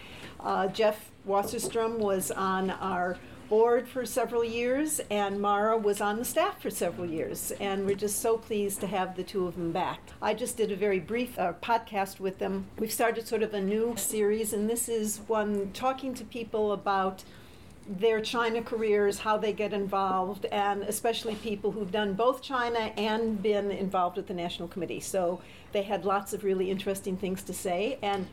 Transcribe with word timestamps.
Uh, 0.40 0.66
Jeff 0.66 1.10
Wasserstrom 1.26 1.96
was 1.96 2.30
on 2.30 2.68
our 2.68 3.16
board 3.48 3.88
for 3.88 4.04
several 4.04 4.44
years, 4.44 5.00
and 5.10 5.40
Maura 5.40 5.76
was 5.76 6.00
on 6.00 6.18
the 6.18 6.24
staff 6.24 6.60
for 6.60 6.70
several 6.70 7.08
years. 7.08 7.52
And 7.60 7.86
we're 7.86 7.96
just 7.96 8.20
so 8.20 8.36
pleased 8.36 8.80
to 8.80 8.86
have 8.86 9.16
the 9.16 9.22
two 9.22 9.46
of 9.46 9.54
them 9.56 9.72
back. 9.72 10.00
I 10.20 10.34
just 10.34 10.56
did 10.56 10.70
a 10.70 10.76
very 10.76 11.00
brief 11.00 11.38
uh, 11.38 11.54
podcast 11.62 12.20
with 12.20 12.38
them. 12.38 12.66
We've 12.78 12.92
started 12.92 13.26
sort 13.26 13.42
of 13.42 13.54
a 13.54 13.60
new 13.60 13.94
series, 13.96 14.52
and 14.52 14.68
this 14.68 14.88
is 14.88 15.20
one 15.26 15.72
talking 15.72 16.14
to 16.14 16.24
people 16.24 16.72
about 16.72 17.24
their 17.88 18.20
China 18.20 18.60
careers, 18.60 19.20
how 19.20 19.38
they 19.38 19.52
get 19.52 19.72
involved, 19.72 20.44
and 20.46 20.82
especially 20.82 21.34
people 21.36 21.72
who've 21.72 21.90
done 21.90 22.12
both 22.12 22.42
China 22.42 22.92
and 22.98 23.42
been 23.42 23.70
involved 23.70 24.18
with 24.18 24.26
the 24.26 24.34
National 24.34 24.68
Committee. 24.68 25.00
So 25.00 25.40
they 25.72 25.82
had 25.82 26.04
lots 26.04 26.34
of 26.34 26.44
really 26.44 26.70
interesting 26.70 27.16
things 27.16 27.42
to 27.44 27.54
say. 27.54 27.98
And 28.02 28.26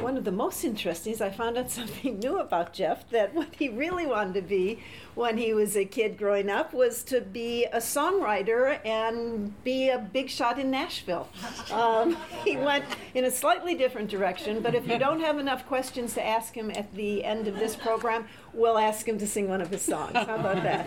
one 0.00 0.16
of 0.16 0.24
the 0.24 0.32
most 0.32 0.64
interesting 0.64 1.12
is 1.12 1.20
I 1.20 1.30
found 1.30 1.56
out 1.56 1.70
something 1.78 2.18
new 2.18 2.38
about 2.38 2.72
Jeff 2.72 3.08
that 3.10 3.34
what 3.34 3.54
he 3.54 3.68
really 3.68 4.06
wanted 4.06 4.34
to 4.34 4.42
be 4.42 4.80
when 5.14 5.38
he 5.38 5.54
was 5.54 5.76
a 5.76 5.84
kid 5.84 6.18
growing 6.18 6.50
up 6.50 6.74
was 6.74 7.02
to 7.04 7.20
be 7.20 7.64
a 7.66 7.78
songwriter 7.78 8.78
and 8.84 9.52
be 9.64 9.88
a 9.88 9.98
big 9.98 10.28
shot 10.28 10.58
in 10.58 10.70
Nashville. 10.70 11.28
Um, 11.72 12.16
he 12.44 12.56
went 12.56 12.84
in 13.14 13.24
a 13.24 13.30
slightly 13.30 13.74
different 13.74 14.10
direction, 14.10 14.60
but 14.60 14.74
if 14.74 14.86
you 14.86 14.98
don't 14.98 15.20
have 15.20 15.38
enough 15.38 15.66
questions 15.66 16.14
to 16.14 16.24
ask 16.24 16.54
him 16.54 16.70
at 16.70 16.94
the 16.94 17.24
end 17.24 17.48
of 17.48 17.54
this 17.54 17.76
program, 17.76 18.26
we'll 18.52 18.78
ask 18.78 19.08
him 19.08 19.18
to 19.18 19.26
sing 19.26 19.48
one 19.48 19.60
of 19.60 19.70
his 19.70 19.82
songs. 19.82 20.12
How 20.12 20.36
about 20.36 20.62
that? 20.62 20.86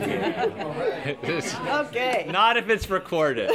okay. 1.87 2.27
Not 2.29 2.57
if 2.57 2.69
it's 2.69 2.89
recorded. 2.89 3.49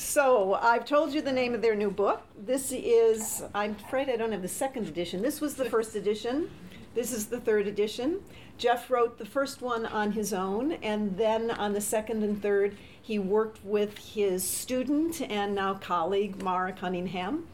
So 0.00 0.54
I've 0.54 0.86
told 0.86 1.12
you 1.12 1.20
the 1.20 1.30
name 1.30 1.54
of 1.54 1.60
their 1.60 1.76
new 1.76 1.90
book. 1.90 2.22
This 2.34 2.72
is, 2.72 3.42
I'm 3.54 3.76
afraid 3.84 4.08
I 4.08 4.16
don't 4.16 4.32
have 4.32 4.40
the 4.40 4.48
second 4.48 4.88
edition. 4.88 5.20
This 5.20 5.42
was 5.42 5.56
the 5.56 5.66
first 5.66 5.94
edition. 5.94 6.50
This 6.94 7.12
is 7.12 7.26
the 7.26 7.38
third 7.38 7.66
edition. 7.66 8.20
Jeff 8.56 8.90
wrote 8.90 9.18
the 9.18 9.26
first 9.26 9.60
one 9.60 9.84
on 9.84 10.12
his 10.12 10.32
own, 10.32 10.72
and 10.72 11.18
then 11.18 11.50
on 11.50 11.74
the 11.74 11.82
second 11.82 12.22
and 12.22 12.40
third, 12.40 12.78
he 13.02 13.18
worked 13.18 13.62
with 13.62 13.98
his 13.98 14.42
student 14.42 15.20
and 15.20 15.54
now 15.54 15.74
colleague, 15.74 16.42
Maura 16.42 16.72
Cunningham. 16.72 17.46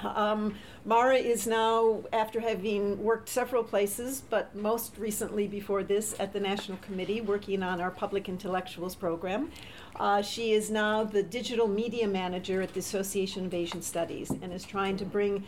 Um, 0.00 0.56
Maura 0.84 1.16
is 1.16 1.46
now, 1.46 2.02
after 2.12 2.40
having 2.40 3.02
worked 3.02 3.28
several 3.28 3.62
places, 3.62 4.22
but 4.28 4.54
most 4.54 4.96
recently 4.98 5.46
before 5.46 5.82
this 5.84 6.14
at 6.18 6.32
the 6.32 6.40
National 6.40 6.78
Committee, 6.78 7.20
working 7.20 7.62
on 7.62 7.80
our 7.80 7.90
Public 7.90 8.28
Intellectuals 8.28 8.94
program. 8.96 9.50
Uh, 9.98 10.22
she 10.22 10.52
is 10.52 10.70
now 10.70 11.02
the 11.04 11.22
digital 11.22 11.66
media 11.66 12.06
manager 12.06 12.62
at 12.62 12.72
the 12.72 12.78
Association 12.78 13.46
of 13.46 13.54
Asian 13.54 13.82
Studies 13.82 14.30
and 14.30 14.52
is 14.52 14.64
trying 14.64 14.96
to 14.96 15.04
bring 15.04 15.44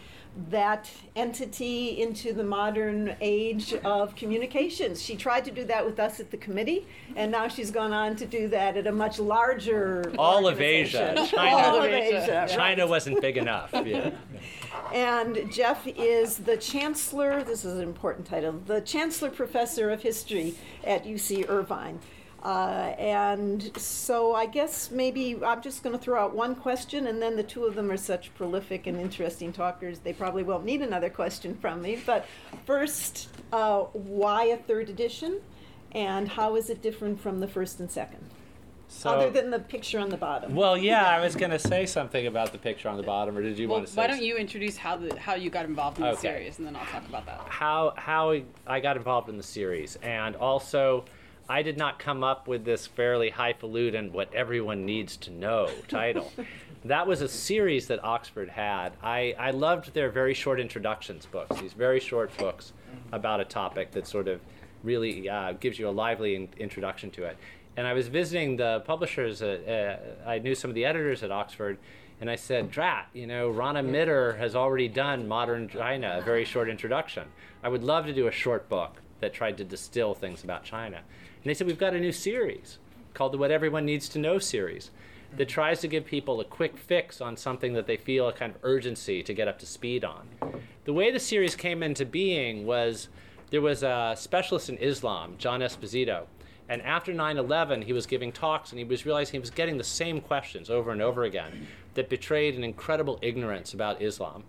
that 0.49 0.91
entity 1.17 2.01
into 2.01 2.33
the 2.33 2.43
modern 2.43 3.17
age 3.21 3.75
of 3.85 4.15
communications. 4.15 5.03
She 5.03 5.17
tried 5.17 5.45
to 5.45 5.51
do 5.51 5.65
that 5.65 5.85
with 5.85 5.99
us 5.99 6.21
at 6.21 6.31
the 6.31 6.37
committee, 6.37 6.87
and 7.17 7.33
now 7.33 7.49
she's 7.49 7.71
gone 7.71 7.93
on 7.93 8.17
to 8.17 8.27
do 8.27 8.49
that 8.49 8.77
at 8.77 8.87
a 8.87 8.93
much 8.93 9.19
larger. 9.19 10.13
All 10.19 10.47
of 10.47 10.61
Asia. 10.61 11.15
China, 11.29 11.57
All 11.57 11.83
of 11.83 11.85
Asia. 11.85 12.47
China 12.49 12.87
wasn't 12.87 13.21
big 13.21 13.37
enough. 13.37 13.71
Yeah. 13.73 14.13
And 14.95 15.53
Jeff 15.53 15.87
is 15.87 16.39
the 16.39 16.57
chancellor, 16.57 17.43
this 17.43 17.65
is 17.65 17.77
an 17.77 17.83
important 17.83 18.27
title, 18.27 18.53
the 18.67 18.81
chancellor 18.81 19.31
professor 19.31 19.91
of 19.91 20.03
history 20.03 20.55
at 20.85 21.05
UC 21.05 21.49
Irvine. 21.49 21.99
Uh, 22.43 22.95
and 22.99 23.77
so 23.77 24.35
I 24.35 24.47
guess 24.47 24.91
maybe 24.91 25.37
I'm 25.45 25.61
just 25.61 25.83
going 25.83 25.95
to 25.97 26.03
throw 26.03 26.23
out 26.25 26.35
one 26.35 26.55
question, 26.55 27.07
and 27.07 27.21
then 27.21 27.37
the 27.37 27.43
two 27.43 27.65
of 27.67 27.75
them 27.75 27.91
are 27.91 27.99
such 27.99 28.35
prolific 28.35 28.87
and 28.87 28.99
interesting 28.99 29.53
talkers, 29.53 29.99
they 29.99 30.13
probably 30.15 30.43
won't 30.43 30.65
need 30.65 30.81
another 30.81 31.11
question 31.11 31.55
from 31.55 31.83
me. 31.83 32.01
But 32.07 32.27
first, 32.65 33.29
uh, 33.53 33.81
why 33.93 34.45
a 34.45 34.57
third 34.57 34.89
edition, 34.89 35.41
and 35.93 36.29
how 36.29 36.57
is 36.57 36.71
it 36.71 36.81
different 36.81 37.21
from 37.21 37.41
the 37.41 37.49
first 37.49 37.79
and 37.79 37.91
second? 37.91 38.25
So, 38.89 39.11
Other 39.11 39.31
than 39.31 39.51
the 39.51 39.61
picture 39.61 40.01
on 40.01 40.09
the 40.09 40.17
bottom. 40.17 40.55
well, 40.57 40.77
yeah, 40.77 41.07
I 41.09 41.21
was 41.21 41.37
going 41.37 41.53
to 41.53 41.61
say 41.61 41.87
something 41.87 42.27
about 42.27 42.51
the 42.53 42.59
picture 42.59 42.89
on 42.89 42.97
the 42.97 43.05
bottom, 43.05 43.37
or 43.37 43.43
did 43.43 43.57
you 43.59 43.69
Well, 43.69 43.77
want 43.79 43.87
to 43.87 43.93
say 43.93 44.01
why 44.01 44.07
don't 44.09 44.23
you 44.23 44.37
introduce 44.37 44.77
how 44.77 44.97
the 44.97 45.17
how 45.17 45.35
you 45.35 45.49
got 45.49 45.65
involved 45.67 45.99
in 45.99 46.05
the 46.05 46.11
Okay. 46.13 46.21
series, 46.21 46.59
and 46.59 46.67
then 46.67 46.75
I'll 46.75 46.87
talk 46.87 47.07
about 47.09 47.25
that. 47.27 47.41
how 47.49 47.93
how 47.97 48.35
I 48.67 48.81
got 48.81 48.97
involved 48.97 49.29
in 49.29 49.37
the 49.37 49.45
series, 49.45 49.97
and 50.03 50.35
also 50.35 51.05
I 51.51 51.63
did 51.63 51.77
not 51.77 51.99
come 51.99 52.23
up 52.23 52.47
with 52.47 52.65
this 52.65 52.87
fairly 52.87 53.31
highfalutin 53.31 54.13
"what 54.13 54.33
everyone 54.33 54.87
needs 54.87 55.17
to 55.17 55.33
know" 55.33 55.69
title. 55.89 56.31
that 56.85 57.09
was 57.09 57.23
a 57.23 57.29
series 57.29 57.89
that 57.89 58.05
Oxford 58.05 58.51
had. 58.51 58.91
I, 59.03 59.35
I 59.37 59.51
loved 59.51 59.93
their 59.93 60.11
very 60.11 60.33
short 60.33 60.61
introductions 60.61 61.27
books. 61.27 61.61
These 61.61 61.73
very 61.73 61.99
short 61.99 62.35
books 62.39 62.73
about 63.11 63.41
a 63.41 63.45
topic 63.45 63.91
that 63.93 64.07
sort 64.07 64.29
of 64.29 64.41
really 64.85 65.29
uh, 65.29 65.55
gives 65.55 65.77
you 65.77 65.89
a 65.89 65.91
lively 65.91 66.37
in- 66.37 66.49
introduction 66.57 67.11
to 67.11 67.25
it. 67.25 67.37
And 67.77 67.85
I 67.85 67.95
was 67.95 68.07
visiting 68.07 68.57
the 68.57 68.85
publishers. 68.87 69.43
Uh, 69.43 69.99
uh, 70.27 70.31
I 70.31 70.39
knew 70.39 70.55
some 70.55 70.71
of 70.71 70.77
the 70.77 70.85
editors 70.85 71.25
at 71.25 71.33
Oxford, 71.33 71.79
and 72.21 72.31
I 72.31 72.37
said, 72.37 72.71
Drat, 72.71 73.09
you 73.13 73.27
know, 73.27 73.51
Rana 73.51 73.83
Mitter 73.83 74.35
has 74.37 74.55
already 74.55 74.87
done 74.87 75.27
Modern 75.27 75.69
China, 75.69 76.19
a 76.21 76.23
very 76.23 76.45
short 76.45 76.69
introduction. 76.69 77.25
I 77.65 77.69
would 77.69 77.83
love 77.83 78.07
to 78.07 78.13
do 78.13 78.29
a 78.29 78.33
short 78.33 78.69
book 78.69 79.03
that 79.19 79.35
tried 79.35 79.59
to 79.59 79.65
distill 79.65 80.15
things 80.15 80.45
about 80.45 80.63
China. 80.63 81.01
And 81.43 81.51
they 81.51 81.55
said, 81.55 81.67
We've 81.67 81.79
got 81.79 81.95
a 81.95 82.01
new 82.01 82.13
series 82.13 82.79
called 83.15 83.33
the 83.33 83.39
What 83.39 83.51
Everyone 83.51 83.85
Needs 83.85 84.09
to 84.11 84.19
Know 84.19 84.39
series 84.39 84.91
that 85.37 85.49
mm-hmm. 85.49 85.55
tries 85.55 85.81
to 85.81 85.89
give 85.89 86.05
people 86.05 86.41
a 86.41 86.45
quick 86.45 86.77
fix 86.77 87.21
on 87.21 87.37
something 87.37 87.73
that 87.75 87.87
they 87.87 87.97
feel 87.97 88.29
a 88.29 88.33
kind 88.33 88.55
of 88.55 88.61
urgency 88.63 89.23
to 89.23 89.35
get 89.35 89.49
up 89.49 89.59
to 89.61 89.67
speed 89.67 90.05
on. 90.05 90.29
The 90.85 90.93
way 90.93 91.11
the 91.11 91.21
series 91.21 91.55
came 91.55 91.83
into 91.83 92.05
being 92.05 92.67
was 92.67 93.09
there 93.51 93.61
was 93.61 93.83
a 93.83 94.15
specialist 94.17 94.69
in 94.69 94.77
Islam, 94.79 95.35
John 95.39 95.61
Esposito, 95.61 96.27
and 96.69 96.83
after 96.83 97.13
9 97.13 97.37
11, 97.37 97.83
he 97.83 97.93
was 97.93 98.07
giving 98.07 98.31
talks 98.31 98.71
and 98.71 98.79
he 98.79 98.85
was 98.85 99.05
realizing 99.05 99.33
he 99.33 99.39
was 99.41 99.51
getting 99.51 99.77
the 99.77 99.85
same 99.85 100.21
questions 100.21 100.71
over 100.71 100.93
and 100.93 101.03
over 101.03 101.25
again 101.25 101.67
that 101.95 102.09
betrayed 102.09 102.55
an 102.55 102.63
incredible 102.63 103.19
ignorance 103.23 103.75
about 103.75 104.01
Islam. 104.01 104.45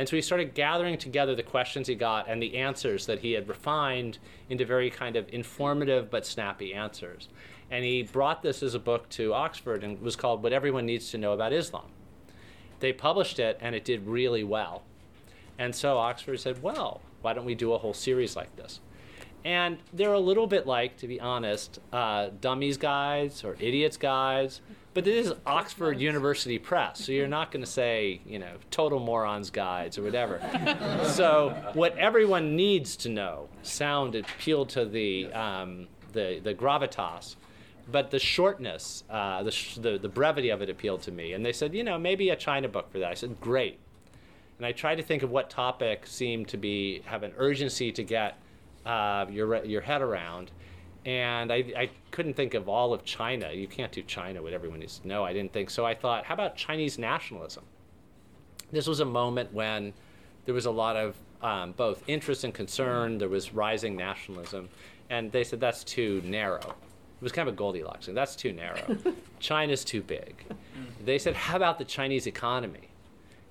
And 0.00 0.08
so 0.08 0.16
he 0.16 0.22
started 0.22 0.54
gathering 0.54 0.96
together 0.96 1.34
the 1.34 1.42
questions 1.42 1.86
he 1.86 1.94
got 1.94 2.26
and 2.26 2.40
the 2.40 2.56
answers 2.56 3.04
that 3.04 3.18
he 3.18 3.32
had 3.32 3.46
refined 3.46 4.16
into 4.48 4.64
very 4.64 4.88
kind 4.88 5.14
of 5.14 5.28
informative 5.28 6.10
but 6.10 6.24
snappy 6.24 6.72
answers. 6.72 7.28
And 7.70 7.84
he 7.84 8.04
brought 8.04 8.40
this 8.40 8.62
as 8.62 8.74
a 8.74 8.78
book 8.78 9.10
to 9.10 9.34
Oxford 9.34 9.84
and 9.84 9.98
it 9.98 10.02
was 10.02 10.16
called 10.16 10.42
What 10.42 10.54
Everyone 10.54 10.86
Needs 10.86 11.10
to 11.10 11.18
Know 11.18 11.34
About 11.34 11.52
Islam. 11.52 11.90
They 12.78 12.94
published 12.94 13.38
it 13.38 13.58
and 13.60 13.74
it 13.74 13.84
did 13.84 14.06
really 14.06 14.42
well. 14.42 14.84
And 15.58 15.74
so 15.74 15.98
Oxford 15.98 16.40
said, 16.40 16.62
well, 16.62 17.02
why 17.20 17.34
don't 17.34 17.44
we 17.44 17.54
do 17.54 17.74
a 17.74 17.78
whole 17.78 17.92
series 17.92 18.34
like 18.34 18.56
this? 18.56 18.80
And 19.44 19.78
they're 19.92 20.12
a 20.12 20.20
little 20.20 20.46
bit 20.46 20.66
like, 20.66 20.96
to 20.98 21.06
be 21.06 21.20
honest, 21.20 21.78
uh, 21.92 22.28
dummies 22.40 22.76
guides 22.76 23.44
or 23.44 23.56
idiots 23.58 23.96
guides. 23.96 24.60
But 24.92 25.04
this 25.04 25.26
is 25.26 25.32
Oxford 25.46 26.00
University 26.00 26.58
Press, 26.58 27.04
so 27.04 27.12
you're 27.12 27.28
not 27.28 27.52
going 27.52 27.64
to 27.64 27.70
say, 27.70 28.20
you 28.26 28.40
know, 28.40 28.54
total 28.72 28.98
morons 28.98 29.48
guides 29.48 29.96
or 29.96 30.02
whatever. 30.02 30.40
so 31.04 31.50
what 31.74 31.96
everyone 31.96 32.56
needs 32.56 32.96
to 32.96 33.08
know 33.08 33.48
sound 33.62 34.16
appealed 34.16 34.68
to 34.70 34.84
the 34.84 35.32
um, 35.32 35.86
the 36.12 36.40
the 36.42 36.52
gravitas, 36.52 37.36
but 37.92 38.10
the 38.10 38.18
shortness, 38.18 39.04
uh, 39.08 39.44
the, 39.44 39.52
sh- 39.52 39.76
the 39.76 39.96
the 39.96 40.08
brevity 40.08 40.50
of 40.50 40.60
it 40.60 40.68
appealed 40.68 41.02
to 41.02 41.12
me. 41.12 41.34
And 41.34 41.46
they 41.46 41.52
said, 41.52 41.72
you 41.72 41.84
know, 41.84 41.96
maybe 41.96 42.30
a 42.30 42.36
China 42.36 42.66
book 42.66 42.90
for 42.90 42.98
that. 42.98 43.10
I 43.10 43.14
said, 43.14 43.40
great. 43.40 43.78
And 44.58 44.66
I 44.66 44.72
tried 44.72 44.96
to 44.96 45.04
think 45.04 45.22
of 45.22 45.30
what 45.30 45.48
topic 45.48 46.06
seemed 46.06 46.48
to 46.48 46.56
be 46.56 47.02
have 47.06 47.22
an 47.22 47.32
urgency 47.38 47.92
to 47.92 48.02
get 48.02 48.38
uh, 48.86 49.26
your 49.30 49.64
your 49.64 49.80
head 49.80 50.02
around. 50.02 50.50
and 51.06 51.50
I, 51.50 51.56
I 51.76 51.90
couldn't 52.10 52.34
think 52.34 52.52
of 52.54 52.68
all 52.68 52.92
of 52.92 53.04
China. 53.04 53.50
You 53.52 53.66
can't 53.66 53.90
do 53.92 54.02
China, 54.02 54.42
what 54.42 54.52
everyone 54.52 54.80
needs 54.80 54.98
to 54.98 55.08
know. 55.08 55.24
I 55.24 55.32
didn't 55.32 55.52
think 55.52 55.70
so. 55.70 55.86
I 55.86 55.94
thought, 55.94 56.24
how 56.26 56.34
about 56.34 56.56
Chinese 56.56 56.98
nationalism? 56.98 57.64
This 58.70 58.86
was 58.86 59.00
a 59.00 59.04
moment 59.06 59.52
when 59.52 59.94
there 60.44 60.54
was 60.54 60.66
a 60.66 60.70
lot 60.70 60.96
of 60.96 61.16
um, 61.42 61.72
both 61.72 62.02
interest 62.06 62.44
and 62.44 62.52
concern. 62.52 63.16
There 63.18 63.30
was 63.30 63.54
rising 63.54 63.96
nationalism, 63.96 64.68
and 65.08 65.32
they 65.32 65.42
said 65.42 65.58
that's 65.60 65.84
too 65.84 66.20
narrow. 66.24 66.58
It 66.60 67.22
was 67.22 67.32
kind 67.32 67.48
of 67.48 67.54
a 67.54 67.56
Goldilocks 67.56 68.06
thing. 68.06 68.14
That's 68.14 68.36
too 68.36 68.52
narrow. 68.52 68.96
China's 69.40 69.84
too 69.84 70.02
big. 70.02 70.44
They 71.04 71.18
said, 71.18 71.34
how 71.34 71.56
about 71.56 71.78
the 71.78 71.84
Chinese 71.84 72.26
economy? 72.26 72.89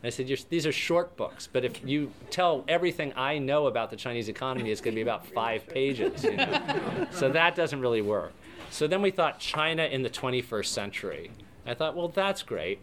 I 0.03 0.09
said, 0.09 0.27
these 0.49 0.65
are 0.65 0.71
short 0.71 1.17
books, 1.17 1.49
but 1.51 1.65
if 1.65 1.85
you 1.85 2.11
tell 2.29 2.63
everything 2.69 3.11
I 3.17 3.37
know 3.37 3.67
about 3.67 3.89
the 3.89 3.97
Chinese 3.97 4.29
economy, 4.29 4.71
it's 4.71 4.79
going 4.79 4.93
to 4.93 4.95
be 4.95 5.01
about 5.01 5.25
five 5.27 5.67
pages. 5.67 6.23
You 6.23 6.37
know? 6.37 7.07
so 7.11 7.29
that 7.29 7.55
doesn't 7.55 7.81
really 7.81 8.01
work. 8.01 8.31
So 8.69 8.87
then 8.87 9.01
we 9.01 9.11
thought 9.11 9.39
China 9.39 9.83
in 9.83 10.01
the 10.03 10.09
21st 10.09 10.67
century. 10.67 11.31
I 11.65 11.73
thought, 11.73 11.97
well, 11.97 12.07
that's 12.07 12.43
great. 12.43 12.79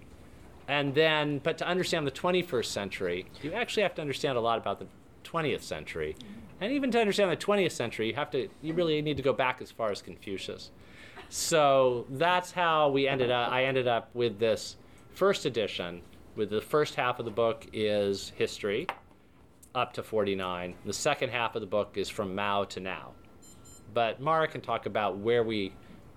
And 0.69 0.95
then, 0.95 1.39
but 1.39 1.57
to 1.59 1.67
understand 1.67 2.07
the 2.07 2.11
21st 2.11 2.67
century, 2.67 3.27
you 3.43 3.53
actually 3.53 3.85
have 3.85 3.95
to 3.95 4.03
understand 4.03 4.37
a 4.37 4.41
lot 4.41 4.59
about 4.59 4.79
the 4.79 4.87
20th 5.25 5.63
century. 5.63 6.17
And 6.61 6.73
even 6.73 6.91
to 6.91 7.01
understand 7.01 7.31
the 7.31 7.37
20th 7.37 7.73
century, 7.73 8.09
you 8.09 8.15
have 8.15 8.31
to, 8.33 8.49
you 8.61 8.75
really 8.75 9.01
need 9.01 9.17
to 9.17 9.23
go 9.23 9.33
back 9.33 9.63
as 9.63 9.71
far 9.71 9.91
as 9.91 10.03
Confucius. 10.03 10.71
So 11.31 12.07
that's 12.11 12.53
how 12.53 12.91
we 12.91 13.09
ended 13.09 13.31
up, 13.31 13.51
I 13.51 13.65
ended 13.65 13.89
up 13.89 14.11
with 14.13 14.39
this 14.39 14.77
first 15.13 15.47
edition 15.47 16.03
with 16.37 16.51
the 16.51 16.61
first 16.61 16.95
half 16.95 17.19
of 17.19 17.25
the 17.25 17.31
book 17.31 17.67
is 17.73 18.33
history 18.37 18.87
up 19.75 19.93
to 19.95 20.03
49. 20.03 20.75
The 20.85 20.93
second 20.93 21.31
half 21.31 21.55
of 21.55 21.61
the 21.61 21.67
book 21.67 21.97
is 21.97 22.09
from 22.09 22.35
Mao 22.35 22.65
to 22.65 22.81
now. 22.81 23.13
But 23.93 24.21
Maura 24.21 24.47
can 24.47 24.61
talk 24.61 24.87
about 24.87 25.19
where 25.19 25.43
we 25.43 25.73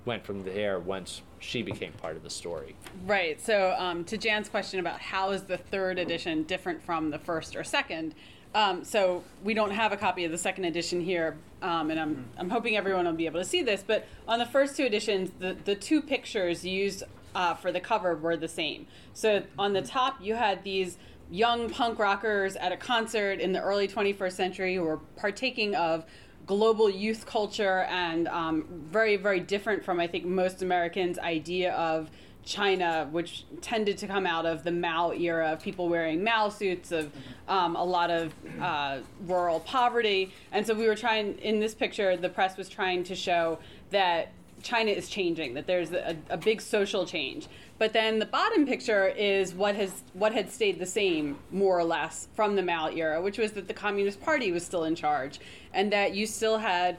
went 0.05 0.25
from 0.25 0.43
there 0.43 0.79
once 0.79 1.21
she 1.39 1.61
became 1.61 1.93
part 1.93 2.15
of 2.15 2.23
the 2.23 2.29
story. 2.29 2.75
Right. 3.05 3.39
So, 3.39 3.75
um, 3.77 4.03
to 4.05 4.17
Jan's 4.17 4.49
question 4.49 4.79
about 4.79 4.99
how 4.99 5.31
is 5.31 5.43
the 5.43 5.57
third 5.57 5.99
edition 5.99 6.43
different 6.43 6.81
from 6.81 7.09
the 7.09 7.19
first 7.19 7.55
or 7.55 7.63
second, 7.63 8.15
um, 8.55 8.83
so 8.83 9.23
we 9.43 9.53
don't 9.53 9.71
have 9.71 9.91
a 9.91 9.97
copy 9.97 10.25
of 10.25 10.31
the 10.31 10.37
second 10.37 10.65
edition 10.65 10.99
here, 10.99 11.37
um, 11.61 11.91
and 11.91 11.99
I'm, 11.99 12.25
I'm 12.37 12.49
hoping 12.49 12.75
everyone 12.75 13.05
will 13.05 13.13
be 13.13 13.27
able 13.27 13.39
to 13.39 13.45
see 13.45 13.61
this. 13.61 13.83
But 13.85 14.07
on 14.27 14.39
the 14.39 14.45
first 14.45 14.75
two 14.75 14.85
editions, 14.85 15.31
the, 15.37 15.55
the 15.65 15.75
two 15.75 16.01
pictures 16.01 16.65
used 16.65 17.03
uh, 17.35 17.53
for 17.53 17.71
the 17.71 17.79
cover 17.79 18.15
were 18.15 18.37
the 18.37 18.47
same. 18.47 18.87
So 19.13 19.43
on 19.57 19.73
the 19.73 19.81
top, 19.81 20.17
you 20.21 20.35
had 20.35 20.63
these 20.63 20.97
young 21.31 21.69
punk 21.69 21.99
rockers 21.99 22.55
at 22.55 22.71
a 22.71 22.77
concert 22.77 23.39
in 23.39 23.51
the 23.51 23.61
early 23.61 23.87
21st 23.87 24.31
century 24.31 24.75
who 24.75 24.83
were 24.83 24.97
partaking 25.15 25.75
of 25.75 26.05
global 26.45 26.89
youth 26.89 27.25
culture 27.27 27.81
and 27.89 28.27
um, 28.27 28.65
very, 28.89 29.15
very 29.15 29.39
different 29.39 29.83
from, 29.83 29.99
I 29.99 30.07
think, 30.07 30.25
most 30.25 30.63
Americans' 30.63 31.19
idea 31.19 31.73
of 31.73 32.09
China, 32.43 33.07
which 33.11 33.45
tended 33.61 33.99
to 33.99 34.07
come 34.07 34.25
out 34.25 34.47
of 34.47 34.63
the 34.63 34.71
Mao 34.71 35.11
era 35.11 35.53
of 35.53 35.61
people 35.61 35.87
wearing 35.87 36.23
Mao 36.23 36.49
suits, 36.49 36.91
of 36.91 37.11
um, 37.47 37.75
a 37.75 37.83
lot 37.83 38.09
of 38.09 38.33
uh, 38.59 38.99
rural 39.27 39.59
poverty. 39.59 40.33
And 40.51 40.65
so 40.65 40.73
we 40.73 40.87
were 40.87 40.95
trying, 40.95 41.37
in 41.37 41.59
this 41.59 41.75
picture, 41.75 42.17
the 42.17 42.29
press 42.29 42.57
was 42.57 42.67
trying 42.67 43.03
to 43.03 43.15
show 43.15 43.59
that 43.91 44.31
China 44.61 44.91
is 44.91 45.09
changing, 45.09 45.53
that 45.53 45.67
there's 45.67 45.91
a, 45.91 46.15
a, 46.29 46.37
big 46.37 46.61
social 46.61 47.05
change. 47.05 47.47
But 47.77 47.93
then 47.93 48.19
the 48.19 48.25
bottom 48.25 48.65
picture 48.65 49.07
is 49.07 49.53
what 49.53 49.75
has 49.75 50.03
what 50.13 50.33
had 50.33 50.51
stayed 50.51 50.79
the 50.79 50.85
same 50.85 51.37
more 51.51 51.77
or 51.77 51.83
less 51.83 52.27
from 52.35 52.55
the 52.55 52.63
Mao 52.63 52.89
era, 52.89 53.21
which 53.21 53.37
was 53.37 53.53
that 53.53 53.67
the 53.67 53.73
Communist 53.73 54.21
Party 54.21 54.51
was 54.51 54.65
still 54.65 54.83
in 54.83 54.95
charge, 54.95 55.39
and 55.73 55.91
that 55.93 56.13
you 56.13 56.25
still 56.25 56.57
had 56.57 56.97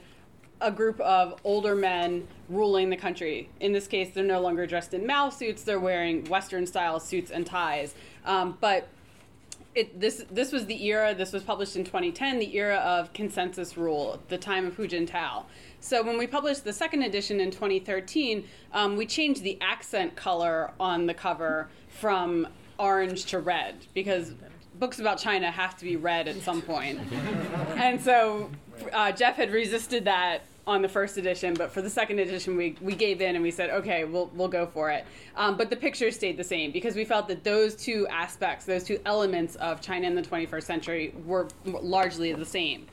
a 0.59 0.71
group 0.71 0.99
of 0.99 1.39
older 1.43 1.75
men 1.75 2.27
ruling 2.47 2.89
the 2.89 2.97
country. 2.97 3.49
In 3.59 3.73
this 3.73 3.87
case, 3.87 4.11
they're 4.13 4.23
no 4.23 4.41
longer 4.41 4.65
dressed 4.67 4.93
in 4.93 5.05
Mao 5.05 5.29
suits; 5.29 5.63
they're 5.63 5.79
wearing 5.79 6.25
Western 6.25 6.65
style 6.65 6.99
suits 6.99 7.31
and 7.31 7.45
ties. 7.45 7.95
Um, 8.25 8.57
but 8.59 8.87
it, 9.73 9.99
this 9.99 10.25
this 10.29 10.51
was 10.51 10.65
the 10.65 10.85
era. 10.85 11.13
This 11.15 11.31
was 11.31 11.43
published 11.43 11.75
in 11.75 11.83
2010, 11.83 12.39
the 12.39 12.55
era 12.55 12.77
of 12.77 13.13
consensus 13.13 13.77
rule, 13.77 14.19
the 14.27 14.37
time 14.37 14.65
of 14.65 14.75
Hu 14.75 14.87
Jintao. 14.87 15.45
So 15.79 16.03
when 16.03 16.17
we 16.17 16.27
published 16.27 16.63
the 16.63 16.73
second 16.73 17.03
edition 17.03 17.39
in 17.39 17.51
2013, 17.51 18.43
um, 18.73 18.95
we 18.97 19.05
changed 19.05 19.43
the 19.43 19.57
accent 19.61 20.15
color 20.15 20.71
on 20.79 21.05
the 21.05 21.13
cover 21.13 21.69
from 21.87 22.47
orange 22.77 23.25
to 23.25 23.39
red 23.39 23.75
because 23.93 24.33
books 24.75 24.99
about 24.99 25.19
China 25.19 25.49
have 25.49 25.77
to 25.77 25.85
be 25.85 25.95
read 25.95 26.27
at 26.27 26.41
some 26.41 26.61
point. 26.61 26.99
and 27.77 28.01
so 28.01 28.49
uh, 28.91 29.11
Jeff 29.11 29.35
had 29.35 29.51
resisted 29.51 30.05
that 30.05 30.41
on 30.71 30.81
the 30.81 30.87
first 30.87 31.17
edition, 31.17 31.53
but 31.53 31.69
for 31.69 31.81
the 31.81 31.89
second 31.89 32.17
edition, 32.19 32.55
we, 32.55 32.77
we 32.79 32.95
gave 32.95 33.19
in 33.19 33.35
and 33.35 33.43
we 33.43 33.51
said, 33.51 33.69
okay, 33.69 34.05
we'll, 34.05 34.31
we'll 34.33 34.47
go 34.47 34.65
for 34.65 34.89
it. 34.89 35.05
Um, 35.35 35.57
but 35.57 35.69
the 35.69 35.75
pictures 35.75 36.15
stayed 36.15 36.37
the 36.37 36.45
same 36.45 36.71
because 36.71 36.95
we 36.95 37.03
felt 37.03 37.27
that 37.27 37.43
those 37.43 37.75
two 37.75 38.07
aspects, 38.07 38.65
those 38.65 38.85
two 38.85 38.97
elements 39.05 39.55
of 39.57 39.81
China 39.81 40.07
in 40.07 40.15
the 40.15 40.21
21st 40.21 40.63
century 40.63 41.13
were 41.25 41.49
largely 41.65 42.31
the 42.31 42.45
same. 42.45 42.87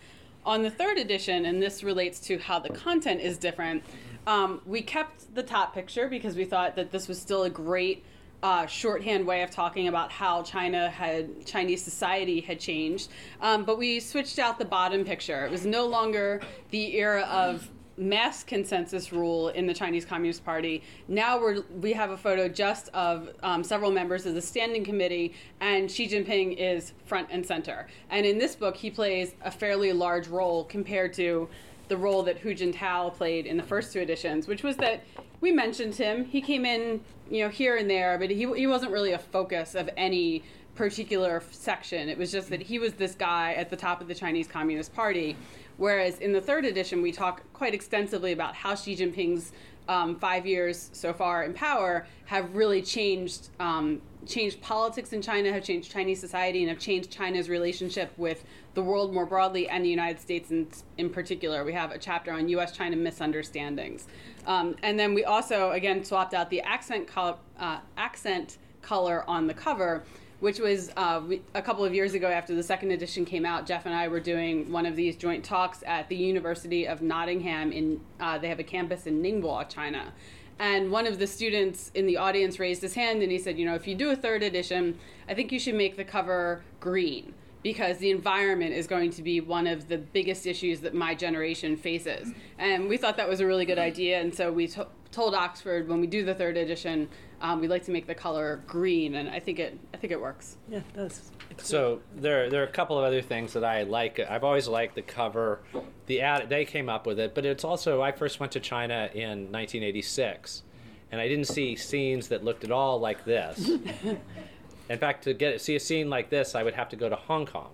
On 0.44 0.62
the 0.62 0.70
third 0.70 0.98
edition, 0.98 1.46
and 1.46 1.62
this 1.62 1.84
relates 1.84 2.18
to 2.20 2.38
how 2.38 2.58
the 2.58 2.70
content 2.70 3.20
is 3.20 3.38
different, 3.38 3.84
um, 4.26 4.60
we 4.66 4.82
kept 4.82 5.32
the 5.36 5.42
top 5.44 5.72
picture 5.72 6.08
because 6.08 6.34
we 6.34 6.44
thought 6.44 6.74
that 6.74 6.90
this 6.90 7.06
was 7.06 7.20
still 7.20 7.44
a 7.44 7.50
great 7.50 8.04
uh, 8.42 8.66
shorthand 8.66 9.26
way 9.26 9.42
of 9.42 9.50
talking 9.50 9.88
about 9.88 10.12
how 10.12 10.42
China 10.42 10.88
had 10.88 11.44
Chinese 11.44 11.82
society 11.82 12.40
had 12.40 12.60
changed. 12.60 13.10
Um, 13.40 13.64
but 13.64 13.78
we 13.78 14.00
switched 14.00 14.38
out 14.38 14.58
the 14.58 14.64
bottom 14.64 15.04
picture. 15.04 15.44
It 15.44 15.50
was 15.50 15.66
no 15.66 15.86
longer 15.86 16.40
the 16.70 16.96
era 16.96 17.22
of 17.22 17.68
mass 17.96 18.44
consensus 18.44 19.12
rule 19.12 19.48
in 19.48 19.66
the 19.66 19.74
Chinese 19.74 20.04
Communist 20.04 20.44
Party. 20.44 20.82
Now 21.08 21.40
we're, 21.40 21.62
we 21.80 21.92
have 21.94 22.10
a 22.10 22.16
photo 22.16 22.48
just 22.48 22.88
of 22.94 23.30
um, 23.42 23.64
several 23.64 23.90
members 23.90 24.24
of 24.24 24.34
the 24.34 24.42
standing 24.42 24.84
committee, 24.84 25.34
and 25.60 25.90
Xi 25.90 26.08
Jinping 26.08 26.56
is 26.56 26.92
front 27.04 27.28
and 27.32 27.44
center. 27.44 27.88
And 28.10 28.24
in 28.24 28.38
this 28.38 28.54
book, 28.54 28.76
he 28.76 28.90
plays 28.90 29.34
a 29.42 29.50
fairly 29.50 29.92
large 29.92 30.28
role 30.28 30.64
compared 30.64 31.12
to 31.14 31.48
the 31.88 31.96
role 31.96 32.22
that 32.22 32.38
Hu 32.38 32.54
Jintao 32.54 33.14
played 33.14 33.46
in 33.46 33.56
the 33.56 33.62
first 33.62 33.92
two 33.92 34.00
editions, 34.00 34.46
which 34.46 34.62
was 34.62 34.76
that 34.76 35.02
we 35.40 35.52
mentioned 35.52 35.94
him. 35.94 36.24
He 36.24 36.40
came 36.40 36.64
in, 36.64 37.00
you 37.30 37.44
know, 37.44 37.48
here 37.48 37.76
and 37.76 37.88
there, 37.88 38.18
but 38.18 38.30
he, 38.30 38.52
he 38.54 38.66
wasn't 38.66 38.92
really 38.92 39.12
a 39.12 39.18
focus 39.18 39.74
of 39.74 39.88
any 39.96 40.42
particular 40.74 41.42
section. 41.50 42.08
It 42.08 42.18
was 42.18 42.30
just 42.30 42.50
that 42.50 42.62
he 42.62 42.78
was 42.78 42.94
this 42.94 43.14
guy 43.14 43.54
at 43.54 43.68
the 43.70 43.76
top 43.76 44.00
of 44.00 44.08
the 44.08 44.14
Chinese 44.14 44.46
Communist 44.46 44.94
Party 44.94 45.36
Whereas 45.78 46.18
in 46.18 46.32
the 46.32 46.40
third 46.40 46.64
edition, 46.64 47.00
we 47.00 47.12
talk 47.12 47.42
quite 47.54 47.72
extensively 47.72 48.32
about 48.32 48.54
how 48.54 48.74
Xi 48.74 48.96
Jinping's 48.96 49.52
um, 49.88 50.16
five 50.16 50.44
years 50.44 50.90
so 50.92 51.12
far 51.14 51.44
in 51.44 51.54
power 51.54 52.06
have 52.26 52.54
really 52.54 52.82
changed 52.82 53.48
um, 53.58 54.02
changed 54.28 54.60
politics 54.60 55.12
in 55.12 55.22
China, 55.22 55.52
have 55.52 55.64
changed 55.64 55.90
Chinese 55.90 56.20
society, 56.20 56.60
and 56.60 56.68
have 56.68 56.78
changed 56.78 57.10
China's 57.10 57.48
relationship 57.48 58.12
with 58.16 58.44
the 58.74 58.82
world 58.82 59.12
more 59.12 59.26
broadly 59.26 59.68
and 59.68 59.84
the 59.84 59.88
United 59.88 60.20
States 60.20 60.50
in, 60.50 60.68
in 60.98 61.10
particular. 61.10 61.64
We 61.64 61.72
have 61.72 61.90
a 61.90 61.98
chapter 61.98 62.30
on 62.32 62.48
U.S. 62.50 62.72
China 62.72 62.96
misunderstandings, 62.96 64.06
um, 64.46 64.76
and 64.82 64.98
then 64.98 65.14
we 65.14 65.24
also 65.24 65.72
again 65.72 66.04
swapped 66.04 66.34
out 66.34 66.50
the 66.50 66.60
accent 66.60 67.08
col- 67.08 67.40
uh, 67.58 67.78
accent 67.96 68.58
color 68.82 69.24
on 69.28 69.46
the 69.46 69.54
cover 69.54 70.04
which 70.40 70.60
was 70.60 70.90
uh, 70.96 71.20
a 71.54 71.62
couple 71.62 71.84
of 71.84 71.94
years 71.94 72.14
ago 72.14 72.28
after 72.28 72.54
the 72.54 72.62
second 72.62 72.92
edition 72.92 73.24
came 73.24 73.44
out. 73.44 73.66
Jeff 73.66 73.86
and 73.86 73.94
I 73.94 74.06
were 74.08 74.20
doing 74.20 74.70
one 74.70 74.86
of 74.86 74.94
these 74.94 75.16
joint 75.16 75.44
talks 75.44 75.82
at 75.86 76.08
the 76.08 76.16
University 76.16 76.86
of 76.86 77.02
Nottingham. 77.02 77.72
In 77.72 78.00
uh, 78.20 78.38
they 78.38 78.48
have 78.48 78.60
a 78.60 78.64
campus 78.64 79.06
in 79.06 79.20
Ningbo, 79.20 79.68
China. 79.68 80.12
And 80.58 80.90
one 80.90 81.06
of 81.06 81.18
the 81.18 81.26
students 81.26 81.90
in 81.94 82.06
the 82.06 82.16
audience 82.16 82.58
raised 82.58 82.82
his 82.82 82.94
hand 82.94 83.22
and 83.22 83.30
he 83.30 83.38
said, 83.38 83.58
You 83.58 83.66
know, 83.66 83.74
if 83.74 83.86
you 83.86 83.94
do 83.94 84.10
a 84.10 84.16
third 84.16 84.42
edition, 84.42 84.98
I 85.28 85.34
think 85.34 85.52
you 85.52 85.58
should 85.58 85.74
make 85.74 85.96
the 85.96 86.04
cover 86.04 86.62
green 86.80 87.34
because 87.62 87.98
the 87.98 88.10
environment 88.10 88.72
is 88.72 88.86
going 88.86 89.10
to 89.10 89.22
be 89.22 89.40
one 89.40 89.66
of 89.66 89.88
the 89.88 89.98
biggest 89.98 90.46
issues 90.46 90.80
that 90.80 90.94
my 90.94 91.14
generation 91.14 91.76
faces. 91.76 92.32
And 92.58 92.88
we 92.88 92.96
thought 92.96 93.16
that 93.16 93.28
was 93.28 93.40
a 93.40 93.46
really 93.46 93.64
good 93.64 93.78
idea. 93.78 94.20
And 94.20 94.34
so 94.34 94.52
we 94.52 94.68
t- 94.68 94.82
told 95.10 95.34
Oxford 95.34 95.88
when 95.88 96.00
we 96.00 96.06
do 96.06 96.24
the 96.24 96.34
third 96.34 96.56
edition, 96.56 97.08
um, 97.40 97.60
we 97.60 97.68
like 97.68 97.84
to 97.84 97.90
make 97.90 98.06
the 98.06 98.14
color 98.14 98.62
green, 98.66 99.14
and 99.14 99.28
I 99.28 99.40
think 99.40 99.58
it 99.58 99.78
I 99.94 99.96
think 99.96 100.12
it 100.12 100.20
works. 100.20 100.56
Yeah, 100.68 100.78
it 100.78 100.92
does. 100.94 101.30
So 101.58 102.00
there 102.16 102.50
there 102.50 102.62
are 102.62 102.66
a 102.66 102.72
couple 102.72 102.98
of 102.98 103.04
other 103.04 103.22
things 103.22 103.52
that 103.54 103.64
I 103.64 103.82
like. 103.84 104.20
I've 104.20 104.44
always 104.44 104.68
liked 104.68 104.94
the 104.94 105.02
cover. 105.02 105.60
The 106.06 106.20
ad 106.20 106.48
they 106.48 106.64
came 106.64 106.88
up 106.88 107.06
with 107.06 107.18
it, 107.18 107.34
but 107.34 107.46
it's 107.46 107.64
also 107.64 108.02
I 108.02 108.12
first 108.12 108.40
went 108.40 108.52
to 108.52 108.60
China 108.60 109.08
in 109.14 109.50
1986, 109.50 110.62
and 111.10 111.20
I 111.20 111.28
didn't 111.28 111.46
see 111.46 111.76
scenes 111.76 112.28
that 112.28 112.44
looked 112.44 112.64
at 112.64 112.70
all 112.70 112.98
like 112.98 113.24
this. 113.24 113.68
in 114.90 114.98
fact, 114.98 115.24
to 115.24 115.34
get 115.34 115.60
see 115.60 115.76
a 115.76 115.80
scene 115.80 116.10
like 116.10 116.30
this, 116.30 116.54
I 116.54 116.62
would 116.62 116.74
have 116.74 116.88
to 116.90 116.96
go 116.96 117.08
to 117.08 117.16
Hong 117.16 117.46
Kong. 117.46 117.70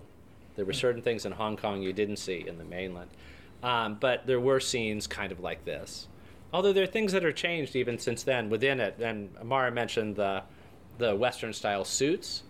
There 0.55 0.65
were 0.65 0.73
certain 0.73 1.01
things 1.01 1.25
in 1.25 1.33
Hong 1.33 1.57
Kong 1.57 1.81
you 1.81 1.91
didn't 1.91 2.17
see 2.17 2.45
in 2.47 2.57
the 2.57 2.63
mainland, 2.63 3.09
um, 3.61 3.97
but 3.99 4.25
there 4.25 4.39
were 4.39 4.59
scenes 4.59 5.05
kind 5.05 5.31
of 5.31 5.39
like 5.41 5.65
this. 5.65 6.07
Although 6.55 6.71
there 6.71 6.85
are 6.85 6.87
things 6.87 7.11
that 7.11 7.25
are 7.25 7.33
changed 7.33 7.75
even 7.75 7.99
since 7.99 8.23
then 8.23 8.49
within 8.49 8.79
it. 8.79 8.95
And 9.01 9.35
Amara 9.41 9.71
mentioned 9.71 10.15
the 10.15 10.43
the 10.97 11.13
Western 11.13 11.51
style 11.51 11.83
suits 11.83 12.43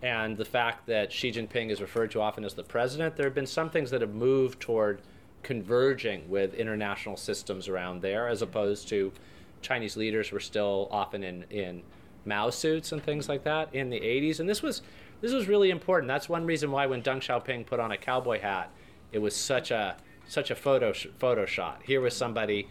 and 0.00 0.38
the 0.38 0.44
fact 0.46 0.86
that 0.86 1.12
Xi 1.12 1.30
Jinping 1.30 1.68
is 1.70 1.82
referred 1.82 2.10
to 2.12 2.22
often 2.22 2.46
as 2.46 2.54
the 2.54 2.62
president. 2.62 3.14
There 3.14 3.26
have 3.26 3.34
been 3.34 3.46
some 3.46 3.68
things 3.68 3.90
that 3.90 4.00
have 4.00 4.14
moved 4.14 4.58
toward 4.58 5.02
converging 5.42 6.30
with 6.30 6.54
international 6.54 7.18
systems 7.18 7.68
around 7.68 8.00
there, 8.00 8.26
as 8.26 8.40
opposed 8.40 8.88
to 8.88 9.12
Chinese 9.60 9.98
leaders 9.98 10.32
were 10.32 10.40
still 10.40 10.88
often 10.90 11.22
in, 11.22 11.44
in 11.50 11.82
Mao 12.24 12.48
suits 12.48 12.90
and 12.90 13.02
things 13.02 13.28
like 13.28 13.44
that 13.44 13.74
in 13.74 13.90
the 13.90 14.00
80s. 14.00 14.40
And 14.40 14.48
this 14.48 14.62
was 14.62 14.80
this 15.20 15.34
was 15.34 15.46
really 15.46 15.68
important. 15.68 16.08
That's 16.08 16.26
one 16.26 16.46
reason 16.46 16.70
why 16.70 16.86
when 16.86 17.02
Deng 17.02 17.18
Xiaoping 17.18 17.66
put 17.66 17.80
on 17.80 17.92
a 17.92 17.98
cowboy 17.98 18.40
hat, 18.40 18.70
it 19.12 19.18
was 19.18 19.36
such 19.36 19.70
a 19.70 19.98
such 20.26 20.50
a 20.50 20.54
photo 20.54 20.94
photo 21.18 21.44
shot. 21.44 21.82
Here 21.84 22.00
was 22.00 22.16
somebody 22.16 22.66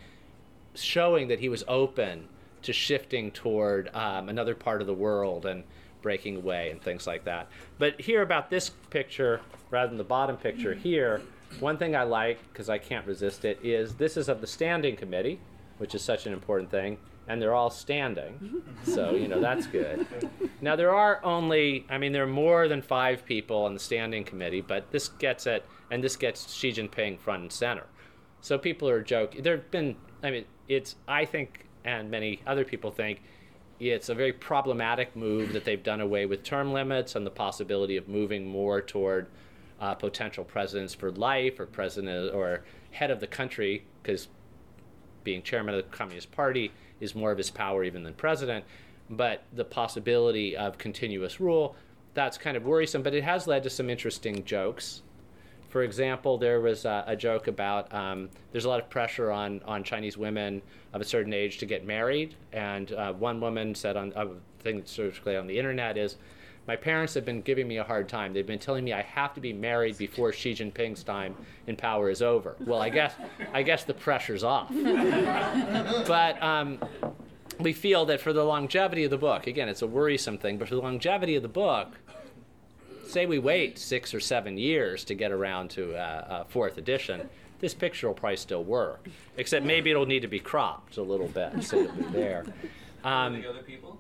showing 0.76 1.28
that 1.28 1.40
he 1.40 1.50
was 1.50 1.64
open 1.68 2.28
to 2.64 2.74
shifting 2.74 3.32
toward 3.32 3.94
um, 3.96 4.30
another 4.30 4.56
part 4.56 4.82
of 4.82 4.88
the 4.88 4.94
world 4.94 5.46
and 5.46 5.64
breaking 6.02 6.38
away 6.38 6.72
and 6.72 6.82
things 6.82 7.08
like 7.08 7.24
that. 7.26 7.48
But 7.78 8.00
here 8.00 8.22
about 8.22 8.50
this 8.50 8.70
picture, 8.90 9.42
rather 9.70 9.90
than 9.90 9.98
the 9.98 10.04
bottom 10.04 10.38
picture 10.38 10.74
here, 10.74 11.22
one 11.60 11.78
thing 11.78 11.96
I 11.96 12.04
like 12.04 12.40
because 12.52 12.70
I 12.70 12.78
can't 12.78 13.06
resist 13.06 13.46
it 13.46 13.60
is 13.64 13.96
this 13.96 14.18
is 14.18 14.30
of 14.30 14.42
the 14.42 14.48
standing 14.48 14.96
committee, 14.96 15.40
which 15.78 15.96
is 15.96 16.02
such 16.02 16.26
an 16.26 16.34
important 16.34 16.72
thing, 16.72 16.98
and 17.28 17.42
they're 17.42 17.54
all 17.54 17.70
standing, 17.70 18.64
so 18.84 19.12
you 19.12 19.28
know 19.28 19.40
that's 19.40 19.68
good. 19.68 20.06
Now 20.62 20.76
there 20.76 20.94
are 20.94 21.24
only, 21.24 21.86
I 21.90 21.98
mean, 21.98 22.12
there 22.12 22.24
are 22.24 22.28
more 22.28 22.68
than 22.68 22.82
five 22.82 23.26
people 23.26 23.64
on 23.64 23.74
the 23.74 23.80
standing 23.80 24.24
committee, 24.24 24.62
but 24.62 24.92
this 24.92 25.10
gets 25.10 25.46
it, 25.46 25.66
and 25.90 26.04
this 26.04 26.16
gets 26.16 26.54
Xi 26.54 26.72
Jinping 26.72 27.20
front 27.20 27.44
and 27.44 27.52
center. 27.52 27.86
So 28.42 28.58
people 28.58 28.90
are 28.90 29.02
joking. 29.02 29.44
There've 29.44 29.70
been, 29.70 29.96
I 30.24 30.32
mean, 30.32 30.46
it's 30.72 30.96
I 31.08 31.26
think, 31.26 31.66
and 31.84 32.10
many 32.10 32.42
other 32.48 32.64
people 32.64 32.92
think, 32.92 33.22
it's 33.80 34.10
a 34.10 34.16
very 34.16 34.32
problematic 34.32 35.16
move 35.16 35.54
that 35.54 35.66
they've 35.66 35.82
done 35.82 36.02
away 36.02 36.26
with 36.26 36.44
term 36.44 36.72
limits 36.72 37.16
and 37.16 37.26
the 37.26 37.32
possibility 37.32 37.98
of 37.98 38.08
moving 38.08 38.48
more 38.48 38.80
toward 38.80 39.28
uh, 39.80 39.96
potential 39.96 40.44
presidents 40.44 40.94
for 40.94 41.12
life 41.12 41.60
or 41.60 41.66
president 41.66 42.34
or 42.34 42.64
head 42.92 43.10
of 43.10 43.20
the 43.20 43.28
country 43.28 43.84
because 44.04 44.28
being 45.24 45.42
chairman 45.42 45.74
of 45.74 45.84
the 45.84 45.98
Communist 45.98 46.32
Party 46.32 46.72
is 47.00 47.16
more 47.16 47.32
of 47.32 47.38
his 47.38 47.50
power 47.50 47.84
even 47.84 48.04
than 48.04 48.14
president. 48.14 48.64
But 49.10 49.44
the 49.52 49.66
possibility 49.66 50.56
of 50.56 50.78
continuous 50.78 51.40
rule, 51.40 51.76
that's 52.14 52.38
kind 52.38 52.56
of 52.56 52.64
worrisome. 52.64 53.02
But 53.02 53.14
it 53.14 53.24
has 53.24 53.48
led 53.48 53.64
to 53.64 53.70
some 53.70 53.90
interesting 53.90 54.46
jokes. 54.46 55.02
For 55.72 55.84
example, 55.84 56.38
there 56.38 56.60
was 56.60 56.84
a, 56.84 57.06
a 57.08 57.16
joke 57.16 57.48
about 57.48 57.92
um, 57.94 58.30
there's 58.52 58.66
a 58.66 58.70
lot 58.70 58.82
of 58.82 58.90
pressure 58.90 59.32
on, 59.32 59.62
on 59.66 59.84
Chinese 59.84 60.18
women 60.18 60.62
of 60.94 61.00
a 61.00 61.06
certain 61.06 61.34
age 61.34 61.58
to 61.60 61.66
get 61.66 61.86
married. 61.86 62.36
And 62.52 62.92
uh, 62.92 63.14
one 63.14 63.40
woman 63.40 63.74
said 63.74 63.96
on 63.96 64.12
a 64.16 64.28
thing 64.62 64.78
that's 64.78 64.92
circulated 64.92 65.40
on 65.40 65.48
the 65.48 65.58
internet 65.58 65.98
is, 65.98 66.18
my 66.68 66.76
parents 66.76 67.14
have 67.16 67.26
been 67.26 67.42
giving 67.42 67.68
me 67.68 67.78
a 67.78 67.84
hard 67.84 68.08
time. 68.08 68.34
They've 68.34 68.46
been 68.46 68.60
telling 68.60 68.84
me 68.84 68.94
I 68.94 69.02
have 69.02 69.34
to 69.34 69.42
be 69.42 69.52
married 69.54 69.98
before 69.98 70.32
Xi 70.32 70.54
Jinping's 70.54 71.04
time 71.04 71.36
in 71.68 71.76
power 71.76 72.10
is 72.10 72.22
over. 72.22 72.56
Well, 72.60 72.82
I 72.82 72.90
guess 72.90 73.14
I 73.52 73.64
guess 73.64 73.84
the 73.84 73.96
pressure's 73.96 74.44
off. 74.44 74.70
but 76.08 76.42
um, 76.44 76.80
we 77.60 77.74
feel 77.74 78.06
that 78.06 78.22
for 78.22 78.32
the 78.32 78.44
longevity 78.44 79.06
of 79.06 79.10
the 79.10 79.18
book, 79.18 79.48
again, 79.48 79.70
it's 79.70 79.82
a 79.82 79.88
worrisome 79.88 80.38
thing, 80.38 80.58
but 80.58 80.68
for 80.68 80.76
the 80.76 80.82
longevity 80.82 81.36
of 81.36 81.42
the 81.42 81.50
book, 81.50 81.96
say 83.12 83.26
we 83.26 83.40
wait 83.40 83.78
six 83.78 84.14
or 84.14 84.20
seven 84.20 84.58
years 84.58 85.04
to 85.06 85.14
get 85.14 85.32
around 85.32 85.70
to 85.72 85.94
a, 85.94 86.42
a 86.42 86.46
fourth 86.50 86.78
edition, 86.78 87.30
this 87.60 87.74
picture 87.74 88.08
will 88.08 88.16
probably 88.16 88.38
still 88.38 88.64
work. 88.64 89.08
Except 89.38 89.66
maybe 89.66 89.92
it'll 89.92 90.06
need 90.06 90.22
to 90.22 90.28
be 90.28 90.40
cropped 90.40 90.98
a 90.98 91.04
little 91.04 91.28
bit 91.28 91.64
so 91.64 91.78
it'll 91.78 91.96
be 91.96 92.04
there. 92.06 92.46
Um, 93.04 93.42
the 93.42 93.50
other 93.50 93.64
people? 93.64 93.98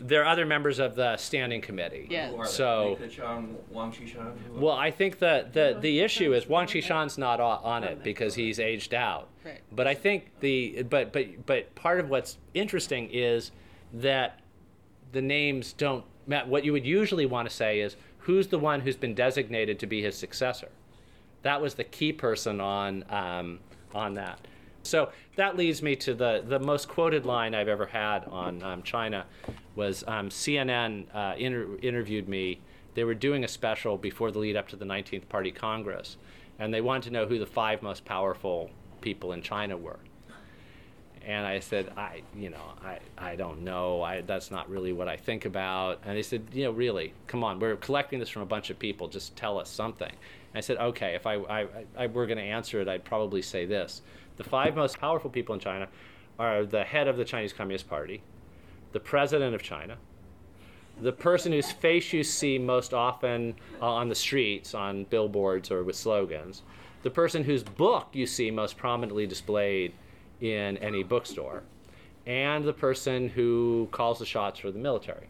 there 0.00 0.22
are 0.22 0.26
other 0.26 0.46
members 0.46 0.78
of 0.78 0.94
the 0.94 1.16
standing 1.16 1.60
committee. 1.60 2.06
Yeah. 2.10 2.44
So. 2.44 2.96
Wang 2.98 2.98
Well, 4.50 4.74
I 4.74 4.90
think 4.90 5.18
the, 5.18 5.46
the, 5.52 5.76
the 5.78 6.00
issue 6.00 6.32
is 6.32 6.48
Wang 6.48 6.66
Qishan's 6.66 7.18
not 7.18 7.40
on 7.40 7.84
it 7.84 8.02
because 8.02 8.34
he's 8.34 8.58
aged 8.58 8.94
out. 8.94 9.28
Right. 9.44 9.60
But 9.70 9.86
I 9.86 9.94
think 9.94 10.30
the 10.40 10.82
but 10.82 11.12
but 11.12 11.46
but 11.46 11.74
part 11.74 12.00
of 12.00 12.10
what's 12.10 12.36
interesting 12.52 13.08
is 13.10 13.52
that 13.94 14.40
the 15.12 15.22
names 15.22 15.72
don't. 15.72 16.04
What 16.26 16.64
you 16.64 16.72
would 16.72 16.86
usually 16.86 17.26
want 17.26 17.48
to 17.48 17.54
say 17.54 17.80
is 17.80 17.96
who's 18.20 18.48
the 18.48 18.58
one 18.58 18.80
who's 18.80 18.96
been 18.96 19.14
designated 19.14 19.78
to 19.80 19.86
be 19.86 20.02
his 20.02 20.16
successor. 20.16 20.68
That 21.42 21.60
was 21.60 21.74
the 21.74 21.84
key 21.84 22.12
person 22.12 22.60
on 22.60 23.04
um, 23.08 23.60
on 23.94 24.14
that. 24.14 24.46
So 24.82 25.10
that 25.36 25.56
leads 25.56 25.82
me 25.82 25.94
to 25.96 26.14
the, 26.14 26.42
the 26.46 26.58
most 26.58 26.88
quoted 26.88 27.26
line 27.26 27.54
I've 27.54 27.68
ever 27.68 27.86
had 27.86 28.24
on 28.24 28.62
um, 28.62 28.82
China 28.82 29.26
was 29.74 30.04
um, 30.06 30.30
CNN 30.30 31.04
uh, 31.14 31.34
inter- 31.36 31.76
interviewed 31.82 32.28
me. 32.28 32.60
They 32.94 33.04
were 33.04 33.14
doing 33.14 33.44
a 33.44 33.48
special 33.48 33.98
before 33.98 34.30
the 34.30 34.38
lead 34.38 34.56
up 34.56 34.68
to 34.68 34.76
the 34.76 34.84
19th 34.84 35.28
Party 35.28 35.50
Congress, 35.50 36.16
and 36.58 36.72
they 36.72 36.80
wanted 36.80 37.04
to 37.04 37.10
know 37.10 37.26
who 37.26 37.38
the 37.38 37.46
five 37.46 37.82
most 37.82 38.04
powerful 38.04 38.70
people 39.00 39.32
in 39.32 39.42
China 39.42 39.76
were. 39.76 39.98
And 41.26 41.46
I 41.46 41.60
said, 41.60 41.92
I, 41.96 42.22
you 42.34 42.48
know, 42.48 42.62
I, 42.82 42.98
I 43.18 43.36
don't 43.36 43.62
know. 43.62 44.02
I, 44.02 44.22
that's 44.22 44.50
not 44.50 44.70
really 44.70 44.92
what 44.92 45.06
I 45.06 45.16
think 45.16 45.44
about. 45.44 46.00
And 46.04 46.16
they 46.16 46.22
said, 46.22 46.46
you 46.52 46.64
know, 46.64 46.70
really, 46.70 47.12
come 47.26 47.44
on, 47.44 47.60
we're 47.60 47.76
collecting 47.76 48.18
this 48.18 48.30
from 48.30 48.42
a 48.42 48.46
bunch 48.46 48.70
of 48.70 48.78
people. 48.78 49.06
Just 49.06 49.36
tell 49.36 49.58
us 49.58 49.68
something. 49.68 50.08
And 50.08 50.56
I 50.56 50.60
said, 50.60 50.78
okay, 50.78 51.14
if 51.14 51.26
I, 51.26 51.34
I, 51.34 51.66
I 51.96 52.06
were 52.06 52.26
going 52.26 52.38
to 52.38 52.44
answer 52.44 52.80
it, 52.80 52.88
I'd 52.88 53.04
probably 53.04 53.42
say 53.42 53.66
this 53.66 54.02
the 54.36 54.44
five 54.44 54.74
most 54.74 54.98
powerful 54.98 55.28
people 55.28 55.54
in 55.54 55.60
China 55.60 55.88
are 56.38 56.64
the 56.64 56.84
head 56.84 57.06
of 57.06 57.18
the 57.18 57.24
Chinese 57.24 57.52
Communist 57.52 57.88
Party, 57.88 58.22
the 58.92 59.00
president 59.00 59.54
of 59.54 59.62
China, 59.62 59.98
the 61.00 61.12
person 61.12 61.52
whose 61.52 61.70
face 61.70 62.12
you 62.14 62.24
see 62.24 62.58
most 62.58 62.94
often 62.94 63.54
on 63.82 64.08
the 64.08 64.14
streets, 64.14 64.74
on 64.74 65.04
billboards, 65.04 65.70
or 65.70 65.84
with 65.84 65.96
slogans, 65.96 66.62
the 67.02 67.10
person 67.10 67.44
whose 67.44 67.62
book 67.62 68.08
you 68.12 68.26
see 68.26 68.50
most 68.50 68.76
prominently 68.76 69.26
displayed 69.26 69.92
in 70.40 70.76
any 70.78 71.02
bookstore, 71.02 71.62
and 72.26 72.64
the 72.64 72.72
person 72.72 73.28
who 73.28 73.88
calls 73.92 74.18
the 74.18 74.26
shots 74.26 74.60
for 74.60 74.70
the 74.70 74.78
military. 74.78 75.28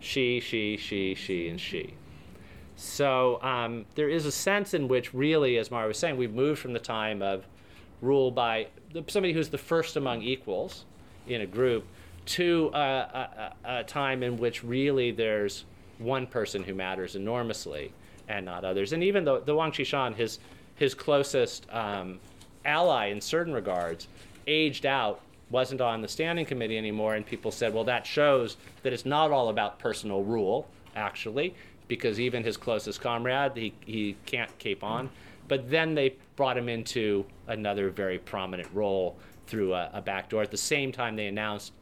Xi, 0.00 0.40
Xi, 0.40 0.76
Xi, 0.76 1.14
Xi, 1.14 1.48
and 1.48 1.60
Xi. 1.60 1.94
So 2.76 3.40
um, 3.42 3.86
there 3.94 4.08
is 4.08 4.26
a 4.26 4.32
sense 4.32 4.74
in 4.74 4.88
which, 4.88 5.14
really, 5.14 5.58
as 5.58 5.70
Maura 5.70 5.86
was 5.86 5.98
saying, 5.98 6.16
we've 6.16 6.34
moved 6.34 6.60
from 6.60 6.72
the 6.72 6.80
time 6.80 7.22
of 7.22 7.46
rule 8.00 8.30
by 8.30 8.66
somebody 9.06 9.32
who's 9.32 9.48
the 9.48 9.58
first 9.58 9.96
among 9.96 10.22
equals 10.22 10.84
in 11.28 11.42
a 11.42 11.46
group 11.46 11.86
to 12.24 12.70
a, 12.74 12.78
a, 12.78 13.52
a, 13.64 13.84
time 13.84 14.22
in 14.22 14.36
which 14.36 14.64
really 14.64 15.10
there's 15.12 15.64
one 15.98 16.26
person 16.26 16.62
who 16.62 16.74
matters 16.74 17.14
enormously 17.14 17.92
and 18.28 18.44
not 18.44 18.64
others. 18.64 18.92
And 18.92 19.02
even 19.02 19.24
the 19.24 19.54
Wang 19.54 19.70
Qishan, 19.70 20.14
his 20.14 20.38
his 20.76 20.94
closest 20.94 21.66
um, 21.70 22.18
ally 22.64 23.06
in 23.06 23.20
certain 23.20 23.52
regards, 23.52 24.08
aged 24.46 24.86
out, 24.86 25.20
wasn't 25.50 25.80
on 25.80 26.00
the 26.00 26.08
standing 26.08 26.46
committee 26.46 26.78
anymore, 26.78 27.14
and 27.14 27.26
people 27.26 27.50
said, 27.50 27.74
well, 27.74 27.84
that 27.84 28.06
shows 28.06 28.56
that 28.82 28.92
it's 28.92 29.04
not 29.04 29.30
all 29.30 29.48
about 29.48 29.78
personal 29.78 30.22
rule, 30.22 30.66
actually, 30.96 31.54
because 31.88 32.18
even 32.18 32.42
his 32.42 32.56
closest 32.56 33.00
comrade, 33.00 33.52
he, 33.54 33.74
he 33.84 34.16
can't 34.26 34.56
keep 34.58 34.82
on. 34.82 35.10
But 35.48 35.68
then 35.70 35.94
they 35.94 36.16
brought 36.36 36.56
him 36.56 36.68
into 36.68 37.26
another 37.48 37.90
very 37.90 38.18
prominent 38.18 38.68
role 38.72 39.16
through 39.46 39.74
a, 39.74 39.90
a 39.92 40.00
back 40.00 40.30
door 40.30 40.42
at 40.42 40.50
the 40.50 40.56
same 40.56 40.92
time 40.92 41.16
they 41.16 41.26
announced 41.26 41.72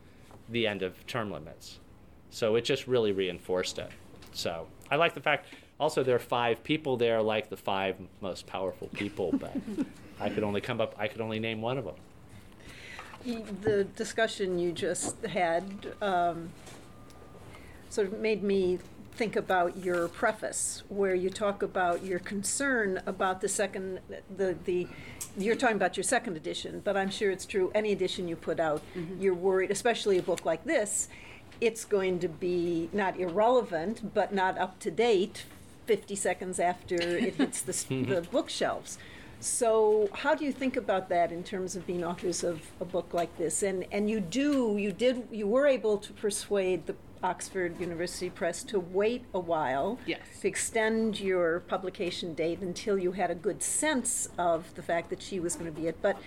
the 0.48 0.66
end 0.66 0.82
of 0.82 1.06
term 1.06 1.30
limits. 1.30 1.78
So 2.30 2.56
it 2.56 2.64
just 2.64 2.86
really 2.86 3.12
reinforced 3.12 3.78
it. 3.78 3.90
So 4.32 4.66
I 4.90 4.96
like 4.96 5.14
the 5.14 5.20
fact 5.20 5.46
also 5.78 6.02
there 6.02 6.16
are 6.16 6.18
five 6.20 6.62
people 6.64 6.96
there 6.96 7.22
like 7.22 7.48
the 7.48 7.56
five 7.56 7.96
most 8.20 8.46
powerful 8.46 8.88
people, 8.88 9.32
but 9.32 9.56
I 10.20 10.28
could 10.28 10.42
only 10.42 10.60
come 10.60 10.80
up 10.80 10.94
I 10.98 11.08
could 11.08 11.20
only 11.20 11.38
name 11.38 11.60
one 11.60 11.78
of 11.78 11.84
them. 11.84 11.94
The 13.24 13.84
discussion 13.96 14.58
you 14.58 14.72
just 14.72 15.22
had 15.26 15.64
um, 16.00 16.50
sort 17.90 18.06
of 18.08 18.18
made 18.18 18.42
me 18.42 18.78
think 19.12 19.36
about 19.36 19.76
your 19.84 20.08
preface, 20.08 20.82
where 20.88 21.14
you 21.14 21.28
talk 21.28 21.62
about 21.62 22.02
your 22.02 22.18
concern 22.18 23.02
about 23.04 23.42
the 23.42 23.48
second, 23.48 24.00
the, 24.34 24.56
the, 24.64 24.86
you're 25.36 25.56
talking 25.56 25.76
about 25.76 25.96
your 25.98 26.04
second 26.04 26.36
edition, 26.38 26.80
but 26.82 26.96
I'm 26.96 27.10
sure 27.10 27.30
it's 27.30 27.44
true, 27.44 27.70
any 27.74 27.92
edition 27.92 28.26
you 28.28 28.36
put 28.36 28.58
out, 28.58 28.80
Mm-hmm. 28.96 29.20
you're 29.20 29.34
worried, 29.34 29.70
especially 29.70 30.16
a 30.16 30.22
book 30.22 30.46
like 30.46 30.64
this, 30.64 31.08
it's 31.60 31.84
going 31.84 32.18
to 32.20 32.28
be 32.28 32.88
not 32.94 33.20
irrelevant, 33.20 34.14
but 34.14 34.32
not 34.32 34.56
up 34.56 34.78
to 34.80 34.90
date 34.90 35.44
50 35.84 36.14
seconds 36.14 36.58
after 36.58 36.94
it 36.94 37.34
hits 37.34 37.60
the, 37.60 37.72
the 38.04 38.22
bookshelves. 38.30 38.96
So 39.40 40.08
how 40.12 40.34
do 40.34 40.44
you 40.44 40.52
think 40.52 40.76
about 40.76 41.08
that 41.08 41.32
in 41.32 41.42
terms 41.42 41.74
of 41.74 41.86
being 41.86 42.04
authors 42.04 42.44
of 42.44 42.60
a 42.80 42.84
book 42.84 43.12
like 43.12 43.36
this? 43.38 43.62
And, 43.62 43.86
and 43.90 44.08
you 44.08 44.20
do, 44.20 44.76
you 44.78 44.92
did, 44.92 45.26
you 45.30 45.46
were 45.46 45.66
able 45.66 45.98
to 45.98 46.12
persuade 46.12 46.86
the 46.86 46.94
Oxford 47.22 47.78
University 47.80 48.30
Press 48.30 48.62
to 48.64 48.80
wait 48.80 49.24
a 49.34 49.40
while. 49.40 49.98
Yes. 50.06 50.20
To 50.40 50.48
extend 50.48 51.20
your 51.20 51.60
publication 51.60 52.34
date 52.34 52.60
until 52.60 52.98
you 52.98 53.12
had 53.12 53.30
a 53.30 53.34
good 53.34 53.62
sense 53.62 54.28
of 54.38 54.74
the 54.74 54.82
fact 54.82 55.10
that 55.10 55.22
Xi 55.22 55.40
was 55.40 55.54
going 55.54 55.72
to 55.72 55.80
be 55.80 55.86
it. 55.86 55.98
But 56.00 56.18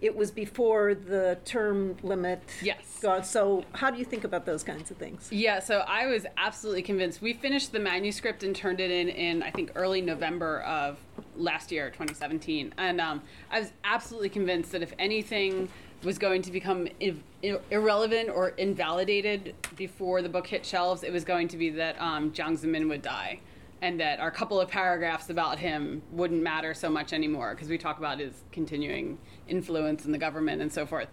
it 0.00 0.14
was 0.14 0.30
before 0.30 0.94
the 0.94 1.38
term 1.44 1.96
limit. 2.02 2.40
Yes. 2.62 3.04
So 3.24 3.64
how 3.72 3.90
do 3.90 3.98
you 3.98 4.04
think 4.04 4.24
about 4.24 4.46
those 4.46 4.62
kinds 4.62 4.90
of 4.90 4.96
things? 4.96 5.28
Yeah, 5.32 5.58
so 5.58 5.78
I 5.88 6.06
was 6.06 6.24
absolutely 6.36 6.82
convinced. 6.82 7.20
We 7.20 7.32
finished 7.32 7.72
the 7.72 7.80
manuscript 7.80 8.42
and 8.42 8.54
turned 8.54 8.80
it 8.80 8.90
in 8.90 9.08
in 9.08 9.42
I 9.42 9.50
think 9.50 9.72
early 9.74 10.00
November 10.00 10.60
of 10.62 10.98
last 11.38 11.72
year, 11.72 11.88
2017, 11.90 12.74
and 12.76 13.00
um, 13.00 13.22
I 13.50 13.60
was 13.60 13.72
absolutely 13.84 14.28
convinced 14.28 14.72
that 14.72 14.82
if 14.82 14.92
anything 14.98 15.68
was 16.04 16.18
going 16.18 16.42
to 16.42 16.52
become 16.52 16.88
ir- 17.00 17.60
irrelevant 17.70 18.30
or 18.30 18.50
invalidated 18.50 19.54
before 19.76 20.22
the 20.22 20.28
book 20.28 20.46
hit 20.46 20.64
shelves, 20.64 21.02
it 21.02 21.12
was 21.12 21.24
going 21.24 21.48
to 21.48 21.56
be 21.56 21.70
that 21.70 22.00
um, 22.00 22.30
Jiang 22.30 22.58
Zemin 22.58 22.88
would 22.88 23.02
die, 23.02 23.40
and 23.80 23.98
that 24.00 24.20
our 24.20 24.30
couple 24.30 24.60
of 24.60 24.68
paragraphs 24.68 25.30
about 25.30 25.58
him 25.58 26.02
wouldn't 26.12 26.42
matter 26.42 26.74
so 26.74 26.88
much 26.88 27.12
anymore 27.12 27.54
because 27.54 27.68
we 27.68 27.78
talk 27.78 27.98
about 27.98 28.18
his 28.18 28.42
continuing 28.52 29.18
influence 29.46 30.04
in 30.04 30.12
the 30.12 30.18
government 30.18 30.60
and 30.60 30.72
so 30.72 30.84
forth. 30.84 31.08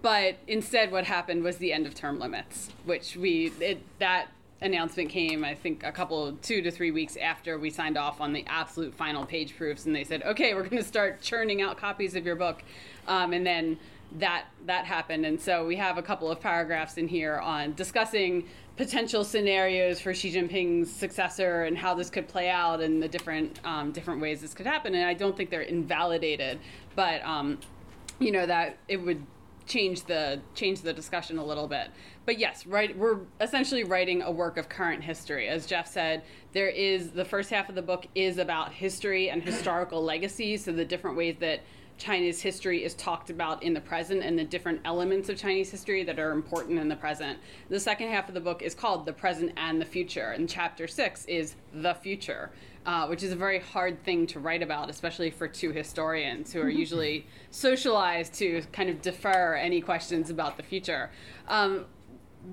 But 0.00 0.36
instead, 0.46 0.90
what 0.90 1.04
happened 1.04 1.42
was 1.42 1.58
the 1.58 1.72
end 1.72 1.86
of 1.86 1.94
term 1.94 2.18
limits, 2.18 2.70
which 2.84 3.14
we 3.14 3.52
it, 3.60 3.82
that 3.98 4.28
announcement 4.60 5.10
came, 5.10 5.44
I 5.44 5.54
think, 5.54 5.84
a 5.84 5.92
couple, 5.92 6.32
two 6.42 6.62
to 6.62 6.70
three 6.70 6.90
weeks 6.90 7.16
after 7.16 7.58
we 7.58 7.70
signed 7.70 7.96
off 7.98 8.20
on 8.20 8.32
the 8.32 8.44
absolute 8.46 8.94
final 8.94 9.24
page 9.26 9.56
proofs, 9.56 9.86
and 9.86 9.94
they 9.94 10.04
said, 10.04 10.22
"Okay, 10.22 10.54
we're 10.54 10.62
going 10.62 10.82
to 10.82 10.84
start 10.84 11.20
churning 11.20 11.62
out 11.62 11.76
copies 11.76 12.16
of 12.16 12.24
your 12.24 12.36
book," 12.36 12.62
um, 13.06 13.32
and 13.32 13.46
then 13.46 13.78
that 14.18 14.46
that 14.66 14.84
happened, 14.84 15.26
and 15.26 15.40
so 15.40 15.66
we 15.66 15.76
have 15.76 15.98
a 15.98 16.02
couple 16.02 16.30
of 16.30 16.40
paragraphs 16.40 16.96
in 16.96 17.08
here 17.08 17.38
on 17.38 17.74
discussing 17.74 18.46
potential 18.76 19.24
scenarios 19.24 20.00
for 20.00 20.12
Xi 20.12 20.32
Jinping's 20.32 20.90
successor 20.90 21.64
and 21.64 21.78
how 21.78 21.94
this 21.94 22.10
could 22.10 22.28
play 22.28 22.50
out 22.50 22.80
and 22.80 23.02
the 23.02 23.08
different 23.08 23.58
um, 23.64 23.92
different 23.92 24.20
ways 24.20 24.40
this 24.40 24.54
could 24.54 24.66
happen. 24.66 24.94
And 24.94 25.06
I 25.06 25.14
don't 25.14 25.36
think 25.36 25.50
they're 25.50 25.62
invalidated, 25.62 26.58
but 26.94 27.22
um, 27.24 27.58
you 28.18 28.32
know 28.32 28.46
that 28.46 28.78
it 28.88 28.98
would 28.98 29.24
change 29.66 30.04
the 30.04 30.40
change 30.54 30.82
the 30.82 30.92
discussion 30.92 31.38
a 31.38 31.44
little 31.44 31.66
bit. 31.66 31.88
But 32.26 32.40
yes, 32.40 32.66
right, 32.66 32.96
we're 32.98 33.20
essentially 33.40 33.84
writing 33.84 34.20
a 34.20 34.30
work 34.32 34.58
of 34.58 34.68
current 34.68 35.04
history. 35.04 35.46
As 35.48 35.64
Jeff 35.64 35.86
said, 35.86 36.24
there 36.52 36.68
is 36.68 37.10
the 37.10 37.24
first 37.24 37.50
half 37.50 37.68
of 37.68 37.76
the 37.76 37.82
book 37.82 38.06
is 38.16 38.38
about 38.38 38.72
history 38.72 39.30
and 39.30 39.42
historical 39.42 40.02
legacies, 40.02 40.64
so 40.64 40.72
the 40.72 40.84
different 40.84 41.16
ways 41.16 41.36
that 41.38 41.60
Chinese 41.98 42.42
history 42.42 42.84
is 42.84 42.94
talked 42.94 43.30
about 43.30 43.62
in 43.62 43.72
the 43.72 43.80
present 43.80 44.22
and 44.22 44.36
the 44.36 44.44
different 44.44 44.80
elements 44.84 45.28
of 45.28 45.38
Chinese 45.38 45.70
history 45.70 46.02
that 46.02 46.18
are 46.18 46.32
important 46.32 46.78
in 46.80 46.88
the 46.88 46.96
present. 46.96 47.38
The 47.70 47.80
second 47.80 48.08
half 48.08 48.28
of 48.28 48.34
the 48.34 48.40
book 48.40 48.60
is 48.60 48.74
called 48.74 49.06
The 49.06 49.12
Present 49.12 49.52
and 49.56 49.80
the 49.80 49.86
Future, 49.86 50.32
and 50.32 50.48
chapter 50.48 50.88
six 50.88 51.24
is 51.26 51.54
The 51.72 51.94
Future. 51.94 52.50
Uh, 52.84 53.04
which 53.08 53.24
is 53.24 53.32
a 53.32 53.36
very 53.36 53.58
hard 53.58 54.00
thing 54.04 54.28
to 54.28 54.38
write 54.38 54.62
about, 54.62 54.88
especially 54.88 55.28
for 55.28 55.48
two 55.48 55.72
historians 55.72 56.52
who 56.52 56.60
are 56.60 56.68
usually 56.68 57.26
socialized 57.50 58.32
to 58.32 58.62
kind 58.70 58.88
of 58.88 59.02
defer 59.02 59.56
any 59.56 59.80
questions 59.80 60.30
about 60.30 60.56
the 60.56 60.62
future. 60.62 61.10
Um, 61.48 61.86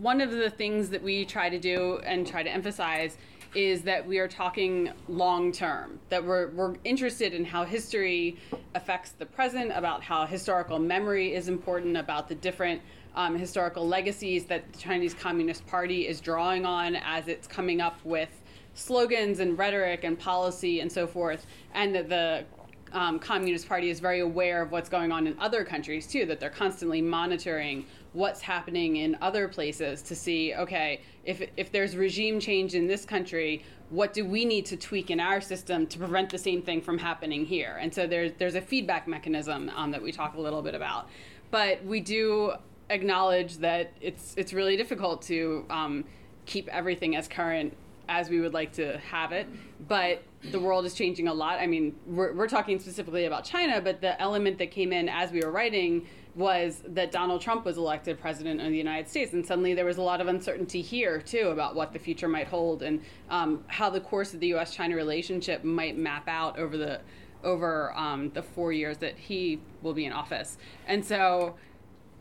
one 0.02 0.22
of 0.22 0.32
the 0.32 0.50
things 0.50 0.90
that 0.90 1.02
we 1.02 1.26
try 1.26 1.50
to 1.50 1.60
do 1.60 2.00
and 2.04 2.26
try 2.26 2.44
to 2.44 2.50
emphasize 2.50 3.18
is 3.54 3.84
that 3.84 4.08
we 4.08 4.18
are 4.18 4.28
talking 4.28 4.92
long 5.08 5.52
term, 5.52 6.00
that 6.10 6.24
we're, 6.24 6.50
we're 6.52 6.76
interested 6.84 7.34
in 7.34 7.46
how 7.46 7.64
history 7.64 8.36
affects 8.74 9.12
the 9.12 9.26
present, 9.26 9.72
about 9.76 10.02
how 10.02 10.26
historical 10.26 10.80
memory 10.80 11.36
is 11.36 11.48
important, 11.48 11.96
about 11.96 12.28
the 12.28 12.34
different 12.36 12.82
um, 13.16 13.38
historical 13.38 13.88
legacies 13.88 14.46
that 14.46 14.72
the 14.74 14.80
Chinese 14.80 15.14
Communist 15.14 15.68
Party 15.68 16.08
is 16.08 16.20
drawing 16.20 16.66
on 16.66 16.96
as 16.96 17.28
it's 17.28 17.48
coming 17.48 17.80
up 17.80 18.00
with 18.04 18.42
slogans 18.74 19.40
and 19.40 19.56
rhetoric 19.56 20.04
and 20.04 20.18
policy 20.18 20.80
and 20.80 20.92
so 20.92 21.06
forth, 21.06 21.46
and 21.76 21.94
that 21.94 22.10
the 22.10 22.44
um, 22.92 23.20
Communist 23.20 23.68
Party 23.68 23.92
is 23.92 24.00
very 24.00 24.22
aware 24.22 24.64
of 24.64 24.72
what's 24.72 24.90
going 24.90 25.12
on 25.12 25.28
in 25.28 25.38
other 25.40 25.64
countries 25.64 26.08
too, 26.08 26.26
that 26.26 26.40
they're 26.40 26.50
constantly 26.50 27.02
monitoring 27.02 27.86
what's 28.14 28.42
happening 28.42 28.98
in 28.98 29.18
other 29.22 29.48
places 29.48 30.02
to 30.04 30.16
see, 30.16 30.54
okay, 30.54 31.02
if, 31.26 31.42
if 31.58 31.72
there's 31.72 31.98
regime 31.98 32.40
change 32.40 32.76
in 32.76 32.88
this 32.88 33.06
country, 33.06 33.64
what 33.90 34.14
do 34.14 34.26
we 34.26 34.46
need 34.46 34.66
to 34.68 34.78
tweak 34.78 35.10
in 35.10 35.20
our 35.20 35.42
system 35.42 35.86
to 35.88 35.98
prevent 35.98 36.30
the 36.30 36.38
same 36.38 36.62
thing 36.62 36.82
from 36.82 36.98
happening 36.98 37.46
here? 37.46 37.78
And 37.82 37.94
so 37.94 38.08
there's, 38.08 38.32
there's 38.38 38.56
a 38.56 38.62
feedback 38.62 39.08
mechanism 39.08 39.72
um, 39.76 39.92
that 39.92 40.02
we 40.02 40.12
talk 40.12 40.36
a 40.36 40.42
little 40.42 40.62
bit 40.62 40.76
about. 40.76 41.10
But 41.52 41.84
we 41.86 42.00
do 42.00 42.54
acknowledge 42.90 43.58
that 43.58 43.94
it's, 44.02 44.36
it's 44.38 44.54
really 44.54 44.78
difficult 44.78 45.22
to 45.24 45.66
um, 45.70 46.06
keep 46.46 46.68
everything 46.70 47.16
as 47.16 47.28
current 47.28 47.76
as 48.10 48.30
we 48.30 48.40
would 48.40 48.54
like 48.54 48.74
to 48.74 48.98
have 49.00 49.32
it. 49.32 49.48
But 49.88 50.24
the 50.52 50.60
world 50.60 50.86
is 50.86 50.94
changing 50.94 51.28
a 51.28 51.34
lot. 51.34 51.60
I 51.60 51.68
mean, 51.68 51.96
we're, 52.06 52.34
we're 52.34 52.50
talking 52.50 52.80
specifically 52.80 53.26
about 53.26 53.46
China, 53.46 53.82
but 53.82 54.02
the 54.02 54.20
element 54.22 54.58
that 54.58 54.72
came 54.72 54.92
in 54.92 55.08
as 55.08 55.32
we 55.32 55.40
were 55.42 55.52
writing 55.52 56.06
was 56.36 56.82
that 56.88 57.12
Donald 57.12 57.42
Trump 57.42 57.64
was 57.66 57.78
elected 57.78 58.20
president 58.20 58.60
of 58.60 58.70
the 58.70 58.78
United 58.78 59.08
States, 59.08 59.34
and 59.34 59.46
suddenly 59.46 59.74
there 59.74 59.86
was 59.86 59.98
a 59.98 60.02
lot 60.02 60.20
of 60.20 60.28
uncertainty 60.28 60.82
here 60.82 61.22
too 61.22 61.50
about 61.50 61.76
what 61.76 61.94
the 61.94 62.00
future 62.00 62.28
might 62.28 62.48
hold 62.48 62.82
and 62.82 63.02
um, 63.30 63.64
how 63.68 63.90
the 63.90 64.00
course 64.00 64.34
of 64.34 64.40
the 64.40 64.48
U.S.-China 64.48 64.96
relationship 64.96 65.64
might 65.64 65.98
map 65.98 66.28
out 66.28 66.58
over 66.58 66.78
the 66.78 67.02
over 67.44 67.94
um, 67.98 68.32
the 68.34 68.42
four 68.42 68.72
years 68.72 68.98
that 69.00 69.18
he 69.18 69.60
will 69.82 69.94
be 69.94 70.06
in 70.06 70.14
office. 70.14 70.58
And 70.88 71.04
so, 71.04 71.56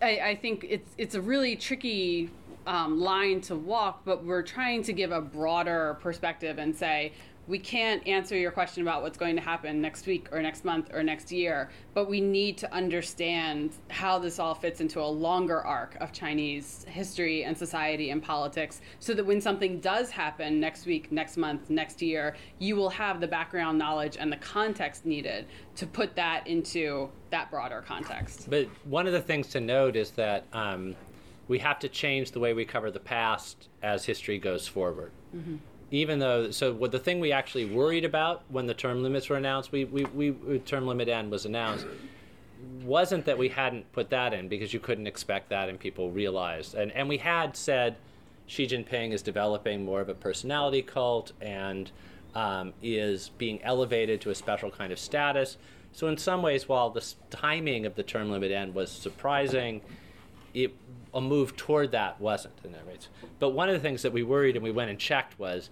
I, 0.03 0.18
I 0.18 0.35
think 0.35 0.66
it's 0.68 0.90
it's 0.98 1.14
a 1.14 1.20
really 1.20 1.57
tricky 1.57 2.31
um, 2.66 3.01
line 3.01 3.40
to 3.42 3.57
walk, 3.57 4.03
but 4.05 4.25
we're 4.25 4.42
trying 4.42 4.83
to 4.85 4.92
give 4.92 5.11
a 5.11 5.20
broader 5.20 5.98
perspective 6.01 6.59
and 6.59 6.75
say 6.75 7.12
we 7.48 7.59
can't 7.59 8.07
answer 8.07 8.37
your 8.37 8.52
question 8.52 8.83
about 8.83 9.02
what's 9.02 9.18
going 9.18 9.35
to 9.35 9.42
happen 9.42 9.81
next 9.81 10.07
week 10.07 10.28
or 10.31 10.40
next 10.40 10.64
month 10.64 10.90
or 10.92 11.02
next 11.02 11.33
year, 11.33 11.70
but 11.92 12.09
we 12.09 12.20
need 12.20 12.57
to 12.59 12.72
understand 12.72 13.72
how 13.90 14.18
this 14.18 14.38
all 14.38 14.55
fits 14.55 14.81
into 14.81 15.00
a 15.00 15.07
longer 15.07 15.61
arc 15.61 15.96
of 16.00 16.12
Chinese 16.12 16.87
history 16.88 17.44
and 17.44 17.59
society 17.59 18.11
and 18.11 18.22
politics 18.22 18.81
so 19.00 19.12
that 19.12 19.26
when 19.26 19.40
something 19.40 19.81
does 19.81 20.11
happen 20.11 20.61
next 20.61 20.87
week, 20.87 21.11
next 21.11 21.37
month, 21.37 21.68
next 21.68 22.00
year, 22.00 22.37
you 22.61 22.76
will 22.76 22.90
have 22.90 23.20
the 23.20 23.28
background 23.28 23.76
knowledge 23.76 24.16
and 24.18 24.31
the 24.31 24.37
context 24.37 25.05
needed 25.05 25.46
to 25.74 25.87
put 25.87 26.14
that 26.14 26.46
into 26.46 27.11
that 27.31 27.50
broader 27.50 27.83
context. 27.85 28.48
But 28.48 28.68
one 28.85 29.09
of 29.09 29.12
the 29.12 29.20
things 29.20 29.48
to 29.48 29.61
note 29.61 29.96
is 29.96 30.12
that 30.12 30.44
um, 30.52 30.94
we 31.48 31.59
have 31.59 31.81
to 31.81 31.88
change 31.88 32.31
the 32.31 32.40
way 32.40 32.55
we 32.55 32.64
cover 32.64 32.92
the 32.92 33.00
past 33.00 33.68
as 33.83 34.05
history 34.05 34.38
goes 34.38 34.68
forward. 34.68 35.11
Mm-hmm 35.35 35.57
even 35.92 36.18
though 36.18 36.50
so 36.50 36.72
what 36.72 36.90
the 36.90 36.98
thing 36.98 37.20
we 37.20 37.31
actually 37.31 37.64
worried 37.64 38.05
about 38.05 38.42
when 38.48 38.66
the 38.66 38.74
term 38.74 39.02
limits 39.02 39.28
were 39.28 39.37
announced 39.37 39.70
we, 39.70 39.85
we, 39.85 40.05
we 40.05 40.59
term 40.61 40.87
limit 40.87 41.09
end 41.09 41.31
was 41.31 41.46
announced 41.46 41.87
wasn't 42.83 43.24
that 43.24 43.38
we 43.38 43.48
hadn't 43.48 43.90
put 43.92 44.11
that 44.11 44.33
in 44.33 44.48
because 44.48 44.72
you 44.72 44.81
couldn't 44.81 45.07
expect 45.07 45.48
that 45.50 45.68
and 45.68 45.78
people 45.78 46.11
realized 46.11 46.74
and, 46.74 46.90
and 46.92 47.09
we 47.09 47.18
had 47.18 47.57
said 47.57 47.96
Xi 48.46 48.66
Jinping 48.66 49.12
is 49.12 49.22
developing 49.22 49.85
more 49.85 50.00
of 50.00 50.09
a 50.09 50.14
personality 50.14 50.83
cult 50.83 51.33
and 51.40 51.90
um, 52.35 52.72
is 52.83 53.31
being 53.38 53.62
elevated 53.62 54.20
to 54.22 54.31
a 54.31 54.35
special 54.35 54.70
kind 54.70 54.92
of 54.92 54.98
status. 54.98 55.57
So 55.92 56.09
in 56.09 56.16
some 56.16 56.42
ways, 56.42 56.68
while 56.68 56.90
the 56.90 57.07
timing 57.31 57.87
of 57.87 57.94
the 57.94 58.02
term 58.02 58.31
limit 58.31 58.50
end 58.50 58.74
was 58.74 58.90
surprising, 58.90 59.83
it, 60.55 60.75
a 61.15 61.21
move 61.21 61.57
toward 61.57 61.93
that 61.93 62.21
wasn't 62.21 62.55
in 62.65 62.73
that 62.73 62.87
rates. 62.87 63.09
But 63.38 63.51
one 63.51 63.69
of 63.69 63.75
the 63.75 63.81
things 63.81 64.03
that 64.03 64.12
we 64.12 64.23
worried 64.23 64.57
and 64.57 64.62
we 64.62 64.71
went 64.71 64.91
and 64.91 64.99
checked 64.99 65.38
was 65.38 65.71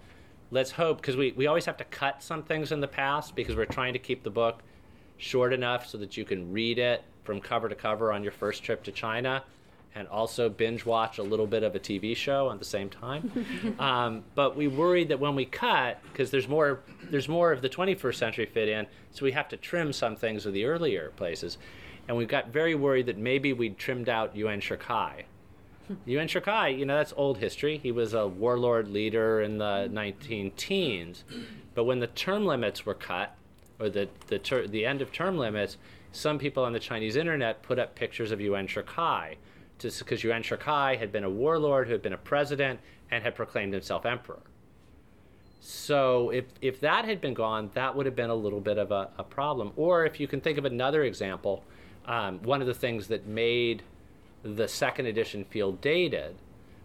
let's 0.51 0.73
hope 0.73 0.99
because 0.99 1.17
we, 1.17 1.33
we 1.33 1.47
always 1.47 1.65
have 1.67 1.77
to 1.79 1.85
cut 1.85 2.23
some 2.23 2.43
things 2.43 2.73
in 2.73 2.81
the 2.81 2.89
past 2.89 3.35
because 3.35 3.57
we're 3.57 3.65
trying 3.65 3.93
to 3.93 3.99
keep 3.99 4.23
the 4.23 4.31
book 4.31 4.63
short 5.17 5.53
enough 5.53 5.87
so 5.87 5.99
that 5.99 6.17
you 6.17 6.25
can 6.25 6.53
read 6.53 6.79
it 6.79 7.05
from 7.25 7.41
cover 7.41 7.69
to 7.69 7.75
cover 7.75 8.13
on 8.13 8.23
your 8.23 8.33
first 8.33 8.63
trip 8.63 8.83
to 8.85 8.93
China 8.93 9.43
and 9.95 10.07
also 10.09 10.49
binge 10.49 10.87
watch 10.87 11.19
a 11.19 11.23
little 11.23 11.47
bit 11.47 11.63
of 11.63 11.75
a 11.75 11.81
TV 11.81 12.17
show 12.17 12.51
at 12.51 12.59
the 12.59 12.65
same 12.65 12.89
time. 12.89 13.31
um, 13.79 14.23
but 14.35 14.57
we 14.57 14.69
worried 14.69 15.09
that 15.09 15.19
when 15.19 15.35
we 15.35 15.45
cut, 15.45 16.01
because 16.13 16.31
there's 16.31 16.49
more, 16.49 16.81
there's 17.11 17.29
more 17.29 17.51
of 17.53 17.61
the 17.61 17.69
21st 17.69 18.15
century 18.15 18.47
fit 18.47 18.69
in, 18.69 18.87
so 19.11 19.25
we 19.25 19.33
have 19.33 19.49
to 19.49 19.57
trim 19.57 19.93
some 19.93 20.15
things 20.15 20.47
of 20.47 20.53
the 20.53 20.65
earlier 20.65 21.13
places, 21.17 21.59
and 22.11 22.17
we 22.17 22.27
got 22.27 22.49
very 22.49 22.75
worried 22.75 23.07
that 23.07 23.19
maybe 23.19 23.53
we'd 23.53 23.79
trimmed 23.79 24.09
out 24.09 24.35
Yuan 24.35 24.61
Shikai, 24.61 25.23
Yuan 26.05 26.27
Shikai, 26.27 26.77
you 26.77 26.85
know, 26.85 26.97
that's 26.97 27.15
old 27.17 27.39
history. 27.39 27.79
He 27.79 27.93
was 27.93 28.15
a 28.15 28.27
warlord 28.27 28.89
leader 28.89 29.41
in 29.43 29.59
the 29.59 29.89
19 29.93 30.51
teens. 30.57 31.23
But 31.73 31.85
when 31.85 32.01
the 32.01 32.09
term 32.09 32.47
limits 32.47 32.85
were 32.85 32.95
cut, 32.95 33.37
or 33.79 33.89
the, 33.89 34.09
the, 34.27 34.41
ter- 34.41 34.67
the 34.67 34.85
end 34.85 35.03
of 35.03 35.13
term 35.13 35.39
limits, 35.39 35.77
some 36.11 36.37
people 36.37 36.65
on 36.65 36.73
the 36.73 36.81
Chinese 36.81 37.15
internet 37.15 37.63
put 37.63 37.79
up 37.79 37.95
pictures 37.95 38.33
of 38.33 38.41
Yuan 38.41 38.67
Shikai 38.67 39.37
just 39.79 40.01
because 40.01 40.25
Yuan 40.25 40.43
Shikai 40.43 40.99
had 40.99 41.13
been 41.13 41.23
a 41.23 41.31
warlord 41.31 41.87
who 41.87 41.93
had 41.93 42.03
been 42.03 42.13
a 42.13 42.19
president 42.19 42.81
and 43.13 43.23
had 43.23 43.37
proclaimed 43.37 43.73
himself 43.73 44.05
emperor. 44.05 44.43
So 45.61 46.31
if, 46.31 46.47
if 46.61 46.81
that 46.81 47.05
had 47.05 47.21
been 47.21 47.35
gone, 47.35 47.71
that 47.75 47.95
would 47.95 48.07
have 48.07 48.17
been 48.17 48.31
a 48.31 48.35
little 48.35 48.61
bit 48.61 48.79
of 48.79 48.91
a, 48.91 49.11
a 49.17 49.23
problem. 49.23 49.71
Or 49.77 50.07
if 50.07 50.19
you 50.19 50.27
can 50.27 50.41
think 50.41 50.59
of 50.59 50.65
another 50.65 51.05
example, 51.05 51.63
um, 52.07 52.43
one 52.43 52.61
of 52.61 52.67
the 52.67 52.75
things 52.75 53.09
that 53.09 53.27
made 53.27 53.83
the 54.43 54.69
second 54.69 55.07
edition 55.07 55.45
feel 55.45 55.73
dated 55.73 56.37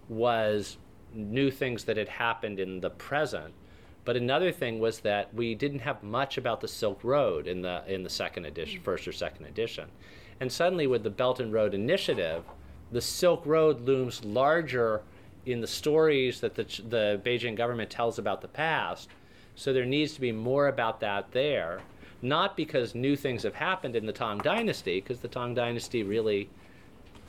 was 0.10 0.78
new 1.14 1.50
things 1.50 1.86
that 1.86 1.98
had 1.98 2.10
happened 2.10 2.60
in 2.60 2.82
the 2.82 2.90
present. 2.90 3.54
But 4.04 4.18
another 4.18 4.52
thing 4.52 4.80
was 4.80 5.00
that 5.00 5.34
we 5.34 5.56
didn't 5.56 5.80
have 5.80 6.04
much 6.04 6.38
about 6.38 6.62
the 6.62 6.68
Silk 6.68 7.04
Road 7.04 7.48
in 7.48 7.62
the 7.62 7.84
in 7.88 8.04
the 8.04 8.10
second 8.10 8.46
edition, 8.46 8.82
first 8.82 9.08
or 9.08 9.12
second 9.12 9.46
edition. 9.46 9.90
And 10.40 10.52
suddenly 10.52 10.86
with 10.86 11.04
the 11.04 11.10
Belt 11.10 11.40
and 11.40 11.52
Road 11.52 11.74
Initiative, 11.74 12.44
the 12.92 13.02
Silk 13.02 13.46
Road 13.46 13.82
looms 13.82 14.24
larger 14.24 15.02
in 15.46 15.62
the 15.62 15.68
stories 15.68 16.40
that 16.42 16.56
the, 16.56 16.64
the 16.64 17.22
Beijing 17.24 17.56
government 17.56 17.90
tells 17.90 18.20
about 18.20 18.42
the 18.42 18.48
past. 18.48 19.10
So 19.56 19.72
there 19.72 19.86
needs 19.86 20.14
to 20.14 20.22
be 20.22 20.32
more 20.32 20.68
about 20.68 21.00
that 21.00 21.32
there. 21.32 21.82
Not 22.28 22.58
because 22.58 22.96
new 22.96 23.16
things 23.16 23.44
have 23.44 23.56
happened 23.56 23.96
in 23.96 24.06
the 24.06 24.14
Tang 24.14 24.40
Dynasty, 24.40 25.00
because 25.00 25.20
the 25.20 25.28
Tang 25.28 25.54
Dynasty 25.54 26.04
really 26.04 26.50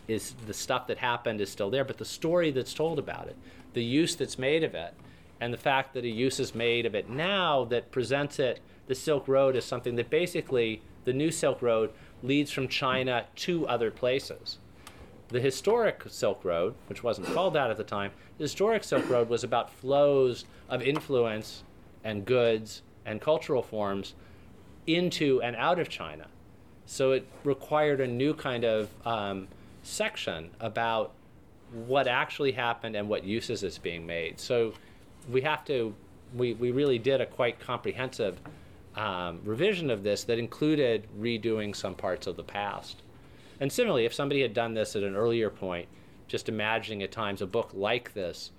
is 0.09 0.35
the 0.47 0.55
stuff 0.55 0.87
that 0.87 0.99
happened 0.99 1.41
is 1.41 1.51
still 1.51 1.71
there, 1.71 1.85
but 1.85 1.99
the 1.99 2.05
story 2.05 2.51
that's 2.51 2.75
told 2.75 2.99
about 2.99 3.29
it, 3.29 3.37
the 3.75 3.85
use 3.85 4.15
that's 4.15 4.39
made 4.39 4.65
of 4.65 4.75
it, 4.75 4.95
and 5.41 5.53
the 5.53 5.59
fact 5.59 5.93
that 5.95 6.05
a 6.05 6.09
use 6.09 6.41
is 6.41 6.55
made 6.55 6.87
of 6.87 6.95
it 6.95 7.11
now 7.11 7.65
that 7.65 7.91
presents 7.91 8.39
it, 8.39 8.61
the 8.87 8.95
Silk 8.95 9.27
Road, 9.29 9.57
as 9.57 9.65
something 9.65 9.97
that 9.97 10.11
basically 10.11 10.81
the 11.05 11.13
new 11.13 11.31
Silk 11.31 11.61
Road 11.61 11.93
leads 12.23 12.51
from 12.51 12.69
China 12.69 13.27
to 13.35 13.67
other 13.67 13.91
places. 13.91 14.59
The 15.29 15.41
historic 15.41 16.05
Silk 16.09 16.45
Road, 16.45 16.75
which 16.87 17.03
wasn't 17.03 17.27
called 17.35 17.55
that 17.55 17.71
at 17.71 17.77
the 17.77 17.85
time, 17.85 18.13
the 18.39 18.45
historic 18.45 18.85
Silk 18.85 19.09
Road 19.11 19.29
was 19.29 19.43
about 19.43 19.71
flows 19.71 20.45
of 20.69 20.83
influence 20.83 21.65
and 22.05 22.25
goods 22.25 22.83
and 23.05 23.21
cultural 23.21 23.63
forms 23.63 24.15
into 24.87 25.41
and 25.43 25.57
out 25.57 25.79
of 25.79 25.89
China. 25.89 26.27
So 26.87 27.13
it 27.13 27.27
required 27.45 28.01
a 28.01 28.07
new 28.07 28.33
kind 28.35 28.65
of 28.65 28.89
um, 29.07 29.49
section 29.83 30.51
about 30.61 31.13
what 31.73 32.07
actually 32.07 32.53
happened 32.53 32.95
and 32.95 33.09
what 33.09 33.25
uses 33.25 33.63
is 33.63 33.79
being 33.79 34.07
made. 34.07 34.39
So 34.39 34.73
we 35.31 35.41
have 35.43 35.65
to, 35.67 35.95
we, 36.35 36.55
we 36.55 36.71
really 36.71 36.99
did 36.99 37.21
a 37.21 37.27
quite 37.27 37.59
comprehensive 37.59 38.41
um, 38.95 39.41
revision 39.45 39.91
of 39.91 40.03
this 40.03 40.25
that 40.25 40.39
included 40.39 41.07
redoing 41.19 41.75
some 41.75 41.95
parts 41.95 42.27
of 42.27 42.37
the 42.37 42.45
past. 42.45 43.03
And 43.61 43.73
similarly, 43.73 44.05
if 44.05 44.15
somebody 44.15 44.43
had 44.43 44.55
done 44.55 44.75
this 44.75 44.97
at 44.97 45.03
an 45.03 45.17
earlier 45.17 45.51
point, 45.51 45.89
just 46.29 46.49
imagining 46.49 47.03
at 47.03 47.13
times 47.13 47.43
a 47.43 47.47
book 47.47 47.71
like 47.75 48.15
this 48.15 48.51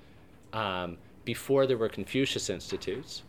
um, 0.54 0.98
before 1.26 1.66
there 1.68 1.78
were 1.78 1.90
Confucius 1.90 2.50
Institutes, 2.50 3.24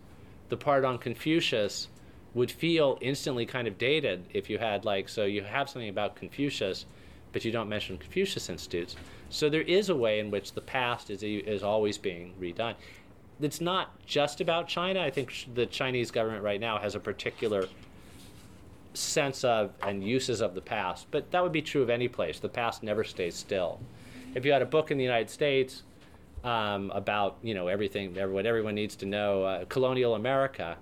the 0.48 0.56
part 0.56 0.84
on 0.84 0.98
Confucius 0.98 1.88
would 2.34 2.50
feel 2.50 2.98
instantly 3.00 3.46
kind 3.46 3.66
of 3.66 3.78
dated 3.78 4.24
if 4.32 4.50
you 4.50 4.58
had, 4.58 4.84
like, 4.84 5.08
so 5.08 5.24
you 5.24 5.42
have 5.42 5.68
something 5.68 5.88
about 5.88 6.14
Confucius, 6.14 6.86
but 7.32 7.44
you 7.44 7.52
don't 7.52 7.68
mention 7.68 7.98
Confucius 7.98 8.48
Institutes. 8.48 8.96
So 9.30 9.48
there 9.48 9.62
is 9.62 9.88
a 9.88 9.96
way 9.96 10.20
in 10.20 10.30
which 10.30 10.52
the 10.52 10.60
past 10.60 11.10
is, 11.10 11.22
is 11.22 11.62
always 11.62 11.98
being 11.98 12.34
redone. 12.40 12.74
It's 13.40 13.60
not 13.60 14.04
just 14.04 14.40
about 14.40 14.68
China. 14.68 15.00
I 15.00 15.10
think 15.10 15.48
the 15.54 15.66
Chinese 15.66 16.10
government 16.10 16.42
right 16.42 16.60
now 16.60 16.78
has 16.78 16.94
a 16.94 17.00
particular 17.00 17.68
sense 18.94 19.44
of 19.44 19.70
and 19.82 20.02
uses 20.02 20.40
of 20.40 20.54
the 20.54 20.60
past, 20.60 21.06
but 21.10 21.30
that 21.30 21.42
would 21.42 21.52
be 21.52 21.62
true 21.62 21.82
of 21.82 21.90
any 21.90 22.08
place. 22.08 22.40
The 22.40 22.48
past 22.48 22.82
never 22.82 23.04
stays 23.04 23.36
still. 23.36 23.80
If 24.34 24.44
you 24.44 24.52
had 24.52 24.62
a 24.62 24.66
book 24.66 24.90
in 24.90 24.98
the 24.98 25.04
United 25.04 25.30
States 25.30 25.82
um, 26.42 26.90
about 26.90 27.38
you 27.42 27.54
know 27.54 27.68
everything, 27.68 28.14
what 28.32 28.46
everyone 28.46 28.74
needs 28.74 28.96
to 28.96 29.06
know, 29.06 29.44
uh, 29.44 29.64
colonial 29.66 30.14
America, 30.14 30.76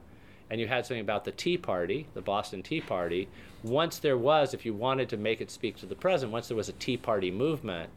and 0.50 0.60
you 0.60 0.68
had 0.68 0.86
something 0.86 1.00
about 1.00 1.24
the 1.24 1.32
Tea 1.32 1.58
Party, 1.58 2.06
the 2.14 2.22
Boston 2.22 2.62
Tea 2.62 2.80
Party, 2.80 3.28
once 3.62 3.98
there 3.98 4.16
was, 4.18 4.54
if 4.54 4.64
you 4.64 4.74
wanted 4.74 5.08
to 5.08 5.16
make 5.16 5.40
it 5.40 5.50
speak 5.50 5.76
to 5.78 5.86
the 5.86 5.94
present, 5.94 6.30
once 6.30 6.48
there 6.48 6.56
was 6.56 6.68
a 6.68 6.72
Tea 6.72 6.96
Party 6.96 7.30
movement, 7.30 7.90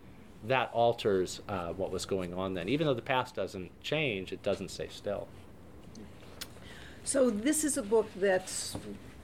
that 0.45 0.69
alters 0.73 1.41
uh, 1.49 1.69
what 1.73 1.91
was 1.91 2.05
going 2.05 2.33
on 2.33 2.53
then. 2.53 2.69
Even 2.69 2.87
though 2.87 2.93
the 2.93 3.01
past 3.01 3.35
doesn't 3.35 3.71
change, 3.83 4.31
it 4.31 4.41
doesn't 4.41 4.69
stay 4.69 4.87
still. 4.89 5.27
So 7.03 7.29
this 7.29 7.63
is 7.63 7.77
a 7.77 7.83
book 7.83 8.09
that's 8.15 8.77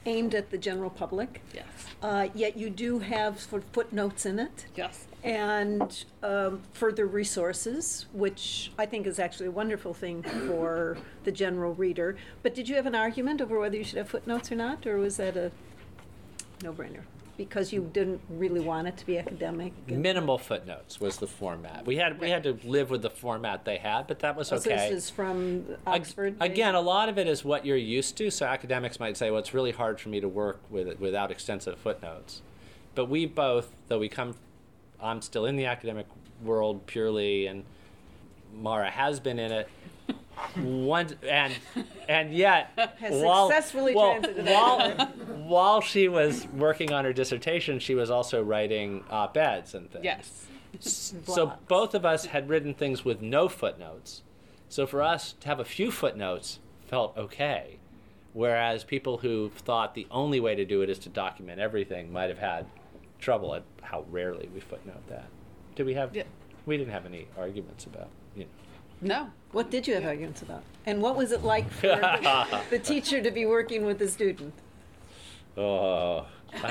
aimed 0.06 0.36
at 0.36 0.52
the 0.52 0.58
general 0.58 0.90
public. 0.90 1.42
Yes. 1.54 1.66
Uh, 2.02 2.28
yet 2.34 2.58
you 2.58 2.70
do 2.70 3.00
have 3.00 3.40
sort 3.40 3.64
of 3.64 3.70
footnotes 3.70 4.26
in 4.26 4.38
it 4.40 4.66
Yes. 4.76 5.08
and 5.24 6.06
um, 6.22 6.62
further 6.74 7.06
resources, 7.08 8.06
which 8.14 8.72
I 8.78 8.86
think 8.86 9.08
is 9.08 9.18
actually 9.20 9.48
a 9.48 9.52
wonderful 9.52 9.94
thing 9.94 10.22
for 10.48 10.98
the 11.24 11.32
general 11.32 11.74
reader. 11.74 12.16
But 12.44 12.54
did 12.54 12.70
you 12.70 12.76
have 12.76 12.86
an 12.86 12.96
argument 12.96 13.42
over 13.42 13.60
whether 13.60 13.76
you 13.78 13.84
should 13.84 13.98
have 13.98 14.10
footnotes 14.10 14.52
or 14.52 14.56
not, 14.56 14.86
or 14.86 14.98
was 14.98 15.18
that 15.18 15.36
a 15.36 15.52
no-brainer? 16.64 17.02
Because 17.38 17.74
you 17.74 17.90
didn't 17.94 18.22
really 18.30 18.62
want 18.62 18.88
it 18.88 18.96
to 18.98 19.06
be 19.06 19.18
academic? 19.18 19.74
Minimal 19.90 20.38
footnotes 20.38 21.02
was 21.02 21.18
the 21.18 21.28
format. 21.28 21.86
We 21.86 21.98
had 21.98 22.20
we 22.20 22.30
had 22.30 22.44
to 22.44 22.58
live 22.64 22.90
with 22.90 23.02
the 23.02 23.10
format 23.10 23.66
they 23.66 23.78
had, 23.78 24.08
but 24.08 24.20
that 24.20 24.38
was 24.38 24.52
Oh, 24.54 24.58
So 24.58 24.72
okay. 24.72 24.90
this 24.90 25.04
is 25.04 25.10
from 25.10 25.66
Oxford? 25.86 26.36
Again, 26.40 26.76
a 26.76 26.82
lot 26.82 27.10
of 27.10 27.18
it 27.18 27.28
is 27.28 27.44
what 27.44 27.66
you're 27.66 27.76
used 27.76 28.16
to. 28.18 28.32
So 28.32 28.46
academics 28.46 29.00
might 29.02 29.18
say, 29.18 29.30
"Well, 29.32 29.40
it's 29.40 29.54
really 29.54 29.72
hard 29.72 30.00
for 30.00 30.08
me 30.10 30.22
to 30.22 30.30
work 30.30 30.60
with 30.70 30.88
it 30.88 31.00
without 31.00 31.30
extensive 31.30 31.78
footnotes." 31.78 32.42
But 32.94 33.06
we 33.10 33.26
both, 33.26 33.74
though 33.90 34.00
we 34.00 34.08
come, 34.08 34.36
I'm 35.02 35.22
still 35.22 35.46
in 35.46 35.58
the 35.58 35.66
academic 35.66 36.06
world 36.42 36.86
purely, 36.88 37.48
and 37.48 37.66
Maura 38.54 38.90
has 38.90 39.20
been 39.20 39.40
in 39.40 39.52
it. 39.52 39.68
One 40.56 41.16
and 41.28 41.54
and 42.08 42.34
yet 42.34 42.72
Has 43.00 43.22
while, 43.24 43.50
well, 43.94 44.22
while 44.22 44.92
while 44.92 45.82
she 45.82 46.08
was 46.08 46.48
working 46.48 46.92
on 46.92 47.06
her 47.06 47.14
dissertation, 47.14 47.80
she 47.80 47.96
was 47.96 48.10
also 48.10 48.44
writing 48.44 49.04
op 49.10 49.38
eds 49.38 49.74
and 49.74 49.90
things. 49.92 50.06
Yes. 50.06 50.48
So 50.80 51.54
both 51.68 51.96
of 51.96 52.06
us 52.06 52.26
had 52.26 52.50
written 52.50 52.74
things 52.74 53.06
with 53.06 53.22
no 53.22 53.48
footnotes. 53.48 54.24
So 54.68 54.86
for 54.86 55.02
us 55.02 55.34
to 55.40 55.48
have 55.48 55.60
a 55.60 55.66
few 55.66 55.92
footnotes 55.92 56.60
felt 56.88 57.16
okay. 57.18 57.80
Whereas 58.34 58.84
people 58.84 59.20
who 59.20 59.52
thought 59.56 59.96
the 59.96 60.08
only 60.12 60.42
way 60.42 60.56
to 60.56 60.66
do 60.66 60.82
it 60.82 60.90
is 60.90 61.00
to 61.00 61.10
document 61.10 61.62
everything 61.62 62.12
might 62.12 62.30
have 62.30 62.40
had 62.40 62.66
trouble 63.20 63.56
at 63.56 63.64
how 63.82 64.06
rarely 64.10 64.50
we 64.54 64.60
footnote 64.60 65.08
that. 65.08 65.28
Did 65.76 65.86
we 65.86 65.94
have? 65.94 66.14
Yeah. 66.14 66.24
We 66.66 66.78
didn't 66.78 66.92
have 66.92 67.06
any 67.06 67.28
arguments 67.38 67.86
about, 67.86 68.10
you 68.36 68.44
know. 68.44 68.50
No. 69.02 69.30
What 69.52 69.72
did 69.72 69.88
you 69.88 69.94
have 69.94 70.06
arguments 70.06 70.42
about? 70.42 70.64
And 70.86 71.02
what 71.02 71.16
was 71.16 71.32
it 71.32 71.44
like 71.44 71.70
for 71.72 71.88
the, 71.88 72.48
the 72.70 72.80
teacher 72.80 73.22
to 73.22 73.32
be 73.32 73.46
working 73.46 73.86
with 73.86 74.00
the 74.00 74.08
student? 74.08 74.54
Oh. 75.58 76.26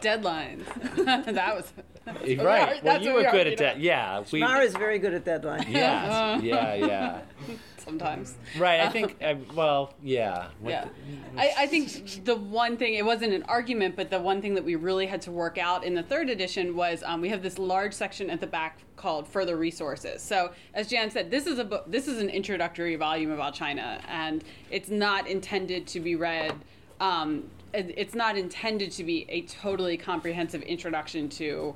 Deadlines. 0.00 0.64
that 1.34 1.56
was. 1.56 1.72
right. 2.06 2.38
are- 2.38 2.38
Well, 2.38 2.80
that's 2.82 3.04
you 3.04 3.12
what 3.12 3.18
we 3.18 3.22
were 3.22 3.28
are, 3.28 3.32
good 3.32 3.46
you 3.46 3.52
at 3.52 3.58
know. 3.60 3.64
that. 3.66 3.80
Yeah. 3.80 4.24
We, 4.32 4.40
Maura's 4.40 4.74
very 4.74 4.98
good 4.98 5.14
at 5.14 5.24
deadline. 5.24 5.66
Yes. 5.68 6.42
yeah. 6.46 6.74
Yeah. 6.74 7.20
Sometimes. 7.78 8.34
Right. 8.58 8.80
I 8.80 8.88
think. 8.88 9.16
Uh, 9.22 9.34
well. 9.54 9.94
Yeah. 10.02 10.48
What 10.60 10.70
Yeah. 10.70 10.88
the- 11.34 11.40
I, 11.40 11.52
I 11.60 11.66
think 11.66 12.24
the 12.24 12.34
one 12.36 12.76
thing, 12.76 12.94
it 12.94 13.04
wasn't 13.04 13.32
an 13.34 13.42
argument, 13.44 13.94
but 13.96 14.10
the 14.10 14.20
one 14.20 14.40
thing 14.42 14.54
that 14.54 14.64
we 14.64 14.74
really 14.74 15.06
had 15.06 15.22
to 15.22 15.30
work 15.30 15.58
out 15.58 15.84
in 15.84 15.94
the 15.94 16.02
third 16.02 16.30
edition 16.30 16.74
was 16.76 17.02
um, 17.04 17.20
we 17.20 17.28
have 17.28 17.42
this 17.42 17.58
large 17.58 17.92
section 17.92 18.30
at 18.30 18.40
the 18.40 18.46
back 18.46 18.78
called 18.96 19.28
further 19.28 19.56
resources. 19.56 20.22
So 20.22 20.52
as 20.72 20.88
Jan 20.88 21.10
said, 21.10 21.30
this 21.30 21.46
is 21.46 21.58
a 21.58 21.64
book, 21.64 21.84
this 21.90 22.08
is 22.08 22.18
an 22.20 22.30
introductory 22.30 22.96
volume 22.96 23.30
about 23.32 23.54
China, 23.54 24.00
and 24.08 24.42
it's 24.70 24.88
not 24.88 25.28
intended 25.28 25.86
to 25.88 26.00
be 26.00 26.16
read. 26.16 26.54
Um, 27.00 27.44
it's 27.76 28.14
not 28.14 28.38
intended 28.38 28.92
to 28.92 29.02
be 29.02 29.26
a 29.28 29.42
totally 29.42 29.96
comprehensive 29.96 30.62
introduction 30.62 31.28
to 31.28 31.74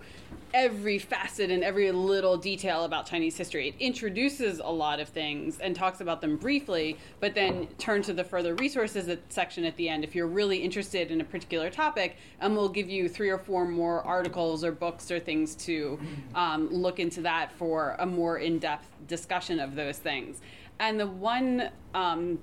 every 0.54 0.96
facet 0.96 1.50
and 1.50 1.64
every 1.64 1.90
little 1.90 2.37
detail 2.37 2.85
about 2.85 3.04
Chinese 3.04 3.37
history. 3.37 3.68
It 3.68 3.74
introduces 3.81 4.61
a 4.61 4.70
lot 4.70 5.00
of 5.00 5.09
things 5.09 5.59
and 5.59 5.74
talks 5.74 6.00
about 6.00 6.20
them 6.20 6.37
briefly, 6.37 6.96
but 7.18 7.35
then 7.35 7.66
turn 7.78 8.02
to 8.02 8.12
the 8.12 8.22
further 8.22 8.54
resources 8.54 9.14
section 9.28 9.64
at 9.64 9.76
the 9.76 9.88
end 9.88 10.04
if 10.04 10.14
you're 10.14 10.28
really 10.28 10.59
interested 10.59 11.11
in 11.11 11.20
a 11.20 11.24
particular 11.24 11.68
topic, 11.68 12.16
and 12.40 12.57
we'll 12.57 12.68
give 12.68 12.88
you 12.88 13.09
three 13.09 13.28
or 13.28 13.38
four 13.38 13.66
more 13.66 14.02
articles 14.04 14.62
or 14.62 14.70
books 14.70 15.11
or 15.11 15.18
things 15.18 15.57
to 15.57 15.98
um, 16.37 16.68
look 16.72 17.00
into 17.00 17.20
that 17.22 17.50
for 17.52 17.96
a 17.98 18.07
more 18.07 18.38
in-depth 18.38 18.87
discussion 19.09 19.59
of 19.59 19.74
those 19.74 19.98
things. 19.98 20.40
And 20.78 20.98
the 21.00 21.09
one 21.09 21.70
um, 21.92 22.38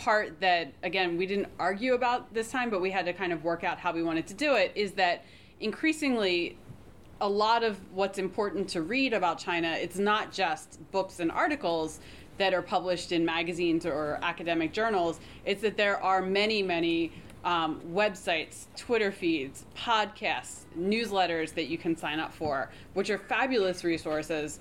part 0.00 0.40
that 0.40 0.72
again 0.82 1.18
we 1.18 1.26
didn't 1.26 1.48
argue 1.58 1.92
about 1.92 2.32
this 2.32 2.50
time 2.50 2.70
but 2.70 2.80
we 2.80 2.90
had 2.90 3.04
to 3.04 3.12
kind 3.12 3.34
of 3.34 3.44
work 3.44 3.62
out 3.64 3.78
how 3.78 3.92
we 3.92 4.02
wanted 4.02 4.26
to 4.26 4.32
do 4.32 4.54
it 4.54 4.72
is 4.74 4.92
that 4.92 5.24
increasingly 5.60 6.56
a 7.20 7.28
lot 7.28 7.62
of 7.62 7.78
what's 7.92 8.18
important 8.18 8.66
to 8.66 8.80
read 8.80 9.12
about 9.12 9.38
China 9.38 9.68
it's 9.78 9.98
not 9.98 10.32
just 10.32 10.80
books 10.90 11.20
and 11.20 11.30
articles 11.30 12.00
that 12.38 12.54
are 12.54 12.62
published 12.62 13.12
in 13.12 13.22
magazines 13.22 13.84
or 13.84 14.18
academic 14.22 14.72
journals. 14.72 15.20
It's 15.44 15.60
that 15.60 15.76
there 15.76 16.02
are 16.02 16.22
many 16.22 16.62
many 16.62 17.12
um, 17.44 17.80
websites 17.92 18.66
twitter 18.76 19.12
feeds 19.12 19.64
podcasts 19.76 20.64
newsletters 20.78 21.54
that 21.54 21.68
you 21.68 21.78
can 21.78 21.96
sign 21.96 22.20
up 22.20 22.34
for 22.34 22.70
which 22.92 23.08
are 23.08 23.16
fabulous 23.16 23.82
resources 23.82 24.60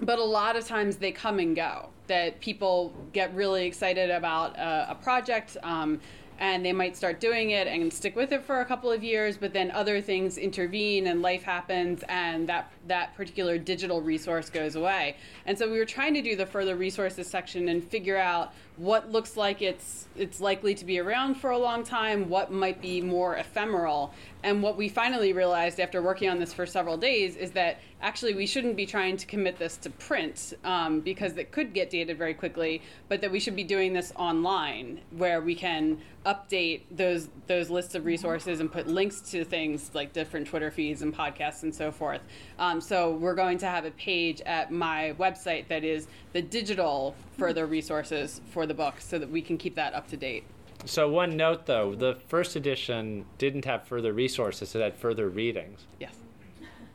but 0.00 0.18
a 0.18 0.24
lot 0.24 0.56
of 0.56 0.66
times 0.66 0.96
they 0.96 1.12
come 1.12 1.38
and 1.38 1.56
go. 1.56 1.88
That 2.06 2.40
people 2.40 2.94
get 3.12 3.34
really 3.34 3.66
excited 3.66 4.10
about 4.10 4.56
a, 4.56 4.92
a 4.92 4.94
project, 4.94 5.56
um, 5.62 6.00
and 6.38 6.64
they 6.64 6.72
might 6.72 6.96
start 6.96 7.20
doing 7.20 7.50
it 7.50 7.66
and 7.66 7.92
stick 7.92 8.14
with 8.14 8.32
it 8.32 8.44
for 8.44 8.60
a 8.60 8.64
couple 8.64 8.92
of 8.92 9.02
years, 9.02 9.36
but 9.36 9.52
then 9.52 9.70
other 9.72 10.00
things 10.00 10.38
intervene 10.38 11.08
and 11.08 11.20
life 11.20 11.42
happens, 11.42 12.02
and 12.08 12.48
that 12.48 12.72
that 12.86 13.14
particular 13.16 13.58
digital 13.58 14.00
resource 14.00 14.48
goes 14.48 14.76
away. 14.76 15.16
And 15.46 15.58
so 15.58 15.70
we 15.70 15.78
were 15.78 15.84
trying 15.84 16.14
to 16.14 16.22
do 16.22 16.36
the 16.36 16.46
further 16.46 16.76
resources 16.76 17.26
section 17.26 17.68
and 17.68 17.82
figure 17.84 18.16
out 18.16 18.52
what 18.78 19.10
looks 19.10 19.36
like 19.36 19.60
it's 19.60 20.06
it's 20.16 20.40
likely 20.40 20.74
to 20.74 20.84
be 20.84 20.98
around 20.98 21.34
for 21.34 21.50
a 21.50 21.58
long 21.58 21.84
time, 21.84 22.28
what 22.28 22.50
might 22.50 22.80
be 22.80 23.00
more 23.00 23.36
ephemeral, 23.36 24.14
And 24.42 24.62
what 24.62 24.76
we 24.76 24.88
finally 24.88 25.32
realized 25.32 25.80
after 25.80 26.00
working 26.00 26.28
on 26.28 26.38
this 26.38 26.52
for 26.52 26.64
several 26.64 26.96
days 26.96 27.36
is 27.36 27.50
that 27.52 27.80
actually 28.00 28.34
we 28.34 28.46
shouldn't 28.46 28.76
be 28.76 28.86
trying 28.86 29.16
to 29.16 29.26
commit 29.26 29.58
this 29.58 29.76
to 29.78 29.90
print 29.90 30.54
um, 30.64 31.00
because 31.00 31.36
it 31.36 31.50
could 31.50 31.74
get 31.74 31.90
dated 31.90 32.16
very 32.16 32.34
quickly, 32.34 32.82
but 33.08 33.20
that 33.20 33.30
we 33.32 33.40
should 33.40 33.56
be 33.56 33.64
doing 33.64 33.92
this 33.92 34.12
online 34.14 35.00
where 35.10 35.40
we 35.40 35.56
can 35.56 35.98
update 36.24 36.82
those 36.90 37.28
those 37.46 37.70
lists 37.70 37.94
of 37.94 38.04
resources 38.04 38.60
and 38.60 38.70
put 38.70 38.86
links 38.86 39.20
to 39.20 39.44
things 39.44 39.90
like 39.94 40.12
different 40.12 40.46
Twitter 40.46 40.70
feeds 40.70 41.02
and 41.02 41.14
podcasts 41.14 41.64
and 41.64 41.74
so 41.74 41.90
forth. 41.90 42.20
Um, 42.58 42.80
so 42.80 43.12
we're 43.12 43.34
going 43.34 43.58
to 43.58 43.66
have 43.66 43.84
a 43.84 43.90
page 43.92 44.40
at 44.42 44.70
my 44.70 45.14
website 45.18 45.66
that 45.68 45.82
is 45.82 46.06
the 46.32 46.42
digital 46.42 47.16
further 47.38 47.66
resources 47.66 48.40
for 48.50 48.66
the 48.66 48.74
book 48.74 48.96
so 48.98 49.18
that 49.18 49.30
we 49.30 49.40
can 49.40 49.56
keep 49.56 49.76
that 49.76 49.94
up 49.94 50.08
to 50.08 50.16
date. 50.16 50.44
So 50.84 51.08
one 51.08 51.36
note 51.36 51.66
though, 51.66 51.94
the 51.94 52.18
first 52.28 52.56
edition 52.56 53.24
didn't 53.38 53.64
have 53.64 53.84
further 53.84 54.12
resources; 54.12 54.74
it 54.74 54.80
had 54.80 54.96
further 54.96 55.28
readings. 55.28 55.86
Yes. 55.98 56.14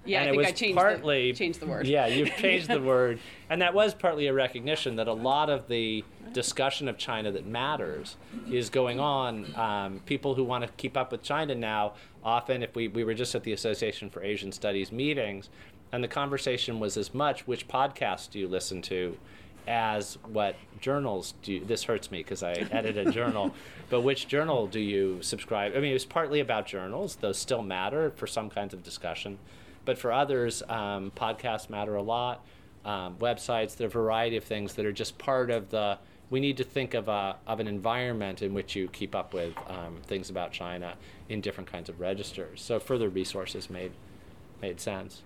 Yeah, 0.06 0.20
and 0.20 0.26
I 0.26 0.32
it 0.32 0.32
think 0.32 0.38
was 0.38 0.48
I 0.48 0.52
changed 0.52 0.78
partly 0.78 1.32
the, 1.32 1.38
changed 1.38 1.60
the 1.62 1.68
word. 1.68 1.88
Yeah, 1.88 2.08
you've 2.08 2.36
changed 2.38 2.68
the 2.68 2.82
word, 2.82 3.20
and 3.50 3.62
that 3.62 3.74
was 3.74 3.94
partly 3.94 4.28
a 4.28 4.34
recognition 4.34 4.98
that 4.98 5.08
a 5.08 5.14
lot 5.14 5.50
of 5.50 5.68
the 5.68 6.04
discussion 6.34 6.90
of 6.90 6.98
China 6.98 7.32
that 7.32 7.46
matters 7.46 8.18
is 8.52 8.70
going 8.70 9.00
on. 9.00 9.56
Um, 9.56 10.02
people 10.06 10.36
who 10.36 10.44
want 10.44 10.66
to 10.66 10.72
keep 10.74 10.98
up 10.98 11.12
with 11.12 11.24
China 11.24 11.56
now, 11.56 11.94
often, 12.24 12.64
if 12.64 12.76
we 12.76 12.90
we 12.90 13.04
were 13.04 13.14
just 13.14 13.34
at 13.36 13.44
the 13.44 13.54
Association 13.54 14.10
for 14.10 14.22
Asian 14.24 14.52
Studies 14.52 14.92
meetings, 14.92 15.50
and 15.94 16.04
the 16.04 16.10
conversation 16.10 16.80
was 16.80 16.98
as 16.98 17.14
much 17.14 17.48
which 17.48 17.68
podcast 17.68 18.32
do 18.32 18.40
you 18.40 18.48
listen 18.48 18.82
to, 18.84 19.18
as 19.68 20.18
what 20.28 20.56
journals 20.80 21.34
do. 21.42 21.64
This 21.64 21.84
hurts 21.84 22.12
me 22.12 22.20
because 22.20 22.44
I 22.44 22.52
edit 22.52 22.98
a 22.98 23.12
journal, 23.12 23.54
but 23.90 24.02
which 24.02 24.28
journal 24.28 24.68
do 24.68 24.80
you 24.80 25.22
subscribe? 25.22 25.74
I 25.76 25.80
mean, 25.80 25.92
it 25.92 25.94
was 25.94 26.06
partly 26.06 26.40
about 26.40 26.66
journals; 26.66 27.16
those 27.18 27.38
still 27.38 27.62
matter 27.62 28.12
for 28.16 28.28
some 28.28 28.50
kinds 28.50 28.74
of 28.74 28.84
discussion. 28.84 29.40
But 29.86 29.98
for 29.98 30.12
others, 30.12 30.64
um, 30.70 31.12
podcasts 31.16 31.70
matter 31.70 31.96
a 31.96 32.02
lot. 32.02 32.46
Um, 32.86 33.16
websites, 33.18 33.76
there 33.76 33.86
are 33.86 33.90
a 33.90 33.92
variety 33.92 34.38
of 34.38 34.44
things 34.44 34.74
that 34.76 34.86
are 34.86 34.92
just 34.92 35.18
part 35.18 35.50
of 35.50 35.70
the. 35.70 35.98
We 36.30 36.40
need 36.40 36.58
to 36.58 36.64
think 36.64 36.94
of 36.94 37.08
a 37.08 37.38
of 37.46 37.60
an 37.60 37.68
environment 37.68 38.42
in 38.42 38.54
which 38.54 38.76
you 38.76 38.88
keep 38.88 39.14
up 39.16 39.34
with 39.34 39.54
um, 39.68 39.98
things 40.06 40.30
about 40.30 40.52
China 40.52 40.96
in 41.30 41.42
different 41.42 41.72
kinds 41.72 41.90
of 41.90 42.00
registers. 42.00 42.62
So 42.62 42.80
further 42.80 43.10
resources 43.10 43.70
made 43.70 43.92
made 44.62 44.80
sense. 44.80 45.22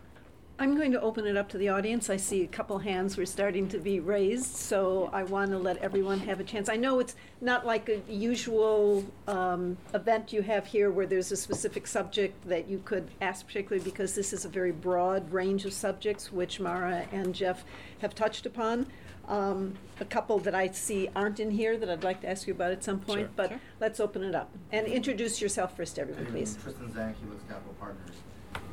I'm 0.60 0.76
going 0.76 0.91
to 0.93 1.02
open 1.02 1.28
it 1.28 1.38
up 1.38 1.50
to 1.50 1.58
the 1.60 1.70
audience. 1.70 2.10
I 2.10 2.17
see 2.17 2.41
a 2.41 2.48
couple 2.48 2.80
hands 2.80 3.15
were 3.15 3.28
starting 3.28 3.67
to 3.70 3.78
be 3.78 4.00
raised, 4.00 4.56
so 4.56 5.08
I 5.13 5.22
want 5.24 5.52
to 5.52 5.60
let 5.60 5.78
everyone 5.78 6.20
have 6.22 6.39
a 6.39 6.43
chance. 6.43 6.67
I 6.67 6.78
know 6.78 7.00
it's 7.00 7.15
not 7.41 7.63
like 7.63 7.88
a 7.89 8.02
usual 8.12 9.06
um, 9.28 9.78
event 9.93 10.34
you 10.34 10.41
have 10.41 10.65
here 10.65 10.89
where 10.89 11.06
there's 11.06 11.32
a 11.32 11.38
specific 11.38 11.86
subject 11.86 12.48
that 12.50 12.67
you 12.67 12.82
could 12.86 13.08
ask, 13.22 13.46
particularly 13.46 13.84
because 13.84 14.15
this 14.15 14.34
is 14.34 14.46
a 14.46 14.50
very 14.50 14.72
broad 14.72 15.32
range 15.32 15.63
of 15.63 15.74
subjects 15.74 16.32
which 16.32 16.60
Maura 16.60 17.06
and 17.12 17.36
Jeff 17.36 17.63
have 18.00 18.15
touched 18.15 18.48
upon. 18.48 18.88
Um, 19.28 19.76
a 20.00 20.06
couple 20.06 20.39
that 20.39 20.56
I 20.56 20.70
see 20.72 21.10
aren't 21.15 21.39
in 21.39 21.52
here 21.52 21.78
that 21.78 21.89
I'd 21.89 22.04
like 22.04 22.22
to 22.22 22.30
ask 22.30 22.48
you 22.48 22.54
about 22.54 22.72
at 22.72 22.84
some 22.84 23.00
point, 23.00 23.20
Sure. 23.20 23.30
but 23.36 23.50
Sure. 23.50 23.60
let's 23.80 24.00
open 24.00 24.24
it 24.24 24.34
up. 24.34 24.50
And 24.72 24.88
introduce 24.88 25.39
yourself 25.39 25.76
first, 25.78 26.00
everyone, 26.00 26.26
please. 26.28 26.58
Tristan 26.63 26.88
Zhang, 26.88 27.13
Helix 27.22 27.43
Capital 27.48 27.76
Partners. 27.80 28.15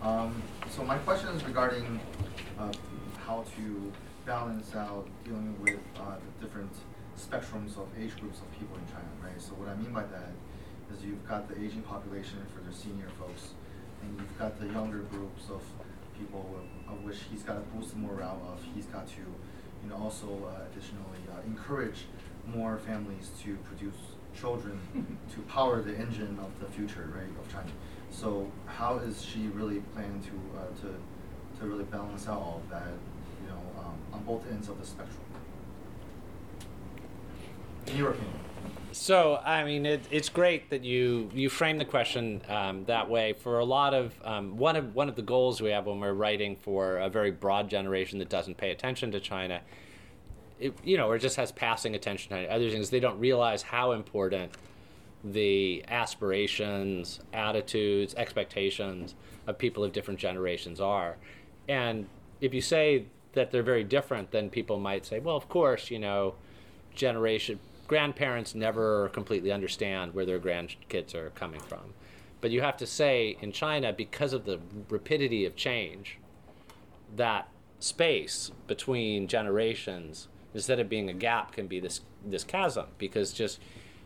Um, 0.02 0.42
so 0.68 0.84
my 0.84 0.98
question 0.98 1.28
is 1.30 1.44
regarding 1.44 2.00
uh, 2.58 2.72
how 3.26 3.44
to 3.56 3.92
balance 4.26 4.74
out 4.74 5.06
dealing 5.24 5.56
with 5.62 5.78
uh, 5.96 6.16
the 6.16 6.46
different 6.46 6.72
spectrums 7.18 7.76
of 7.78 7.88
age 7.98 8.16
groups 8.20 8.40
of 8.40 8.50
people 8.58 8.76
in 8.76 8.86
China, 8.86 9.08
right? 9.22 9.40
So 9.40 9.52
what 9.54 9.68
I 9.68 9.76
mean 9.76 9.92
by 9.92 10.02
that 10.02 10.32
is 10.92 11.04
you've 11.04 11.26
got 11.28 11.48
the 11.48 11.54
aging 11.56 11.82
population 11.82 12.38
for 12.54 12.60
the 12.68 12.74
senior 12.74 13.08
folks, 13.18 13.50
and 14.02 14.18
you've 14.18 14.38
got 14.38 14.58
the 14.60 14.66
younger 14.66 14.98
groups 15.10 15.48
of 15.50 15.62
people 16.18 16.54
of, 16.58 16.94
of 16.94 17.04
which 17.04 17.18
he's 17.30 17.42
got 17.42 17.54
to 17.54 17.60
boost 17.76 17.90
the 17.90 17.98
morale 17.98 18.40
of. 18.52 18.60
He's 18.74 18.86
got 18.86 19.06
to, 19.08 19.20
you 19.82 19.88
know, 19.88 19.96
also 19.96 20.26
uh, 20.26 20.64
additionally 20.70 21.22
uh, 21.32 21.40
encourage 21.46 22.06
more 22.46 22.78
families 22.78 23.30
to 23.42 23.56
produce 23.64 23.96
children 24.38 24.78
to 25.34 25.40
power 25.42 25.80
the 25.82 25.96
engine 25.96 26.38
of 26.40 26.50
the 26.60 26.66
future, 26.72 27.10
right, 27.14 27.30
of 27.40 27.52
China. 27.52 27.70
So 28.14 28.50
how 28.66 28.98
is 28.98 29.24
Xi 29.24 29.48
really 29.48 29.80
planning 29.92 30.22
to 30.22 30.58
uh, 30.58 30.66
to 30.82 31.60
to 31.60 31.66
really 31.66 31.84
balance 31.84 32.28
out 32.28 32.38
all 32.38 32.62
of 32.64 32.70
that, 32.70 32.92
you 33.42 33.48
know, 33.48 33.60
um, 33.80 33.94
on 34.12 34.22
both 34.22 34.48
ends 34.50 34.68
of 34.68 34.78
the 34.78 34.86
spectrum? 34.86 35.18
In 37.88 37.96
your 37.96 38.10
opinion. 38.10 38.32
So, 38.92 39.40
I 39.44 39.64
mean, 39.64 39.84
it, 39.84 40.06
it's 40.12 40.28
great 40.28 40.70
that 40.70 40.84
you 40.84 41.28
you 41.34 41.48
frame 41.48 41.78
the 41.78 41.84
question 41.84 42.40
um, 42.48 42.84
that 42.84 43.10
way. 43.10 43.32
For 43.32 43.58
a 43.58 43.64
lot 43.64 43.92
of 43.92 44.14
um, 44.24 44.56
one 44.56 44.76
of 44.76 44.94
one 44.94 45.08
of 45.08 45.16
the 45.16 45.22
goals 45.22 45.60
we 45.60 45.70
have 45.70 45.86
when 45.86 45.98
we're 45.98 46.12
writing 46.12 46.54
for 46.54 46.98
a 46.98 47.08
very 47.08 47.32
broad 47.32 47.68
generation 47.68 48.20
that 48.20 48.28
doesn't 48.28 48.56
pay 48.56 48.70
attention 48.70 49.10
to 49.10 49.18
China, 49.18 49.60
it, 50.60 50.72
you 50.84 50.96
know, 50.96 51.10
or 51.10 51.18
just 51.18 51.34
has 51.36 51.50
passing 51.50 51.96
attention 51.96 52.30
to 52.30 52.46
other 52.46 52.70
things, 52.70 52.90
they 52.90 53.00
don't 53.00 53.18
realize 53.18 53.62
how 53.62 53.90
important 53.90 54.52
the 55.24 55.84
aspirations, 55.88 57.20
attitudes, 57.32 58.14
expectations 58.14 59.14
of 59.46 59.58
people 59.58 59.82
of 59.82 59.92
different 59.92 60.20
generations 60.20 60.80
are. 60.80 61.16
And 61.68 62.06
if 62.40 62.52
you 62.52 62.60
say 62.60 63.06
that 63.32 63.50
they're 63.50 63.62
very 63.62 63.84
different, 63.84 64.30
then 64.30 64.50
people 64.50 64.78
might 64.78 65.06
say, 65.06 65.18
well, 65.18 65.36
of 65.36 65.48
course, 65.48 65.90
you 65.90 65.98
know, 65.98 66.34
generation 66.94 67.58
grandparents 67.86 68.54
never 68.54 69.08
completely 69.10 69.52
understand 69.52 70.14
where 70.14 70.24
their 70.24 70.40
grandkids 70.40 71.14
are 71.14 71.30
coming 71.30 71.60
from. 71.60 71.94
But 72.40 72.50
you 72.50 72.60
have 72.60 72.76
to 72.78 72.86
say 72.86 73.36
in 73.40 73.52
China, 73.52 73.92
because 73.92 74.32
of 74.32 74.44
the 74.44 74.58
rapidity 74.88 75.44
of 75.44 75.56
change, 75.56 76.18
that 77.16 77.48
space 77.78 78.50
between 78.66 79.28
generations, 79.28 80.28
instead 80.52 80.80
of 80.80 80.88
being 80.88 81.08
a 81.08 81.14
gap, 81.14 81.52
can 81.52 81.66
be 81.66 81.80
this 81.80 82.00
this 82.26 82.44
chasm 82.44 82.86
because 82.96 83.34
just 83.34 83.60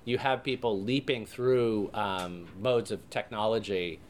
you 0.09 0.16
have 0.16 0.42
people 0.42 0.81
leaping 0.81 1.27
through 1.27 1.90
um, 1.92 2.47
modes 2.61 2.90
of 2.90 3.11
technology. 3.11 4.01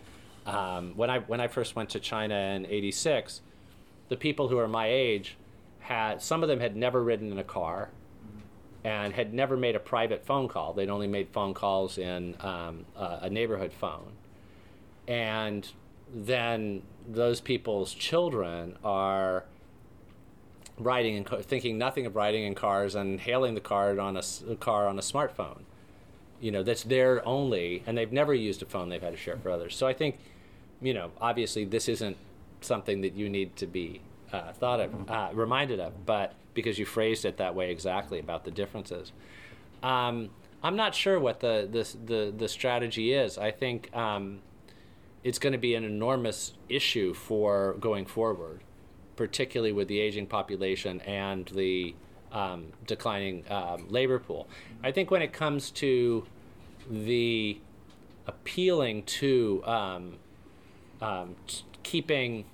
Um, 0.46 0.92
when 0.96 1.10
I 1.10 1.18
when 1.18 1.40
I 1.40 1.48
first 1.48 1.74
went 1.74 1.90
to 1.90 2.00
China 2.00 2.34
in 2.34 2.66
'86, 2.66 3.40
the 4.08 4.16
people 4.16 4.48
who 4.48 4.58
are 4.58 4.68
my 4.68 4.86
age 4.88 5.36
had 5.80 6.22
some 6.22 6.42
of 6.42 6.48
them 6.48 6.60
had 6.60 6.76
never 6.76 7.02
ridden 7.02 7.32
in 7.32 7.38
a 7.38 7.44
car 7.44 7.90
and 8.84 9.12
had 9.12 9.34
never 9.34 9.56
made 9.56 9.74
a 9.74 9.80
private 9.80 10.24
phone 10.24 10.46
call. 10.46 10.72
They'd 10.72 10.88
only 10.88 11.08
made 11.08 11.28
phone 11.30 11.52
calls 11.52 11.98
in 11.98 12.36
um, 12.40 12.86
a, 12.96 13.18
a 13.22 13.30
neighborhood 13.30 13.72
phone. 13.72 14.12
And 15.08 15.68
then 16.14 16.82
those 17.08 17.40
people's 17.40 17.92
children 17.92 18.78
are 18.84 19.44
riding 20.78 21.16
in, 21.16 21.24
ca- 21.24 21.42
thinking 21.42 21.76
nothing 21.76 22.06
of 22.06 22.14
riding 22.14 22.44
in 22.44 22.54
cars 22.54 22.94
and 22.94 23.20
hailing 23.20 23.54
the 23.54 23.60
car 23.60 23.98
on 23.98 24.16
a, 24.16 24.22
a 24.48 24.56
car 24.56 24.86
on 24.86 24.96
a 24.98 25.02
smartphone. 25.02 25.62
You 26.40 26.52
know, 26.52 26.62
that's 26.62 26.84
their 26.84 27.26
only, 27.26 27.82
and 27.86 27.98
they've 27.98 28.12
never 28.12 28.32
used 28.32 28.62
a 28.62 28.66
phone 28.66 28.88
they've 28.88 29.02
had 29.02 29.12
to 29.12 29.16
share 29.18 29.36
for 29.36 29.50
others. 29.50 29.76
So 29.76 29.86
I 29.86 29.92
think, 29.92 30.18
you 30.80 30.94
know, 30.94 31.10
obviously 31.20 31.64
this 31.64 31.88
isn't 31.88 32.16
something 32.60 33.00
that 33.00 33.14
you 33.14 33.28
need 33.28 33.56
to 33.56 33.66
be 33.66 34.00
uh, 34.32 34.52
thought 34.52 34.80
of, 34.80 35.10
uh, 35.10 35.30
reminded 35.32 35.80
of, 35.80 36.06
but 36.06 36.34
because 36.54 36.78
you 36.78 36.84
phrased 36.86 37.24
it 37.24 37.36
that 37.38 37.54
way 37.54 37.70
exactly 37.70 38.18
about 38.18 38.44
the 38.44 38.50
differences. 38.50 39.12
Um, 39.82 40.30
I'm 40.62 40.76
not 40.76 40.94
sure 40.94 41.20
what 41.20 41.40
the 41.40 41.68
the 41.70 42.12
the, 42.12 42.34
the 42.36 42.48
strategy 42.48 43.12
is. 43.12 43.38
I 43.38 43.52
think 43.52 43.94
um, 43.96 44.40
it's 45.22 45.38
going 45.38 45.52
to 45.52 45.58
be 45.58 45.74
an 45.74 45.84
enormous 45.84 46.54
issue 46.68 47.14
for 47.14 47.74
going 47.78 48.06
forward, 48.06 48.60
particularly 49.16 49.72
with 49.72 49.88
the 49.88 50.00
aging 50.00 50.26
population 50.26 51.00
and 51.02 51.46
the 51.54 51.94
um, 52.32 52.66
declining 52.86 53.44
um, 53.50 53.88
labor 53.88 54.18
pool. 54.18 54.48
I 54.82 54.92
think 54.92 55.10
when 55.10 55.22
it 55.22 55.32
comes 55.32 55.70
to 55.72 56.26
the 56.90 57.58
appealing 58.26 59.02
to 59.04 59.62
um, 59.64 60.16
um, 61.00 61.36
t- 61.46 61.64
keeping 61.82 62.44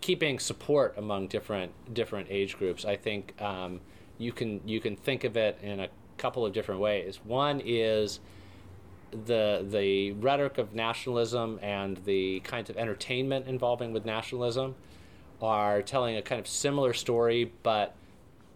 keeping 0.00 0.38
support 0.38 0.94
among 0.98 1.28
different 1.28 1.72
different 1.94 2.28
age 2.30 2.58
groups, 2.58 2.84
I 2.84 2.96
think 2.96 3.40
um, 3.40 3.80
you 4.18 4.32
can 4.32 4.60
you 4.66 4.80
can 4.80 4.96
think 4.96 5.24
of 5.24 5.36
it 5.36 5.58
in 5.62 5.80
a 5.80 5.88
couple 6.18 6.44
of 6.44 6.52
different 6.52 6.80
ways. 6.80 7.20
One 7.24 7.60
is 7.64 8.20
the 9.26 9.64
the 9.68 10.12
rhetoric 10.12 10.58
of 10.58 10.74
nationalism 10.74 11.58
and 11.62 11.96
the 12.04 12.40
kinds 12.40 12.68
of 12.68 12.76
entertainment 12.76 13.46
involving 13.46 13.92
with 13.92 14.04
nationalism 14.04 14.74
are 15.40 15.82
telling 15.82 16.16
a 16.16 16.22
kind 16.22 16.40
of 16.40 16.46
similar 16.46 16.92
story, 16.92 17.52
but 17.62 17.94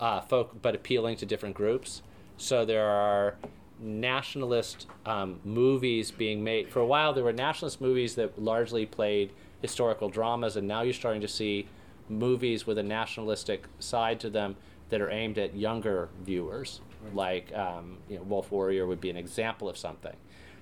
uh, 0.00 0.20
folk, 0.20 0.60
but 0.62 0.74
appealing 0.74 1.16
to 1.16 1.26
different 1.26 1.54
groups. 1.54 2.02
So 2.36 2.64
there 2.64 2.88
are 2.88 3.36
nationalist 3.80 4.86
um, 5.06 5.40
movies 5.44 6.10
being 6.10 6.42
made. 6.42 6.70
For 6.70 6.80
a 6.80 6.86
while, 6.86 7.12
there 7.12 7.24
were 7.24 7.32
nationalist 7.32 7.80
movies 7.80 8.14
that 8.16 8.40
largely 8.40 8.86
played 8.86 9.32
historical 9.62 10.08
dramas, 10.08 10.56
and 10.56 10.66
now 10.66 10.82
you're 10.82 10.92
starting 10.92 11.20
to 11.20 11.28
see 11.28 11.68
movies 12.08 12.66
with 12.66 12.78
a 12.78 12.82
nationalistic 12.82 13.64
side 13.78 14.20
to 14.20 14.30
them 14.30 14.56
that 14.88 15.00
are 15.00 15.10
aimed 15.10 15.38
at 15.38 15.54
younger 15.54 16.08
viewers. 16.22 16.80
Like 17.14 17.54
um, 17.54 17.98
you 18.08 18.16
know, 18.16 18.22
Wolf 18.22 18.50
Warrior 18.50 18.86
would 18.86 19.00
be 19.00 19.10
an 19.10 19.16
example 19.16 19.68
of 19.68 19.76
something 19.76 20.16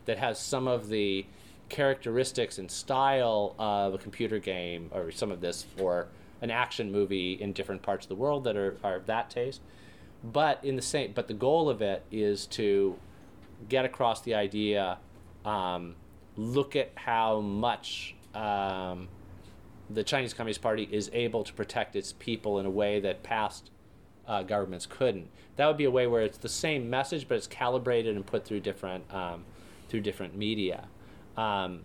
that 0.05 0.18
has 0.18 0.38
some 0.38 0.68
of 0.68 0.88
the 0.88 1.27
characteristics 1.68 2.59
and 2.59 2.70
style 2.70 3.55
of 3.59 3.94
a 3.94 3.99
computer 3.99 4.38
game 4.38 4.88
or 4.92 5.11
some 5.11 5.33
of 5.33 5.40
this 5.40 5.64
for 5.77 6.09
an 6.42 6.51
action 6.51 6.92
movie 6.92 7.33
in 7.33 7.53
different 7.53 7.83
parts 7.83 8.05
of 8.05 8.09
the 8.09 8.14
world 8.14 8.44
that 8.44 8.57
are, 8.57 8.77
are 8.85 8.96
of 8.96 9.07
that 9.07 9.31
taste. 9.31 9.61
But 10.22 10.64
in 10.64 10.77
the 10.77 10.83
same, 10.83 11.12
but 11.14 11.29
the 11.29 11.35
goal 11.35 11.68
of 11.68 11.83
it 11.83 12.03
is 12.11 12.46
to 12.49 12.96
get 13.68 13.85
across 13.85 14.22
the 14.22 14.35
idea. 14.35 14.99
Um, 15.44 15.94
look 16.37 16.77
at 16.77 16.92
how 16.94 17.40
much 17.40 18.14
um, 18.35 19.09
the 19.88 20.03
Chinese 20.03 20.35
Communist 20.35 20.61
Party 20.61 20.88
is 20.90 21.11
able 21.12 21.44
to 21.44 21.53
protect 21.53 21.96
its 21.96 22.12
people 22.12 22.59
in 22.59 22.66
a 22.66 22.70
way 22.70 23.01
that 23.01 23.22
past 23.22 23.70
uh, 24.27 24.42
governments 24.42 24.87
couldn't. 24.87 25.29
That 25.57 25.66
would 25.66 25.77
be 25.77 25.85
a 25.85 25.90
way 25.90 26.07
where 26.07 26.22
it's 26.22 26.38
the 26.38 26.49
same 26.49 26.90
message, 26.90 27.29
but 27.29 27.37
it's 27.37 27.46
calibrated 27.46 28.16
and 28.16 28.27
put 28.27 28.44
through 28.44 28.61
different 28.61 29.12
um, 29.14 29.44
through 29.88 30.01
different 30.01 30.37
media. 30.37 30.88
Um, 31.37 31.83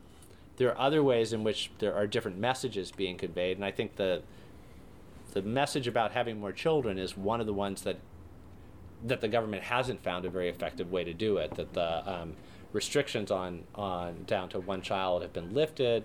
there 0.58 0.70
are 0.70 0.80
other 0.80 1.04
ways 1.04 1.34
in 1.34 1.44
which 1.44 1.72
there 1.80 1.94
are 1.94 2.08
different 2.08 2.38
messages 2.38 2.92
being 2.92 3.18
conveyed, 3.18 3.58
and 3.58 3.66
I 3.66 3.72
think 3.72 3.96
the 3.96 4.24
the 5.32 5.42
message 5.42 5.88
about 5.88 6.12
having 6.12 6.40
more 6.40 6.52
children 6.52 6.98
is 6.98 7.18
one 7.18 7.40
of 7.40 7.48
the 7.48 7.54
ones 7.54 7.82
that 7.84 7.98
that 9.04 9.20
the 9.20 9.28
government 9.28 9.64
hasn't 9.64 10.04
found 10.04 10.26
a 10.26 10.30
very 10.30 10.48
effective 10.48 10.92
way 10.92 11.04
to 11.04 11.14
do 11.14 11.38
it. 11.38 11.56
That 11.56 11.74
the 11.74 12.12
um, 12.12 12.34
restrictions 12.72 13.32
on 13.32 13.64
on 13.76 14.24
down 14.28 14.50
to 14.50 14.60
one 14.60 14.82
child 14.82 15.22
have 15.24 15.34
been 15.34 15.54
lifted, 15.54 16.04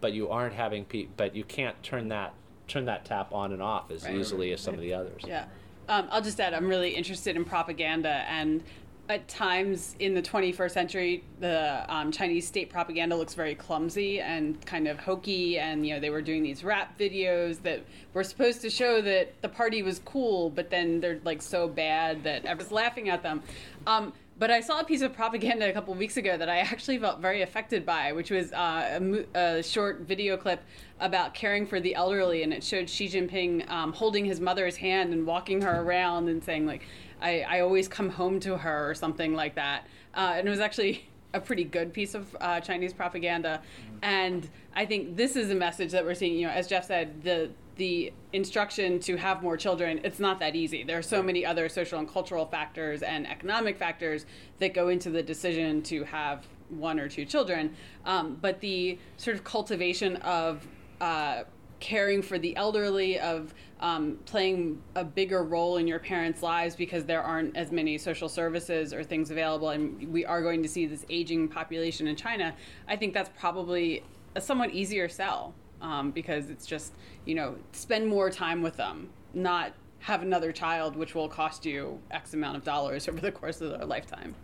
but 0.00 0.12
you 0.12 0.28
aren't 0.30 0.54
having 0.54 0.84
pe- 0.84 1.08
but 1.16 1.34
you 1.36 1.44
can't 1.44 1.80
turn 1.82 2.08
that 2.08 2.34
turn 2.66 2.86
that 2.86 3.04
tap 3.04 3.32
on 3.32 3.52
and 3.52 3.62
off 3.62 3.90
as 3.90 4.04
Right. 4.04 4.16
easily 4.16 4.52
as 4.52 4.60
some 4.60 4.74
of 4.74 4.80
the 4.80 4.94
others. 4.94 5.22
Yeah. 5.26 5.44
Um, 5.86 6.08
I'll 6.10 6.22
just 6.22 6.40
add, 6.40 6.54
I'm 6.54 6.66
really 6.66 6.92
interested 6.94 7.36
in 7.36 7.44
propaganda, 7.44 8.24
and 8.26 8.62
at 9.08 9.28
times 9.28 9.94
in 9.98 10.14
the 10.14 10.22
21st 10.22 10.70
century, 10.70 11.24
the 11.40 11.84
um, 11.94 12.10
Chinese 12.10 12.46
state 12.46 12.70
propaganda 12.70 13.14
looks 13.14 13.34
very 13.34 13.54
clumsy 13.54 14.20
and 14.20 14.64
kind 14.64 14.88
of 14.88 14.98
hokey. 14.98 15.58
And 15.58 15.86
you 15.86 15.94
know, 15.94 16.00
they 16.00 16.10
were 16.10 16.22
doing 16.22 16.42
these 16.42 16.64
rap 16.64 16.98
videos 16.98 17.60
that 17.62 17.84
were 18.14 18.24
supposed 18.24 18.62
to 18.62 18.70
show 18.70 19.02
that 19.02 19.40
the 19.42 19.48
party 19.48 19.82
was 19.82 20.00
cool, 20.04 20.48
but 20.50 20.70
then 20.70 21.00
they're 21.00 21.20
like 21.24 21.42
so 21.42 21.68
bad 21.68 22.24
that 22.24 22.46
everyone's 22.46 22.72
laughing 22.72 23.10
at 23.10 23.22
them. 23.22 23.42
Um, 23.86 24.12
but 24.36 24.50
I 24.50 24.60
saw 24.60 24.80
a 24.80 24.84
piece 24.84 25.02
of 25.02 25.12
propaganda 25.12 25.68
a 25.68 25.72
couple 25.72 25.94
weeks 25.94 26.16
ago 26.16 26.36
that 26.36 26.48
I 26.48 26.58
actually 26.58 26.98
felt 26.98 27.20
very 27.20 27.42
affected 27.42 27.86
by, 27.86 28.12
which 28.12 28.30
was 28.30 28.52
uh, 28.52 28.98
a, 29.34 29.58
a 29.58 29.62
short 29.62 30.00
video 30.00 30.36
clip 30.36 30.60
about 30.98 31.34
caring 31.34 31.66
for 31.66 31.78
the 31.78 31.94
elderly, 31.94 32.42
and 32.42 32.52
it 32.52 32.64
showed 32.64 32.90
Xi 32.90 33.08
Jinping 33.08 33.68
um, 33.70 33.92
holding 33.92 34.24
his 34.24 34.40
mother's 34.40 34.76
hand 34.76 35.12
and 35.12 35.24
walking 35.24 35.60
her 35.60 35.82
around 35.82 36.28
and 36.28 36.42
saying 36.42 36.66
like, 36.66 36.82
"I, 37.24 37.40
I 37.40 37.60
always 37.60 37.88
come 37.88 38.10
home 38.10 38.38
to 38.40 38.56
her" 38.58 38.90
or 38.90 38.94
something 38.94 39.34
like 39.34 39.54
that. 39.56 39.86
Uh, 40.14 40.34
and 40.36 40.46
it 40.46 40.50
was 40.50 40.60
actually 40.60 41.08
a 41.32 41.40
pretty 41.40 41.64
good 41.64 41.92
piece 41.92 42.14
of 42.14 42.36
uh, 42.40 42.60
Chinese 42.60 42.92
propaganda, 42.92 43.62
and 44.02 44.48
I 44.74 44.86
think 44.86 45.16
this 45.16 45.34
is 45.34 45.50
a 45.50 45.54
message 45.54 45.90
that 45.92 46.04
we're 46.04 46.14
seeing. 46.14 46.38
You 46.38 46.46
know, 46.46 46.52
as 46.52 46.68
Jeff 46.68 46.86
said, 46.86 47.22
the 47.22 47.50
the 47.76 48.12
instruction 48.32 49.00
to 49.00 49.16
have 49.16 49.42
more 49.42 49.56
children 49.56 50.00
it's 50.04 50.20
not 50.20 50.38
that 50.38 50.54
easy 50.54 50.84
there 50.84 50.98
are 50.98 51.02
so 51.02 51.22
many 51.22 51.44
other 51.44 51.68
social 51.68 51.98
and 51.98 52.08
cultural 52.08 52.46
factors 52.46 53.02
and 53.02 53.26
economic 53.26 53.76
factors 53.76 54.26
that 54.58 54.74
go 54.74 54.88
into 54.88 55.10
the 55.10 55.22
decision 55.22 55.82
to 55.82 56.04
have 56.04 56.46
one 56.68 57.00
or 57.00 57.08
two 57.08 57.24
children 57.24 57.74
um, 58.04 58.38
but 58.40 58.60
the 58.60 58.98
sort 59.16 59.36
of 59.36 59.44
cultivation 59.44 60.16
of 60.16 60.66
uh, 61.00 61.42
caring 61.84 62.22
for 62.22 62.38
the 62.38 62.56
elderly 62.56 63.18
of 63.20 63.52
um, 63.80 64.18
playing 64.24 64.82
a 64.94 65.04
bigger 65.04 65.44
role 65.44 65.76
in 65.76 65.86
your 65.86 65.98
parents 65.98 66.42
lives 66.42 66.74
because 66.74 67.04
there 67.04 67.22
aren't 67.22 67.54
as 67.54 67.70
many 67.70 67.98
social 67.98 68.26
services 68.26 68.94
or 68.94 69.04
things 69.04 69.30
available 69.30 69.68
and 69.68 70.10
we 70.10 70.24
are 70.24 70.40
going 70.40 70.62
to 70.62 70.68
see 70.68 70.86
this 70.86 71.04
aging 71.10 71.46
population 71.46 72.06
in 72.06 72.16
china 72.16 72.54
i 72.88 72.96
think 72.96 73.12
that's 73.12 73.28
probably 73.38 74.02
a 74.34 74.40
somewhat 74.40 74.70
easier 74.70 75.10
sell 75.10 75.52
um, 75.82 76.10
because 76.10 76.48
it's 76.48 76.64
just 76.64 76.94
you 77.26 77.34
know 77.34 77.54
spend 77.72 78.08
more 78.08 78.30
time 78.30 78.62
with 78.62 78.78
them 78.78 79.10
not 79.34 79.74
have 79.98 80.22
another 80.22 80.52
child 80.52 80.96
which 80.96 81.14
will 81.14 81.28
cost 81.28 81.66
you 81.66 82.00
x 82.10 82.32
amount 82.32 82.56
of 82.56 82.64
dollars 82.64 83.06
over 83.10 83.20
the 83.20 83.30
course 83.30 83.60
of 83.60 83.68
their 83.68 83.84
lifetime 83.84 84.34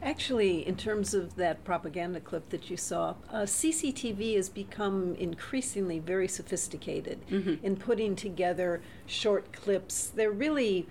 Actually, 0.00 0.66
in 0.66 0.76
terms 0.76 1.12
of 1.12 1.34
that 1.36 1.64
propaganda 1.64 2.20
clip 2.20 2.48
that 2.50 2.70
you 2.70 2.76
saw, 2.76 3.14
uh, 3.32 3.42
CCTV 3.42 4.36
has 4.36 4.48
become 4.48 5.14
increasingly 5.16 5.98
very 5.98 6.28
sophisticated 6.28 7.18
in 7.62 7.76
putting 7.76 8.14
together 8.14 8.80
short 9.06 9.52
clips. 9.52 10.06
They're 10.14 10.30
really 10.30 10.86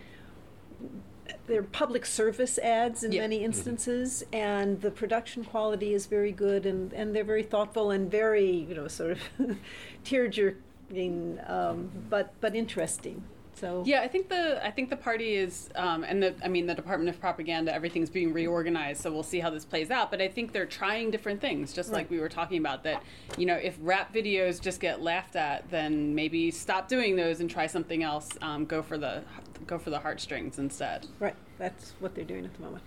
they're 1.48 1.64
public 1.64 2.06
service 2.06 2.58
ads 2.60 3.04
in 3.04 3.12
Yeah. 3.14 3.22
many 3.22 3.44
instances, 3.44 4.24
and 4.34 4.82
the 4.82 4.92
production 4.92 5.44
quality 5.46 5.94
is 5.94 6.06
very 6.06 6.32
good, 6.32 6.66
and, 6.66 6.92
and 6.94 7.16
they're 7.16 7.24
very 7.24 7.44
thoughtful 7.44 7.92
and 7.92 8.12
very 8.12 8.50
you 8.52 8.76
know 8.76 8.88
sort 8.90 9.12
of 9.12 9.58
tear 10.04 10.28
jerking, 10.28 11.40
um, 11.48 11.90
but 12.10 12.34
but 12.42 12.56
interesting. 12.56 13.24
So 13.58 13.82
Yeah, 13.86 14.02
I 14.02 14.08
think 14.08 14.30
the 14.30 14.64
I 14.64 14.70
think 14.70 14.92
the 14.92 14.96
party 14.96 15.36
is, 15.36 15.70
um, 15.76 16.04
and 16.04 16.22
the 16.22 16.36
I 16.44 16.48
mean 16.48 16.68
the 16.68 16.76
Department 16.76 17.10
of 17.10 17.20
Propaganda, 17.20 17.74
everything's 17.74 18.10
being 18.10 18.32
reorganized, 18.32 19.02
so 19.02 19.12
we'll 19.12 19.24
see 19.24 19.40
how 19.40 19.50
this 19.50 19.66
plays 19.66 19.90
out. 19.90 20.12
But 20.12 20.22
I 20.22 20.28
think 20.28 20.52
they're 20.52 20.68
trying 20.68 21.10
different 21.10 21.42
things, 21.42 21.74
just 21.74 21.92
like 21.92 22.10
we 22.12 22.20
were 22.20 22.30
talking 22.30 22.60
about. 22.60 22.84
That 22.84 23.02
you 23.36 23.48
know, 23.48 23.56
if 23.56 23.76
rap 23.82 24.14
videos 24.14 24.62
just 24.62 24.80
get 24.80 25.02
laughed 25.02 25.36
at, 25.36 25.70
then 25.72 26.14
maybe 26.14 26.52
stop 26.52 26.88
doing 26.88 27.16
those 27.16 27.40
and 27.40 27.50
try 27.50 27.66
something 27.66 28.04
else. 28.04 28.30
Um, 28.42 28.66
go 28.66 28.84
for 28.84 28.98
the 28.98 29.24
go 29.66 29.80
for 29.80 29.90
the 29.90 30.00
heartstrings 30.00 30.60
instead. 30.60 31.08
Right, 31.20 31.36
that's 31.58 31.94
what 32.00 32.14
they're 32.14 32.26
doing 32.26 32.46
at 32.46 32.54
the 32.54 32.62
moment. 32.62 32.84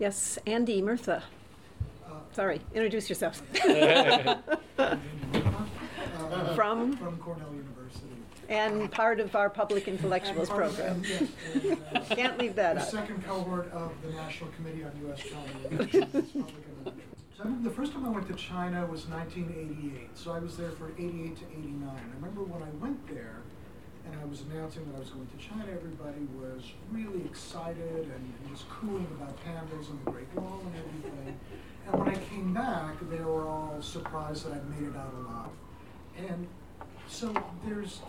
Yes, 0.00 0.36
Andy, 0.46 0.82
Mertha. 0.82 1.22
Sorry, 2.32 2.60
introduce 2.74 3.08
yourself. 3.08 3.40
From 6.54 6.96
From 6.96 7.18
Cornell 7.18 7.50
University. 7.52 7.73
And 8.48 8.90
part 8.90 9.20
of 9.20 9.34
our 9.36 9.48
public 9.50 9.88
intellectuals 9.88 10.48
And 10.48 10.58
part 10.58 10.62
of- 10.64 10.74
program. 10.76 10.96
and, 10.96 11.06
yes, 11.64 11.78
and, 11.94 12.06
Can't 12.08 12.38
leave 12.38 12.54
that 12.56 12.74
The 12.76 12.80
out. 12.82 12.88
second 12.88 13.24
cohort 13.24 13.70
of 13.72 13.92
the 14.02 14.12
National 14.12 14.50
Committee 14.50 14.84
on 14.84 14.92
U.S. 15.06 15.20
China 15.20 15.68
Relations, 15.70 16.04
Public 16.04 16.24
Intellectuals. 16.34 16.94
So 17.36 17.40
I 17.42 17.44
remember 17.46 17.68
the 17.68 17.74
first 17.74 17.92
time 17.92 18.06
I 18.06 18.10
went 18.10 18.28
to 18.28 18.34
China 18.34 18.86
was 18.86 19.06
1988, 19.08 20.16
so 20.16 20.32
I 20.32 20.38
was 20.38 20.56
there 20.56 20.70
for 20.70 20.90
88 20.98 21.36
to 21.38 21.44
89. 21.52 21.88
I 21.88 22.14
remember 22.16 22.42
when 22.44 22.62
I 22.62 22.70
went 22.80 23.06
there, 23.08 23.38
and 24.06 24.14
I 24.20 24.24
was 24.26 24.42
announcing 24.42 24.84
that 24.90 24.96
I 24.96 25.00
was 25.00 25.10
going 25.10 25.26
to 25.26 25.36
China, 25.38 25.64
everybody 25.72 26.26
was 26.40 26.62
really 26.92 27.24
excited 27.24 28.04
and, 28.14 28.32
and 28.38 28.48
just 28.50 28.68
cooing 28.68 29.06
about 29.18 29.36
pandas 29.44 29.88
and 29.90 29.98
the 30.04 30.10
Great 30.12 30.32
Wall 30.34 30.60
and 30.64 30.74
everything. 30.76 31.40
And 31.90 32.00
when 32.00 32.08
I 32.14 32.18
came 32.30 32.54
back, 32.54 32.94
they 33.10 33.18
were 33.20 33.46
all 33.48 33.76
surprised 33.80 34.46
that 34.46 34.52
I'd 34.54 34.70
made 34.70 34.88
it 34.88 34.96
out 34.96 35.12
alive. 35.14 35.50
And 36.30 36.46
so 37.08 37.34
there's 37.66 38.00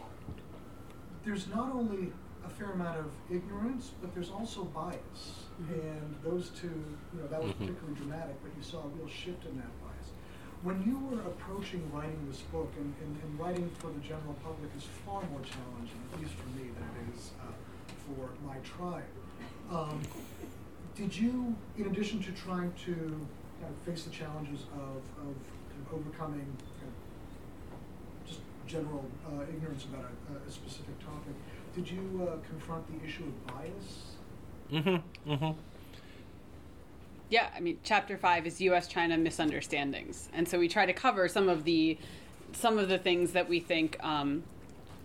there's 1.26 1.48
not 1.48 1.74
only 1.74 2.12
a 2.46 2.50
fair 2.50 2.72
amount 2.72 3.00
of 3.00 3.08
ignorance, 3.32 3.92
but 4.02 4.14
there's 4.14 4.30
also 4.30 4.64
bias. 4.66 5.46
And 5.70 6.16
those 6.24 6.50
two, 6.50 6.68
you 7.14 7.20
know, 7.22 7.28
that 7.28 7.42
was 7.42 7.52
Mhm. 7.54 7.58
particularly 7.58 7.96
dramatic, 7.96 8.36
but 8.44 8.52
you 8.56 8.62
saw 8.62 8.84
a 8.84 8.88
real 8.90 9.08
shift 9.08 9.46
in 9.46 9.58
that 9.58 9.72
bias. 9.82 10.12
When 10.62 10.84
you 10.84 10.98
were 11.00 11.22
approaching 11.22 11.82
writing 11.92 12.20
this 12.28 12.42
book, 12.42 12.72
and, 12.78 12.94
and, 13.02 13.18
and 13.24 13.40
writing 13.40 13.70
for 13.80 13.88
the 13.88 14.00
general 14.00 14.36
public 14.44 14.70
is 14.78 14.84
far 15.06 15.22
more 15.32 15.42
challenging, 15.42 16.00
at 16.14 16.20
least 16.22 16.34
for 16.34 16.48
me, 16.50 16.70
than 16.70 16.84
it 17.10 17.16
is 17.18 17.32
uh, 17.42 17.52
for 18.06 18.30
my 18.46 18.58
tribe. 18.60 19.04
Um, 19.72 20.00
did 20.96 21.16
you, 21.18 21.56
in 21.78 21.88
addition 21.88 22.22
to 22.24 22.32
trying 22.32 22.72
to 22.86 22.94
kind 22.96 23.72
of 23.74 23.78
face 23.86 24.04
the 24.04 24.12
challenges 24.12 24.64
of, 24.74 25.02
of 25.26 25.34
kind 25.70 25.82
of 25.88 25.94
overcoming 25.94 26.40
kind 26.40 26.52
of 26.54 26.58
just 26.60 26.65
general 28.68 29.06
uh, 29.28 29.44
ignorance 29.44 29.86
about 29.86 30.06
a, 30.06 30.48
a 30.48 30.52
specific 30.52 30.98
topic, 31.00 31.34
did 31.76 31.90
you 31.90 32.30
uh, 32.30 32.38
confront 32.48 32.86
the 32.88 33.06
issue 33.06 33.24
of 33.24 33.48
bias? 33.48 34.04
Mm-hmm. 34.72 35.32
Mm-hmm. 35.32 35.60
Yeah, 37.30 37.48
I 37.56 37.60
mean, 37.60 37.80
chapter 37.84 38.18
five 38.18 38.46
is 38.46 38.62
U.S.-China 38.62 39.20
misunderstandings, 39.20 40.30
and 40.34 40.48
so 40.48 40.60
we 40.60 40.68
try 40.68 40.86
to 40.86 40.94
cover 40.94 41.28
some 41.28 41.50
of 41.50 41.64
the 41.64 41.98
some 42.54 42.78
of 42.78 42.88
the 42.88 42.98
things 42.98 43.32
that 43.34 43.50
we 43.50 43.60
think, 43.60 43.98
um, 44.04 44.44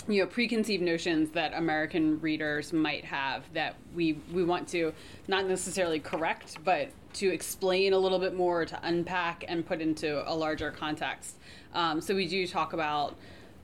you 0.07 0.21
know, 0.21 0.27
preconceived 0.27 0.83
notions 0.83 1.31
that 1.31 1.53
American 1.55 2.21
readers 2.21 2.73
might 2.73 3.05
have 3.05 3.43
that 3.55 3.75
we 3.95 4.19
we 4.33 4.45
want 4.45 4.69
to 4.69 4.93
not 5.29 5.47
necessarily 5.47 5.99
correct, 5.99 6.59
but 6.63 6.91
to 7.15 7.29
explain 7.33 7.93
a 7.93 7.99
little 7.99 8.19
bit 8.19 8.35
more, 8.35 8.65
to 8.65 8.79
unpack 8.83 9.45
and 9.49 9.67
put 9.67 9.81
into 9.81 10.23
a 10.31 10.35
larger 10.35 10.71
context. 10.71 11.37
Um, 11.75 12.01
so 12.01 12.15
we 12.15 12.29
do 12.29 12.47
talk 12.47 12.73
about 12.73 13.17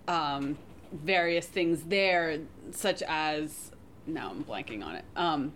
um, 0.09 0.57
various 0.92 1.46
things 1.46 1.82
there, 1.84 2.38
such 2.70 3.02
as 3.07 3.72
now 4.07 4.30
I'm 4.30 4.44
blanking 4.44 4.84
on 4.84 4.96
it. 4.96 5.04
Um, 5.16 5.52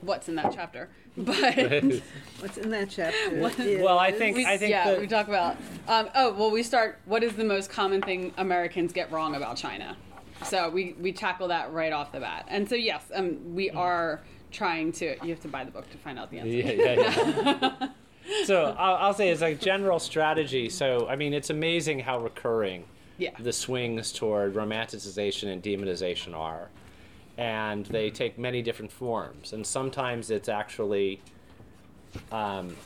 what's 0.00 0.28
in 0.28 0.34
that 0.36 0.52
chapter? 0.54 0.88
But 1.14 1.34
What's 2.40 2.56
in 2.56 2.70
that 2.70 2.88
chapter? 2.88 3.38
What- 3.38 3.58
Well, 3.58 3.98
I 3.98 4.10
think- 4.12 4.34
we, 4.34 4.46
I 4.46 4.56
think 4.56 4.70
yeah, 4.70 4.94
the- 4.94 5.00
we 5.00 5.06
talk 5.06 5.28
about. 5.28 5.58
Um, 5.86 6.08
oh, 6.14 6.32
well, 6.32 6.50
we 6.50 6.62
start. 6.62 7.00
What 7.04 7.22
is 7.22 7.34
the 7.34 7.44
most 7.44 7.68
common 7.68 8.00
thing 8.00 8.32
Americans 8.38 8.94
get 8.94 9.12
wrong 9.12 9.34
about 9.34 9.58
China? 9.58 9.94
So 10.44 10.70
we 10.70 10.94
we 10.98 11.12
tackle 11.12 11.48
that 11.48 11.70
right 11.70 11.92
off 11.92 12.12
the 12.12 12.20
bat. 12.20 12.46
And 12.48 12.66
so 12.66 12.76
yes, 12.76 13.02
um, 13.14 13.54
we 13.54 13.68
are 13.68 14.22
trying 14.50 14.90
to. 14.92 15.16
You 15.22 15.28
have 15.28 15.40
to 15.40 15.48
buy 15.48 15.64
the 15.64 15.70
book 15.70 15.90
to 15.90 15.98
find 15.98 16.18
out 16.18 16.30
the 16.30 16.38
answer. 16.38 16.48
Yeah, 16.50 16.72
yeah, 16.72 17.54
yeah. 17.60 17.88
so 18.46 18.74
I'll, 18.78 18.94
I'll 18.96 19.14
say 19.14 19.28
as 19.28 19.42
a 19.42 19.54
general 19.54 19.98
strategy. 19.98 20.70
So 20.70 21.06
I 21.08 21.16
mean, 21.16 21.34
it's 21.34 21.50
amazing 21.50 21.98
how 22.00 22.20
recurring 22.20 22.84
Yeah. 23.22 23.30
the 23.38 23.52
swings 23.52 24.12
toward 24.12 24.54
romanticization 24.54 25.52
and 25.52 25.62
demonization 25.62 26.34
are, 26.34 26.70
and 27.38 27.86
they 27.86 28.10
take 28.10 28.38
many 28.38 28.62
different 28.62 28.90
forms. 28.90 29.52
And 29.52 29.66
sometimes 29.66 30.30
it's 30.30 30.48
actually 30.48 31.20
um, 32.30 32.76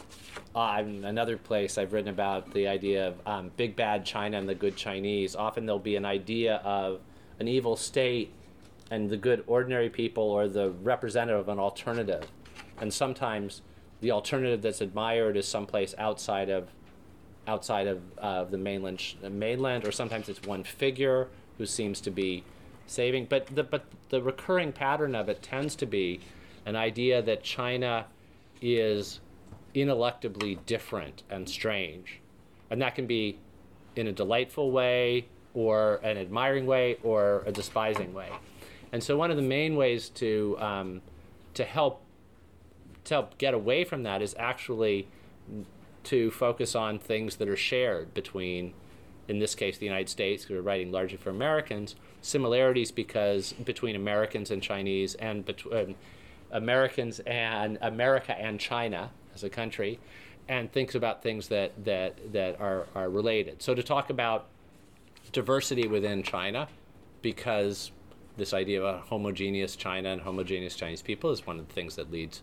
another 0.54 1.36
place 1.36 1.78
I've 1.78 1.92
written 1.92 2.10
about 2.10 2.52
the 2.52 2.68
idea 2.68 3.08
of 3.08 3.14
um, 3.26 3.50
big 3.56 3.76
bad 3.76 4.04
China 4.04 4.38
and 4.38 4.48
the 4.48 4.54
good 4.54 4.76
Chinese. 4.76 5.34
Often 5.34 5.66
there'll 5.66 5.78
be 5.78 5.96
an 5.96 6.04
idea 6.04 6.56
of 6.56 7.00
an 7.38 7.48
evil 7.48 7.76
state 7.76 8.32
and 8.90 9.10
the 9.10 9.16
good 9.16 9.42
ordinary 9.46 9.90
people 9.90 10.24
or 10.24 10.48
the 10.48 10.70
representative 10.70 11.40
of 11.40 11.48
an 11.48 11.58
alternative. 11.58 12.26
And 12.80 12.92
sometimes 12.92 13.62
the 14.00 14.10
alternative 14.10 14.62
that's 14.62 14.80
admired 14.80 15.36
is 15.36 15.48
someplace 15.48 15.94
outside 15.98 16.50
of 16.50 16.68
outside 17.46 17.86
of 17.86 18.02
uh, 18.18 18.44
the 18.44 18.58
mainland 18.58 19.00
sh- 19.00 19.14
mainland, 19.30 19.86
or 19.86 19.92
sometimes 19.92 20.28
it's 20.28 20.42
one 20.42 20.64
figure 20.64 21.28
who 21.58 21.66
seems 21.66 22.00
to 22.02 22.10
be 22.10 22.44
saving. 22.86 23.26
But 23.26 23.46
the 23.46 23.62
but 23.62 23.84
the 24.08 24.22
recurring 24.22 24.72
pattern 24.72 25.14
of 25.14 25.28
it 25.28 25.42
tends 25.42 25.76
to 25.76 25.86
be 25.86 26.20
an 26.64 26.76
idea 26.76 27.22
that 27.22 27.42
China 27.42 28.06
is 28.60 29.20
ineluctably 29.74 30.58
different 30.66 31.22
and 31.30 31.48
strange, 31.48 32.20
and 32.70 32.80
that 32.82 32.94
can 32.94 33.06
be 33.06 33.38
in 33.94 34.08
a 34.08 34.12
delightful 34.12 34.70
way, 34.70 35.26
or 35.54 35.96
an 36.02 36.18
admiring 36.18 36.66
way, 36.66 36.98
or 37.02 37.42
a 37.46 37.52
despising 37.52 38.12
way. 38.12 38.30
And 38.92 39.02
so 39.02 39.16
one 39.16 39.30
of 39.30 39.36
the 39.36 39.42
main 39.42 39.76
ways 39.76 40.08
to 40.10 40.56
um, 40.60 41.02
to 41.54 41.64
help 41.64 42.02
to 43.04 43.14
help 43.14 43.38
get 43.38 43.54
away 43.54 43.84
from 43.84 44.02
that 44.02 44.20
is 44.20 44.34
actually 44.38 45.08
to 46.06 46.30
focus 46.30 46.74
on 46.74 46.98
things 46.98 47.36
that 47.36 47.48
are 47.48 47.56
shared 47.56 48.14
between, 48.14 48.72
in 49.28 49.38
this 49.38 49.54
case, 49.54 49.78
the 49.78 49.86
United 49.86 50.08
States, 50.08 50.48
we're 50.48 50.60
writing 50.60 50.92
largely 50.92 51.16
for 51.16 51.30
Americans, 51.30 51.96
similarities 52.22 52.92
because 52.92 53.52
between 53.64 53.96
Americans 53.96 54.50
and 54.50 54.62
Chinese 54.62 55.14
and 55.16 55.44
between 55.44 55.76
um, 55.76 55.94
Americans 56.52 57.20
and 57.26 57.76
America 57.80 58.38
and 58.38 58.60
China 58.60 59.10
as 59.34 59.42
a 59.42 59.50
country, 59.50 59.98
and 60.48 60.70
thinks 60.70 60.94
about 60.94 61.22
things 61.22 61.48
that 61.48 61.72
that 61.84 62.32
that 62.32 62.60
are 62.60 62.86
are 62.94 63.10
related. 63.10 63.60
So 63.60 63.74
to 63.74 63.82
talk 63.82 64.10
about 64.10 64.46
diversity 65.32 65.88
within 65.88 66.22
China, 66.22 66.68
because 67.20 67.90
this 68.36 68.54
idea 68.54 68.80
of 68.80 68.84
a 68.84 68.98
homogeneous 69.00 69.74
China 69.74 70.10
and 70.10 70.20
homogeneous 70.20 70.76
Chinese 70.76 71.02
people 71.02 71.30
is 71.30 71.46
one 71.46 71.58
of 71.58 71.66
the 71.66 71.74
things 71.74 71.96
that 71.96 72.12
leads 72.12 72.42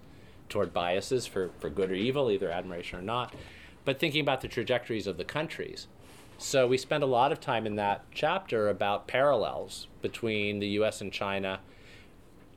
toward 0.54 0.72
biases 0.72 1.26
for, 1.26 1.50
for 1.60 1.70
good 1.70 1.90
or 1.90 1.96
evil, 1.96 2.30
either 2.30 2.50
admiration 2.50 3.00
or 3.00 3.02
not. 3.02 3.34
But 3.86 4.00
thinking 4.00 4.22
about 4.22 4.42
the 4.42 4.48
trajectories 4.48 5.08
of 5.08 5.18
the 5.18 5.26
countries. 5.26 5.88
So 6.38 6.68
we 6.68 6.78
spend 6.78 7.04
a 7.04 7.08
lot 7.08 7.32
of 7.32 7.42
time 7.42 7.66
in 7.66 7.76
that 7.78 8.06
chapter 8.12 8.70
about 8.70 9.08
parallels 9.08 9.88
between 10.02 10.60
the 10.60 10.68
US 10.80 11.02
and 11.02 11.12
China, 11.12 11.60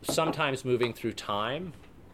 sometimes 0.02 0.64
moving 0.64 0.92
through 0.92 1.14
time. 1.14 1.72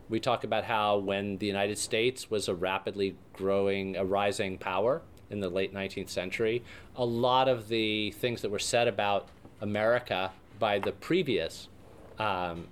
We 0.09 0.21
talk 0.21 0.45
about 0.45 0.65
how 0.65 0.99
when 0.99 1.39
the 1.39 1.47
United 1.47 1.79
States 1.79 2.31
was 2.31 2.49
a 2.49 2.55
rapidly 2.55 3.17
growing, 3.33 3.97
a 3.97 4.05
rising 4.05 4.59
power 4.59 5.03
in 5.31 5.41
the 5.41 5.49
late 5.49 5.75
19th 5.75 6.11
century, 6.11 6.63
a 6.95 7.05
lot 7.05 7.49
of 7.49 7.69
the 7.69 8.13
things 8.13 8.43
that 8.43 8.51
were 8.51 8.59
said 8.59 8.87
about 8.87 9.29
America 9.61 10.31
by 10.61 10.79
the 10.79 10.93
previous, 10.93 11.69
um, 12.19 12.67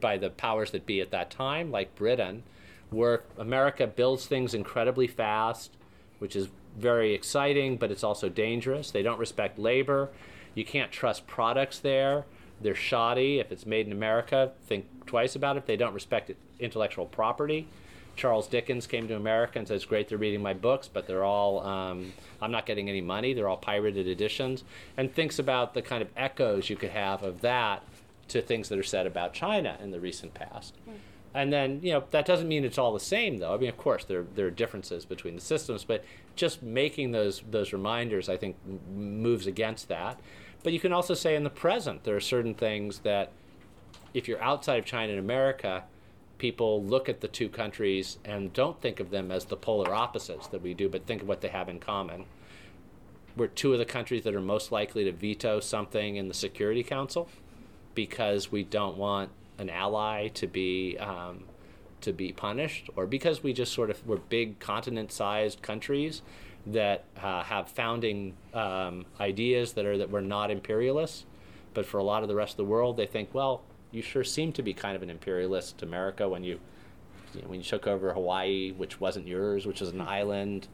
by 0.00 0.16
the 0.16 0.30
powers 0.30 0.72
that 0.72 0.84
be 0.84 1.00
at 1.00 1.12
that 1.12 1.30
time, 1.30 1.70
like 1.70 1.94
Britain, 1.94 2.42
where 2.90 3.24
America 3.38 3.86
builds 3.86 4.26
things 4.26 4.54
incredibly 4.54 5.06
fast, 5.06 5.72
which 6.18 6.36
is 6.36 6.48
very 6.78 7.14
exciting, 7.14 7.76
but 7.76 7.90
it's 7.90 8.04
also 8.04 8.28
dangerous. 8.28 8.90
They 8.90 9.02
don't 9.02 9.18
respect 9.18 9.58
labor. 9.58 10.10
You 10.54 10.64
can't 10.64 10.92
trust 10.92 11.26
products 11.26 11.78
there. 11.78 12.26
They're 12.60 12.74
shoddy. 12.74 13.38
If 13.38 13.52
it's 13.52 13.66
made 13.66 13.86
in 13.86 13.92
America, 13.92 14.52
think 14.66 14.86
twice 15.06 15.36
about 15.36 15.56
it. 15.56 15.66
They 15.66 15.76
don't 15.76 15.94
respect 15.94 16.30
intellectual 16.58 17.06
property. 17.06 17.68
Charles 18.16 18.48
Dickens 18.48 18.86
came 18.86 19.06
to 19.08 19.16
America 19.16 19.58
and 19.58 19.68
says, 19.68 19.84
"Great, 19.84 20.08
they're 20.08 20.16
reading 20.16 20.40
my 20.40 20.54
books, 20.54 20.88
but 20.88 21.06
they're 21.06 21.24
all 21.24 21.60
um, 21.66 22.14
I'm 22.40 22.50
not 22.50 22.64
getting 22.64 22.88
any 22.88 23.02
money. 23.02 23.34
They're 23.34 23.48
all 23.48 23.58
pirated 23.58 24.06
editions." 24.06 24.64
And 24.96 25.14
thinks 25.14 25.38
about 25.38 25.74
the 25.74 25.82
kind 25.82 26.00
of 26.02 26.08
echoes 26.16 26.70
you 26.70 26.76
could 26.76 26.90
have 26.90 27.22
of 27.22 27.42
that 27.42 27.82
to 28.28 28.40
things 28.40 28.70
that 28.70 28.78
are 28.78 28.82
said 28.82 29.06
about 29.06 29.34
China 29.34 29.76
in 29.82 29.90
the 29.90 30.00
recent 30.00 30.32
past. 30.32 30.74
And 31.36 31.52
then 31.52 31.80
you 31.82 31.92
know 31.92 32.04
that 32.12 32.24
doesn't 32.24 32.48
mean 32.48 32.64
it's 32.64 32.78
all 32.78 32.94
the 32.94 32.98
same, 32.98 33.36
though. 33.36 33.52
I 33.52 33.58
mean, 33.58 33.68
of 33.68 33.76
course, 33.76 34.06
there 34.06 34.24
there 34.34 34.46
are 34.46 34.50
differences 34.50 35.04
between 35.04 35.34
the 35.34 35.42
systems, 35.42 35.84
but 35.84 36.02
just 36.34 36.62
making 36.62 37.12
those 37.12 37.42
those 37.50 37.74
reminders, 37.74 38.30
I 38.30 38.38
think, 38.38 38.56
moves 38.94 39.46
against 39.46 39.88
that. 39.88 40.18
But 40.64 40.72
you 40.72 40.80
can 40.80 40.94
also 40.94 41.12
say 41.12 41.36
in 41.36 41.44
the 41.44 41.50
present, 41.50 42.04
there 42.04 42.16
are 42.16 42.20
certain 42.20 42.54
things 42.54 43.00
that, 43.00 43.32
if 44.14 44.26
you're 44.26 44.42
outside 44.42 44.78
of 44.78 44.86
China 44.86 45.12
and 45.12 45.20
America, 45.20 45.84
people 46.38 46.82
look 46.82 47.06
at 47.06 47.20
the 47.20 47.28
two 47.28 47.50
countries 47.50 48.18
and 48.24 48.52
don't 48.54 48.80
think 48.80 48.98
of 48.98 49.10
them 49.10 49.30
as 49.30 49.44
the 49.44 49.56
polar 49.56 49.94
opposites 49.94 50.46
that 50.48 50.62
we 50.62 50.72
do, 50.72 50.88
but 50.88 51.06
think 51.06 51.20
of 51.20 51.28
what 51.28 51.42
they 51.42 51.48
have 51.48 51.68
in 51.68 51.78
common. 51.78 52.24
We're 53.36 53.48
two 53.48 53.74
of 53.74 53.78
the 53.78 53.84
countries 53.84 54.22
that 54.22 54.34
are 54.34 54.40
most 54.40 54.72
likely 54.72 55.04
to 55.04 55.12
veto 55.12 55.60
something 55.60 56.16
in 56.16 56.28
the 56.28 56.34
Security 56.34 56.82
Council 56.82 57.28
because 57.94 58.50
we 58.50 58.64
don't 58.64 58.96
want 58.96 59.30
an 59.58 59.70
ally 59.70 60.28
to 60.28 60.46
be 60.46 60.96
um, 60.98 61.44
to 62.00 62.12
be 62.12 62.32
punished, 62.32 62.90
or 62.96 63.06
because 63.06 63.42
we 63.42 63.52
just 63.52 63.72
sort 63.72 63.90
of 63.90 64.06
we're 64.06 64.16
big 64.16 64.58
continent-sized 64.58 65.62
countries 65.62 66.22
that 66.66 67.04
uh, 67.22 67.42
have 67.44 67.68
founding 67.68 68.34
um, 68.52 69.06
ideas 69.20 69.72
that 69.72 69.86
are 69.86 69.98
that 69.98 70.10
we're 70.10 70.20
not 70.20 70.50
imperialists, 70.50 71.24
but 71.74 71.86
for 71.86 71.98
a 71.98 72.04
lot 72.04 72.22
of 72.22 72.28
the 72.28 72.34
rest 72.34 72.52
of 72.52 72.56
the 72.58 72.64
world, 72.64 72.96
they 72.96 73.06
think, 73.06 73.32
well, 73.32 73.62
you 73.92 74.02
sure 74.02 74.24
seem 74.24 74.52
to 74.52 74.62
be 74.62 74.74
kind 74.74 74.96
of 74.96 75.02
an 75.02 75.10
imperialist, 75.10 75.82
America, 75.82 76.28
when 76.28 76.42
you, 76.44 76.58
you 77.34 77.42
know, 77.42 77.48
when 77.48 77.60
you 77.60 77.64
took 77.64 77.86
over 77.86 78.12
Hawaii, 78.12 78.72
which 78.72 79.00
wasn't 79.00 79.26
yours, 79.26 79.64
which 79.64 79.80
is 79.80 79.90
an 79.90 80.00
island 80.00 80.68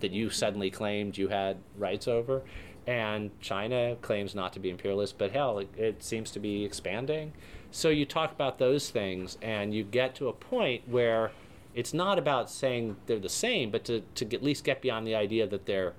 that 0.00 0.10
you 0.10 0.30
suddenly 0.30 0.70
claimed 0.70 1.16
you 1.16 1.28
had 1.28 1.58
rights 1.76 2.08
over. 2.08 2.42
And 2.86 3.30
China 3.40 3.96
claims 4.00 4.34
not 4.34 4.52
to 4.54 4.60
be 4.60 4.70
imperialist, 4.70 5.16
but 5.18 5.30
hell, 5.30 5.58
it, 5.58 5.68
it 5.76 6.02
seems 6.02 6.30
to 6.32 6.40
be 6.40 6.64
expanding. 6.64 7.34
So 7.70 7.88
you 7.88 8.04
talk 8.04 8.32
about 8.32 8.58
those 8.58 8.90
things, 8.90 9.38
and 9.40 9.72
you 9.74 9.84
get 9.84 10.14
to 10.16 10.28
a 10.28 10.32
point 10.32 10.88
where 10.88 11.30
it's 11.74 11.94
not 11.94 12.18
about 12.18 12.50
saying 12.50 12.96
they're 13.06 13.18
the 13.18 13.28
same, 13.28 13.70
but 13.70 13.84
to, 13.84 14.02
to 14.16 14.34
at 14.34 14.42
least 14.42 14.64
get 14.64 14.82
beyond 14.82 15.06
the 15.06 15.14
idea 15.14 15.46
that 15.46 15.66
they're 15.66 15.94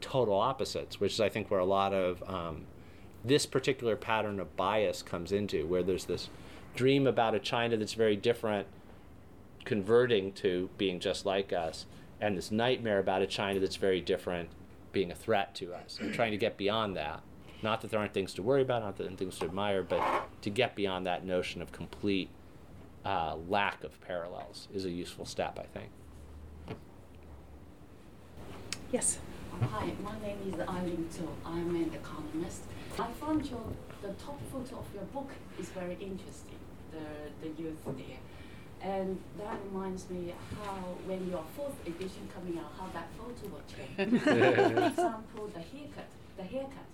total 0.00 0.34
opposites, 0.34 0.98
which 0.98 1.12
is, 1.12 1.20
I 1.20 1.28
think, 1.28 1.50
where 1.50 1.60
a 1.60 1.64
lot 1.64 1.92
of 1.92 2.22
um, 2.26 2.62
this 3.22 3.44
particular 3.44 3.96
pattern 3.96 4.40
of 4.40 4.56
bias 4.56 5.02
comes 5.02 5.30
into, 5.30 5.66
where 5.66 5.82
there's 5.82 6.06
this 6.06 6.30
dream 6.74 7.06
about 7.06 7.34
a 7.34 7.38
China 7.38 7.76
that's 7.76 7.92
very 7.92 8.16
different, 8.16 8.66
converting 9.66 10.32
to 10.32 10.70
being 10.78 11.00
just 11.00 11.26
like 11.26 11.52
us, 11.52 11.84
and 12.18 12.36
this 12.36 12.50
nightmare 12.50 12.98
about 12.98 13.20
a 13.20 13.26
China 13.26 13.60
that's 13.60 13.76
very 13.76 14.00
different, 14.00 14.48
being 14.92 15.10
a 15.10 15.14
threat 15.14 15.54
to 15.56 15.74
us, 15.74 15.98
and 16.00 16.14
trying 16.14 16.30
to 16.30 16.38
get 16.38 16.56
beyond 16.56 16.96
that. 16.96 17.20
Not 17.62 17.82
that 17.82 17.90
there 17.90 18.00
aren't 18.00 18.14
things 18.14 18.32
to 18.34 18.42
worry 18.42 18.62
about, 18.62 18.82
not 18.82 18.96
that 18.96 19.02
there 19.02 19.10
aren't 19.10 19.18
things 19.18 19.38
to 19.38 19.44
admire, 19.44 19.82
but 19.82 20.02
to 20.42 20.50
get 20.50 20.74
beyond 20.74 21.06
that 21.06 21.24
notion 21.24 21.60
of 21.60 21.72
complete 21.72 22.30
uh, 23.04 23.36
lack 23.48 23.84
of 23.84 24.00
parallels 24.00 24.68
is 24.72 24.84
a 24.84 24.90
useful 24.90 25.24
step, 25.24 25.58
I 25.58 25.66
think. 25.78 25.90
Yes. 28.92 29.18
Hi, 29.60 29.92
my 30.02 30.18
name 30.20 30.38
is 30.48 30.60
Eileen 30.60 31.08
Zhou. 31.12 31.28
I'm 31.44 31.76
an 31.76 31.92
economist. 31.94 32.62
I 32.98 33.06
found 33.20 33.46
your 33.46 33.62
the 34.02 34.08
top 34.14 34.40
photo 34.50 34.78
of 34.78 34.86
your 34.94 35.04
book 35.12 35.30
is 35.58 35.68
very 35.68 35.94
interesting. 36.00 36.58
The 36.90 37.30
the 37.42 37.62
youth 37.62 37.76
there, 37.84 38.18
and 38.80 39.18
that 39.38 39.58
reminds 39.70 40.08
me 40.08 40.32
how 40.64 40.76
when 41.06 41.28
your 41.30 41.44
fourth 41.54 41.76
edition 41.86 42.28
coming 42.34 42.58
out, 42.58 42.72
how 42.78 42.88
that 42.94 43.08
photo 43.18 43.52
will 43.52 43.66
change. 43.68 44.22
For 44.22 44.86
example, 44.86 45.50
the 45.52 45.60
haircut. 45.60 46.08
The 46.36 46.42
haircut. 46.44 46.89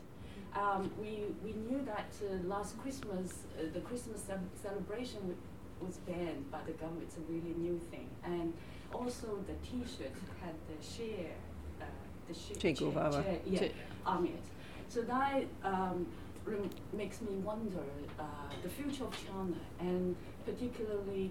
Um, 0.56 0.90
we 1.00 1.24
we 1.44 1.52
knew 1.52 1.84
that 1.84 2.10
uh, 2.22 2.48
last 2.48 2.78
Christmas 2.78 3.28
uh, 3.58 3.64
the 3.74 3.80
Christmas 3.80 4.22
ce- 4.22 4.62
celebration 4.62 5.20
w- 5.20 5.36
was 5.82 5.96
banned 6.08 6.50
by 6.50 6.60
the 6.66 6.72
government. 6.72 7.02
It's 7.08 7.18
a 7.18 7.26
really 7.32 7.54
new 7.58 7.78
thing, 7.90 8.08
and 8.24 8.54
also 8.94 9.28
the 9.46 9.56
T-shirt 9.68 10.12
had 10.42 10.54
the 10.70 10.78
share. 10.94 11.34
Uh, 11.80 11.84
the 12.28 12.34
sh- 12.34 12.58
Che 12.58 12.72
Guevara. 12.72 13.22
yeah, 13.46 13.58
Che- 13.60 13.72
on 14.06 14.26
it. 14.26 14.42
So 14.88 15.02
that 15.02 15.44
um, 15.62 16.06
rem- 16.46 16.70
makes 16.94 17.20
me 17.20 17.34
wonder 17.50 17.84
uh, 18.18 18.24
the 18.62 18.68
future 18.70 19.04
of 19.04 19.14
China 19.26 19.56
and 19.80 20.16
particularly 20.46 21.30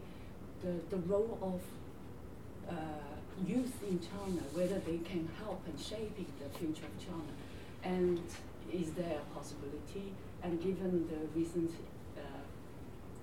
the, 0.61 0.73
the 0.89 0.97
role 1.07 1.37
of 1.41 1.61
uh, 2.69 2.73
youth 3.47 3.75
in 3.89 3.99
China, 3.99 4.41
whether 4.53 4.77
they 4.79 4.97
can 4.99 5.27
help 5.39 5.61
in 5.67 5.77
shaping 5.81 6.27
the 6.43 6.49
future 6.59 6.85
of 6.85 6.95
China. 7.03 7.33
And 7.83 8.21
is 8.81 8.91
there 8.93 9.19
a 9.25 9.33
possibility, 9.33 10.13
and 10.43 10.61
given 10.61 11.07
the 11.07 11.39
recent 11.39 11.71
uh, 12.17 12.21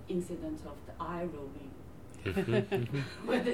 incident 0.08 0.60
of 0.66 0.76
the 0.86 0.94
eye 1.02 1.26
rolling 1.34 1.70
but 3.26 3.44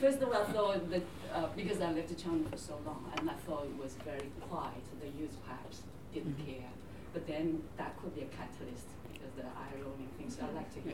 first 0.00 0.22
of 0.22 0.28
all, 0.28 0.34
I 0.34 0.44
thought 0.52 0.90
that 0.90 1.02
uh, 1.34 1.46
because 1.56 1.80
I 1.80 1.90
lived 1.92 2.10
in 2.10 2.16
China 2.16 2.44
for 2.50 2.56
so 2.56 2.74
long, 2.86 3.10
and 3.18 3.28
I 3.28 3.34
thought 3.34 3.64
it 3.64 3.82
was 3.82 3.94
very 4.04 4.30
quiet, 4.48 4.84
the 5.00 5.08
youth 5.20 5.36
perhaps 5.44 5.82
didn't 6.14 6.38
Mm-hmm. 6.38 6.52
care. 6.60 6.70
But 7.12 7.26
then 7.26 7.62
that 7.78 7.96
could 8.00 8.14
be 8.14 8.22
a 8.22 8.26
catalyst 8.26 8.86
because 9.12 9.32
the 9.36 9.42
eye-rolling 9.44 10.08
things. 10.18 10.38
I 10.40 10.54
like 10.54 10.72
to 10.74 10.80
hear 10.80 10.92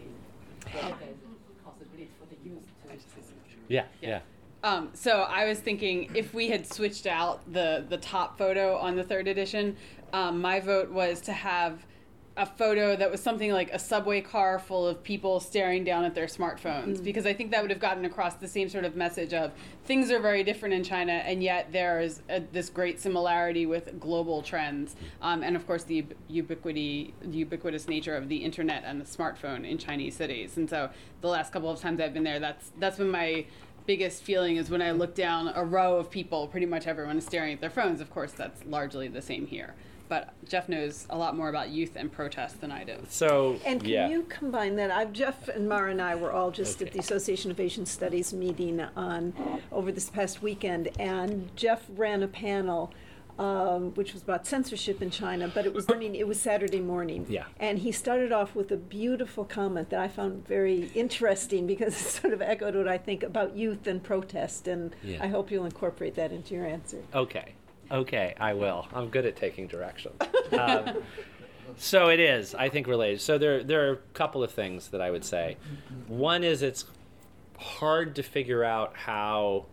whether 0.72 0.96
there's 1.00 1.16
a 1.18 1.64
possibility 1.64 2.08
for 2.18 2.26
the 2.32 2.48
youth 2.48 2.62
to. 2.88 3.22
Yeah, 3.68 3.84
yeah. 4.00 4.20
Um, 4.64 4.90
so 4.94 5.22
I 5.22 5.46
was 5.46 5.58
thinking 5.58 6.10
if 6.14 6.32
we 6.32 6.48
had 6.48 6.66
switched 6.72 7.06
out 7.06 7.40
the 7.52 7.84
the 7.88 7.96
top 7.98 8.38
photo 8.38 8.76
on 8.76 8.94
the 8.96 9.02
third 9.02 9.26
edition, 9.26 9.76
um, 10.12 10.40
my 10.40 10.60
vote 10.60 10.90
was 10.90 11.20
to 11.22 11.32
have 11.32 11.84
a 12.36 12.46
photo 12.46 12.96
that 12.96 13.10
was 13.10 13.20
something 13.20 13.52
like 13.52 13.70
a 13.72 13.78
subway 13.78 14.20
car 14.20 14.58
full 14.58 14.86
of 14.86 15.02
people 15.02 15.38
staring 15.38 15.84
down 15.84 16.02
at 16.04 16.14
their 16.14 16.26
smartphones 16.26 17.02
because 17.04 17.26
I 17.26 17.34
think 17.34 17.50
that 17.50 17.60
would 17.60 17.70
have 17.70 17.80
gotten 17.80 18.06
across 18.06 18.34
the 18.36 18.48
same 18.48 18.70
sort 18.70 18.86
of 18.86 18.96
message 18.96 19.34
of 19.34 19.52
things 19.84 20.10
are 20.10 20.18
very 20.18 20.42
different 20.42 20.74
in 20.74 20.82
China 20.82 21.12
and 21.12 21.42
yet 21.42 21.72
there 21.72 22.00
is 22.00 22.22
a, 22.30 22.40
this 22.40 22.70
great 22.70 22.98
similarity 22.98 23.66
with 23.66 24.00
global 24.00 24.40
trends 24.40 24.96
um, 25.20 25.42
and 25.42 25.56
of 25.56 25.66
course 25.66 25.84
the 25.84 26.06
ubiquity 26.28 27.12
the 27.20 27.36
ubiquitous 27.36 27.86
nature 27.86 28.16
of 28.16 28.30
the 28.30 28.38
internet 28.38 28.82
and 28.86 28.98
the 28.98 29.04
smartphone 29.04 29.68
in 29.68 29.76
Chinese 29.76 30.16
cities 30.16 30.56
and 30.56 30.70
so 30.70 30.88
the 31.20 31.28
last 31.28 31.52
couple 31.52 31.70
of 31.70 31.80
times 31.80 32.00
I've 32.00 32.14
been 32.14 32.24
there 32.24 32.40
that's 32.40 32.72
that's 32.78 32.96
been 32.96 33.10
my 33.10 33.44
biggest 33.86 34.22
feeling 34.22 34.56
is 34.56 34.70
when 34.70 34.80
I 34.80 34.92
look 34.92 35.14
down 35.14 35.48
a 35.54 35.64
row 35.64 35.96
of 35.96 36.08
people, 36.08 36.46
pretty 36.46 36.66
much 36.66 36.86
everyone 36.86 37.18
is 37.18 37.26
staring 37.26 37.54
at 37.54 37.60
their 37.60 37.68
phones. 37.68 38.00
Of 38.00 38.10
course, 38.10 38.30
that's 38.30 38.64
largely 38.64 39.08
the 39.08 39.20
same 39.20 39.46
here. 39.46 39.74
But 40.12 40.34
Jeff 40.46 40.68
knows 40.68 41.06
a 41.08 41.16
lot 41.16 41.38
more 41.38 41.48
about 41.48 41.70
youth 41.70 41.96
and 41.96 42.12
protest 42.12 42.60
than 42.60 42.70
I 42.70 42.84
do. 42.84 42.96
So 43.08 43.58
And 43.64 43.80
can 43.80 43.88
yeah. 43.88 44.10
you 44.10 44.24
combine 44.28 44.76
that? 44.76 44.90
I've, 44.90 45.10
Jeff 45.14 45.48
and 45.48 45.66
Maura 45.66 45.90
and 45.90 46.02
I 46.02 46.16
were 46.16 46.30
all 46.30 46.50
just 46.50 46.82
at 46.82 46.92
the 46.92 46.98
Association 46.98 47.50
of 47.50 47.58
Asian 47.58 47.86
Studies 47.86 48.30
meeting 48.34 48.78
on, 48.94 49.32
over 49.72 49.90
this 49.90 50.10
past 50.10 50.42
weekend, 50.42 50.90
and 51.00 51.48
Jeff 51.56 51.86
ran 51.96 52.22
a 52.22 52.28
panel, 52.28 52.92
um, 53.38 53.94
which 53.94 54.12
was 54.12 54.22
about 54.22 54.46
censorship 54.46 55.00
in 55.00 55.10
China, 55.10 55.48
but 55.48 55.64
it 55.64 55.72
was, 55.72 55.86
I 55.90 55.94
mean, 55.94 56.14
it 56.14 56.28
was 56.28 56.38
Saturday 56.38 56.80
morning. 56.80 57.24
Yeah. 57.30 57.46
And 57.58 57.78
he 57.78 57.90
started 57.90 58.32
off 58.32 58.54
with 58.54 58.70
a 58.70 58.76
beautiful 58.76 59.46
comment 59.46 59.88
that 59.88 60.00
I 60.00 60.08
found 60.08 60.46
very 60.46 60.90
interesting 60.94 61.66
because 61.66 61.94
it 61.94 62.06
sort 62.20 62.34
of 62.34 62.42
echoed 62.42 62.76
what 62.76 62.86
I 62.86 62.98
think 62.98 63.22
about 63.22 63.56
youth 63.56 63.86
and 63.86 64.02
protest, 64.02 64.68
and 64.68 64.94
Yeah. 65.02 65.24
I 65.24 65.28
hope 65.28 65.50
you'll 65.50 65.64
incorporate 65.64 66.16
that 66.16 66.32
into 66.32 66.52
your 66.52 66.66
answer. 66.66 66.98
Okay. 67.14 67.54
Okay, 67.92 68.34
I 68.40 68.54
will. 68.54 68.88
I'm 68.94 69.10
good 69.10 69.26
at 69.26 69.36
taking 69.36 69.66
direction. 69.66 70.12
Um, 70.52 71.02
so 71.78 72.10
it 72.10 72.20
is, 72.20 72.54
I 72.54 72.68
think, 72.68 72.86
related. 72.86 73.22
So 73.22 73.38
there, 73.38 73.64
there 73.64 73.88
are 73.88 73.92
a 73.92 73.96
couple 74.12 74.44
of 74.44 74.50
things 74.50 74.88
that 74.88 75.00
I 75.00 75.10
would 75.10 75.24
say. 75.24 75.56
One 76.08 76.44
is 76.44 76.60
it's 76.60 76.84
hard 77.58 78.16
to 78.16 78.22
figure 78.22 78.62
out 78.62 78.94
how 78.94 79.64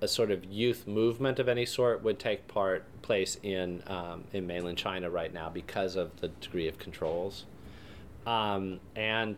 a 0.00 0.08
sort 0.08 0.30
of 0.30 0.44
youth 0.46 0.86
movement 0.86 1.38
of 1.38 1.48
any 1.48 1.66
sort 1.66 2.02
would 2.02 2.18
take 2.18 2.48
part 2.48 2.84
place 3.02 3.36
in 3.42 3.82
um, 3.86 4.24
in 4.32 4.46
mainland 4.46 4.78
China 4.78 5.10
right 5.10 5.32
now 5.32 5.50
because 5.50 5.96
of 5.96 6.18
the 6.20 6.28
degree 6.28 6.68
of 6.68 6.78
controls. 6.78 7.44
Um, 8.26 8.80
and 8.96 9.36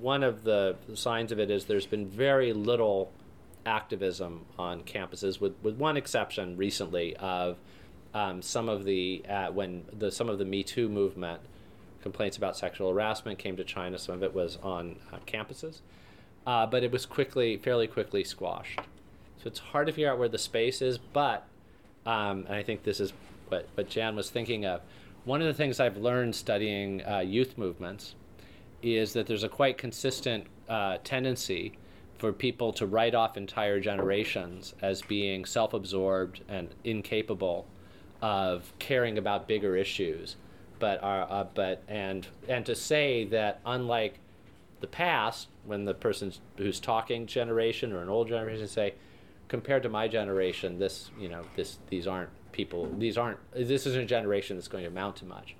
one 0.00 0.22
of 0.22 0.42
the 0.42 0.76
signs 0.94 1.30
of 1.30 1.38
it 1.38 1.50
is 1.50 1.66
there's 1.66 1.86
been 1.86 2.08
very 2.08 2.52
little 2.52 3.12
activism 3.66 4.44
on 4.58 4.82
campuses, 4.82 5.40
with, 5.40 5.54
with 5.62 5.76
one 5.76 5.96
exception 5.96 6.56
recently 6.56 7.16
of 7.16 7.58
um, 8.12 8.40
some 8.42 8.68
of 8.68 8.84
the 8.84 9.24
uh, 9.28 9.50
when 9.50 9.84
the 9.92 10.10
some 10.10 10.28
of 10.28 10.38
the 10.38 10.44
Me 10.44 10.62
Too 10.62 10.88
movement 10.88 11.40
complaints 12.02 12.36
about 12.36 12.56
sexual 12.56 12.90
harassment 12.90 13.38
came 13.38 13.56
to 13.56 13.64
China. 13.64 13.98
Some 13.98 14.16
of 14.16 14.22
it 14.22 14.34
was 14.34 14.58
on 14.62 14.96
uh, 15.12 15.16
campuses, 15.26 15.80
uh, 16.46 16.66
but 16.66 16.84
it 16.84 16.92
was 16.92 17.06
quickly, 17.06 17.56
fairly 17.56 17.86
quickly 17.86 18.22
squashed. 18.22 18.78
So 19.38 19.48
it's 19.48 19.58
hard 19.58 19.86
to 19.86 19.92
figure 19.92 20.10
out 20.10 20.18
where 20.18 20.28
the 20.28 20.38
space 20.38 20.80
is, 20.80 20.98
but 20.98 21.46
um, 22.06 22.44
and 22.46 22.54
I 22.54 22.62
think 22.62 22.84
this 22.84 23.00
is 23.00 23.12
what 23.48 23.68
what 23.74 23.88
Jan 23.88 24.14
was 24.14 24.30
thinking 24.30 24.64
of. 24.64 24.82
One 25.24 25.40
of 25.40 25.46
the 25.46 25.54
things 25.54 25.80
I've 25.80 25.96
learned 25.96 26.34
studying 26.34 27.04
uh, 27.06 27.20
youth 27.20 27.56
movements 27.56 28.14
is 28.82 29.14
that 29.14 29.26
there's 29.26 29.42
a 29.42 29.48
quite 29.48 29.78
consistent 29.78 30.44
uh, 30.68 30.98
tendency 31.02 31.72
for 32.18 32.32
people 32.32 32.72
to 32.72 32.86
write 32.86 33.14
off 33.14 33.36
entire 33.36 33.80
generations 33.80 34.74
as 34.80 35.02
being 35.02 35.44
self-absorbed 35.44 36.40
and 36.48 36.68
incapable 36.84 37.66
of 38.22 38.72
caring 38.78 39.18
about 39.18 39.46
bigger 39.48 39.76
issues, 39.76 40.36
but 40.78 41.02
are 41.02 41.26
uh, 41.30 41.44
but 41.54 41.82
and 41.88 42.26
and 42.48 42.64
to 42.66 42.74
say 42.74 43.24
that 43.26 43.60
unlike 43.66 44.18
the 44.80 44.86
past, 44.86 45.48
when 45.64 45.84
the 45.84 45.94
person 45.94 46.32
who's 46.56 46.80
talking 46.80 47.26
generation 47.26 47.92
or 47.92 48.02
an 48.02 48.08
old 48.08 48.28
generation 48.28 48.66
say, 48.66 48.94
compared 49.48 49.82
to 49.82 49.88
my 49.88 50.08
generation, 50.08 50.78
this 50.78 51.10
you 51.18 51.28
know 51.28 51.44
this 51.56 51.78
these 51.88 52.06
aren't 52.06 52.30
people 52.52 52.88
these 52.98 53.18
aren't 53.18 53.38
this 53.52 53.84
isn't 53.86 54.02
a 54.02 54.06
generation 54.06 54.56
that's 54.56 54.68
going 54.68 54.84
to 54.84 54.88
amount 54.88 55.16
to 55.16 55.24
much. 55.24 55.56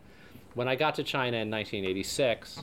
When 0.55 0.69
I 0.69 0.77
got 0.77 0.95
to 0.97 1.03
China 1.03 1.39
in 1.39 1.51
1986, 1.51 2.63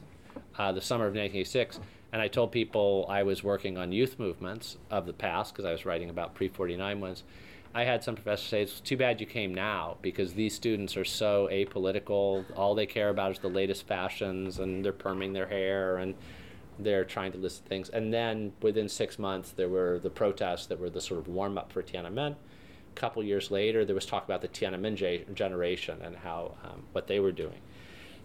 uh, 0.57 0.71
the 0.71 0.81
summer 0.81 1.05
of 1.05 1.13
1986, 1.13 1.79
and 2.11 2.21
I 2.21 2.27
told 2.27 2.51
people 2.51 3.05
I 3.09 3.23
was 3.23 3.43
working 3.43 3.77
on 3.77 3.91
youth 3.91 4.19
movements 4.19 4.77
of 4.89 5.05
the 5.05 5.13
past 5.13 5.53
because 5.53 5.65
I 5.65 5.71
was 5.71 5.85
writing 5.85 6.09
about 6.09 6.35
pre 6.35 6.47
49 6.47 6.99
ones. 6.99 7.23
I 7.73 7.85
had 7.85 8.03
some 8.03 8.15
professors 8.15 8.47
say, 8.47 8.61
It's 8.63 8.81
too 8.81 8.97
bad 8.97 9.21
you 9.21 9.27
came 9.27 9.53
now 9.53 9.97
because 10.01 10.33
these 10.33 10.53
students 10.53 10.97
are 10.97 11.05
so 11.05 11.47
apolitical. 11.51 12.43
All 12.57 12.75
they 12.75 12.85
care 12.85 13.09
about 13.09 13.31
is 13.31 13.39
the 13.39 13.49
latest 13.49 13.87
fashions 13.87 14.59
and 14.59 14.83
they're 14.83 14.91
perming 14.91 15.33
their 15.33 15.47
hair 15.47 15.97
and 15.97 16.15
they're 16.79 17.05
trying 17.05 17.31
to 17.31 17.37
list 17.37 17.63
things. 17.65 17.89
And 17.89 18.13
then 18.13 18.51
within 18.61 18.89
six 18.89 19.17
months, 19.17 19.51
there 19.51 19.69
were 19.69 19.99
the 19.99 20.09
protests 20.09 20.65
that 20.67 20.79
were 20.79 20.89
the 20.89 21.01
sort 21.01 21.21
of 21.21 21.27
warm 21.27 21.57
up 21.57 21.71
for 21.71 21.81
Tiananmen. 21.81 22.35
A 22.35 22.99
couple 22.99 23.23
years 23.23 23.51
later, 23.51 23.85
there 23.85 23.95
was 23.95 24.05
talk 24.05 24.25
about 24.25 24.41
the 24.41 24.49
Tiananmen 24.49 24.95
ge- 24.95 25.33
generation 25.33 26.01
and 26.01 26.17
how 26.17 26.55
um, 26.65 26.83
what 26.91 27.07
they 27.07 27.21
were 27.21 27.31
doing. 27.31 27.59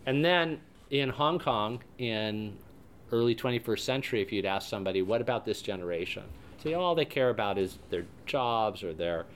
And 0.07 0.25
then 0.25 0.61
in 0.91 1.11
Hong 1.11 1.39
Kong, 1.39 1.83
in 1.99 2.57
early 3.13 3.35
21st 3.35 3.81
century, 3.81 4.23
if 4.23 4.33
you'd 4.33 4.45
ask 4.45 4.69
somebody, 4.69 5.03
what 5.03 5.21
about 5.21 5.45
this 5.45 5.63
generation? 5.63 6.25
Say, 6.63 6.75
all 6.75 6.95
they 6.95 7.05
care 7.05 7.31
about 7.31 7.59
is 7.59 7.79
their 7.91 8.05
jobs 8.27 8.83
or 8.83 8.93
their 8.93 9.27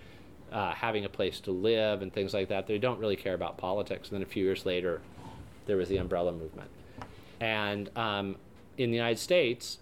uh, 0.52 0.72
having 0.72 1.04
a 1.04 1.08
place 1.08 1.40
to 1.40 1.52
live 1.52 2.02
and 2.02 2.12
things 2.12 2.34
like 2.34 2.48
that. 2.48 2.66
They 2.66 2.78
don't 2.78 2.98
really 2.98 3.16
care 3.16 3.34
about 3.34 3.56
politics. 3.56 4.08
And 4.08 4.16
then 4.16 4.22
a 4.22 4.30
few 4.30 4.44
years 4.44 4.66
later, 4.66 5.00
there 5.66 5.76
was 5.76 5.88
the 5.88 5.98
umbrella 5.98 6.32
movement. 6.32 6.70
And 7.40 7.96
um, 7.96 8.36
in 8.76 8.90
the 8.90 8.96
United 8.96 9.18
States, 9.18 9.78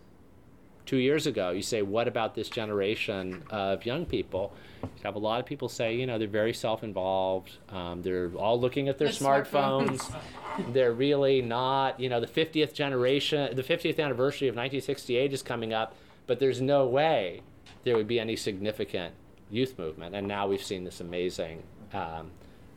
two 0.88 0.96
years 0.96 1.26
ago, 1.26 1.50
you 1.50 1.60
say, 1.60 1.82
what 1.82 2.08
about 2.08 2.34
this 2.34 2.48
generation 2.48 3.42
of 3.50 3.84
young 3.84 4.06
people? 4.06 4.54
You 4.82 4.88
have 5.04 5.16
a 5.16 5.18
lot 5.18 5.38
of 5.38 5.44
people 5.44 5.68
say, 5.68 5.94
you 5.94 6.06
know, 6.06 6.16
they're 6.16 6.26
very 6.26 6.54
self-involved. 6.54 7.58
Um, 7.68 8.00
they're 8.00 8.30
all 8.36 8.58
looking 8.58 8.88
at 8.88 8.96
their 8.96 9.08
The 9.08 9.14
smartphones. 9.14 9.98
smartphones. 10.00 10.72
they're 10.72 10.94
really 10.94 11.42
not, 11.42 12.00
you 12.00 12.08
know, 12.08 12.20
the 12.20 12.26
50th 12.26 12.72
generation, 12.72 13.54
the 13.54 13.62
50th 13.62 14.00
anniversary 14.02 14.48
of 14.48 14.54
1968 14.54 15.34
is 15.34 15.42
coming 15.42 15.74
up, 15.74 15.94
but 16.26 16.38
there's 16.38 16.62
no 16.62 16.86
way 16.86 17.42
there 17.84 17.94
would 17.94 18.08
be 18.08 18.18
any 18.18 18.34
significant 18.34 19.12
youth 19.50 19.78
movement. 19.78 20.14
And 20.14 20.26
now 20.26 20.46
we've 20.46 20.64
seen 20.64 20.84
this 20.84 21.02
amazing 21.02 21.64
um, 21.92 22.30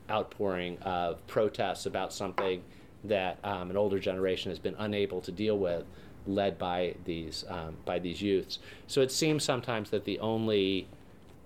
outpouring 0.09 0.77
of 0.79 1.25
protests 1.27 1.85
about 1.85 2.11
something 2.11 2.61
that 3.05 3.39
um, 3.45 3.69
an 3.69 3.77
older 3.77 3.99
generation 3.99 4.51
has 4.51 4.59
been 4.59 4.75
unable 4.79 5.21
to 5.21 5.31
deal 5.31 5.57
with, 5.57 5.85
led 6.27 6.57
by 6.57 6.95
these 7.05 7.45
um, 7.49 7.77
by 7.85 7.99
these 7.99 8.21
youths. 8.21 8.59
So 8.87 9.01
it 9.01 9.11
seems 9.11 9.43
sometimes 9.43 9.89
that 9.89 10.05
the 10.05 10.19
only 10.19 10.87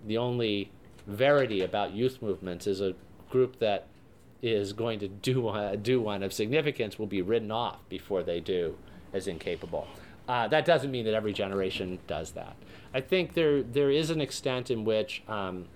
the 0.06 0.18
only 0.18 0.72
verity 1.08 1.62
about 1.62 1.94
youth 1.94 2.22
movements 2.22 2.68
is 2.68 2.82
a 2.82 2.94
group 3.30 3.60
that 3.60 3.88
is 4.42 4.74
going 4.74 5.00
to 5.00 5.08
do 5.08 5.42
one, 5.42 5.82
do 5.82 6.02
one 6.02 6.24
of 6.24 6.32
significance 6.32 7.00
will 7.00 7.08
be 7.08 7.22
written 7.22 7.52
off 7.52 7.78
before 7.90 8.24
they 8.24 8.40
do 8.40 8.78
as 9.14 9.28
incapable. 9.28 9.88
Uh, 10.28 10.48
that 10.48 10.66
doesn't 10.66 10.92
mean 10.92 11.06
that 11.06 11.14
every 11.14 11.34
generation 11.34 12.00
does 12.08 12.32
that. 12.32 12.56
I 12.94 13.02
think 13.02 13.34
there 13.34 13.62
there 13.62 13.92
is 13.92 14.10
an 14.10 14.22
extent 14.22 14.72
in 14.72 14.86
which 14.86 15.24
um, 15.28 15.68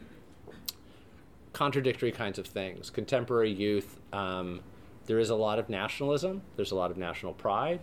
contradictory 1.54 2.12
kinds 2.12 2.40
of 2.40 2.48
things. 2.48 2.90
Contemporary 2.90 3.52
youth, 3.52 4.00
um, 4.14 4.62
there 5.06 5.20
is 5.20 5.30
a 5.30 5.36
lot 5.36 5.60
of 5.60 5.70
nationalism. 5.70 6.42
There's 6.56 6.72
a 6.72 6.76
lot 6.76 6.92
of 6.92 6.98
national 6.98 7.34
pride. 7.34 7.80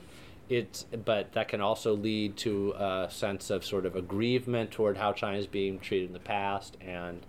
It's, 0.49 0.85
but 0.85 1.33
that 1.33 1.49
can 1.49 1.61
also 1.61 1.95
lead 1.95 2.37
to 2.39 2.73
a 2.73 3.09
sense 3.11 3.51
of 3.51 3.65
sort 3.65 3.85
of 3.85 3.97
aggrievement 3.97 4.71
toward 4.71 4.97
how 4.97 5.13
China 5.13 5.39
is 5.39 5.47
being 5.47 5.81
treated 5.81 6.09
in 6.09 6.13
the 6.13 6.21
past 6.21 6.77
and 6.81 7.23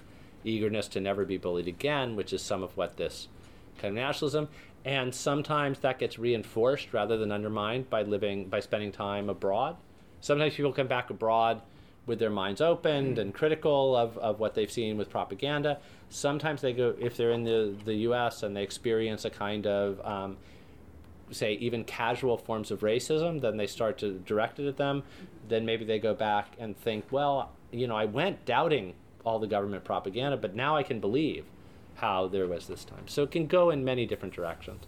eagerness 0.43 0.87
to 0.89 1.01
never 1.01 1.25
be 1.25 1.37
bullied 1.37 1.67
again, 1.67 2.15
which 2.15 2.31
is 2.31 2.41
some 2.41 2.61
of 2.61 2.77
what 2.77 2.97
this 2.97 3.27
kind 3.79 3.97
of 3.97 4.03
nationalism. 4.03 4.49
And 4.85 5.13
sometimes 5.13 5.79
that 5.79 5.99
gets 5.99 6.19
reinforced 6.19 6.93
rather 6.93 7.17
than 7.17 7.31
undermined 7.31 7.89
by 7.89 8.03
living 8.03 8.47
by 8.47 8.59
spending 8.59 8.91
time 8.91 9.29
abroad. 9.29 9.77
Sometimes 10.21 10.55
people 10.55 10.71
come 10.71 10.87
back 10.87 11.09
abroad 11.09 11.61
with 12.05 12.19
their 12.19 12.29
minds 12.29 12.61
opened 12.61 13.19
and 13.19 13.33
critical 13.33 13.95
of, 13.95 14.17
of 14.19 14.39
what 14.39 14.55
they've 14.55 14.71
seen 14.71 14.97
with 14.97 15.09
propaganda. 15.09 15.79
Sometimes 16.09 16.61
they 16.61 16.71
go 16.71 16.95
if 16.99 17.17
they're 17.17 17.31
in 17.31 17.43
the, 17.43 17.75
the 17.83 17.95
U.S. 17.95 18.43
and 18.43 18.55
they 18.55 18.63
experience 18.63 19.25
a 19.25 19.29
kind 19.29 19.67
of 19.67 19.99
um, 20.05 20.37
say 21.31 21.53
even 21.53 21.83
casual 21.83 22.37
forms 22.37 22.71
of 22.71 22.81
racism, 22.81 23.41
then 23.41 23.57
they 23.57 23.67
start 23.67 23.97
to 23.99 24.19
direct 24.19 24.59
it 24.59 24.67
at 24.67 24.77
them. 24.77 25.03
Then 25.47 25.65
maybe 25.65 25.85
they 25.85 25.99
go 25.99 26.13
back 26.13 26.55
and 26.59 26.77
think, 26.77 27.05
well, 27.11 27.51
you 27.71 27.87
know, 27.87 27.95
I 27.95 28.05
went 28.05 28.45
doubting 28.45 28.93
all 29.25 29.39
the 29.39 29.47
government 29.47 29.83
propaganda, 29.83 30.37
but 30.37 30.55
now 30.55 30.75
I 30.75 30.83
can 30.83 30.99
believe 30.99 31.45
how 31.95 32.27
there 32.27 32.47
was 32.47 32.67
this 32.67 32.85
time. 32.85 33.07
So 33.07 33.23
it 33.23 33.31
can 33.31 33.47
go 33.47 33.69
in 33.69 33.83
many 33.83 34.05
different 34.05 34.33
directions. 34.33 34.85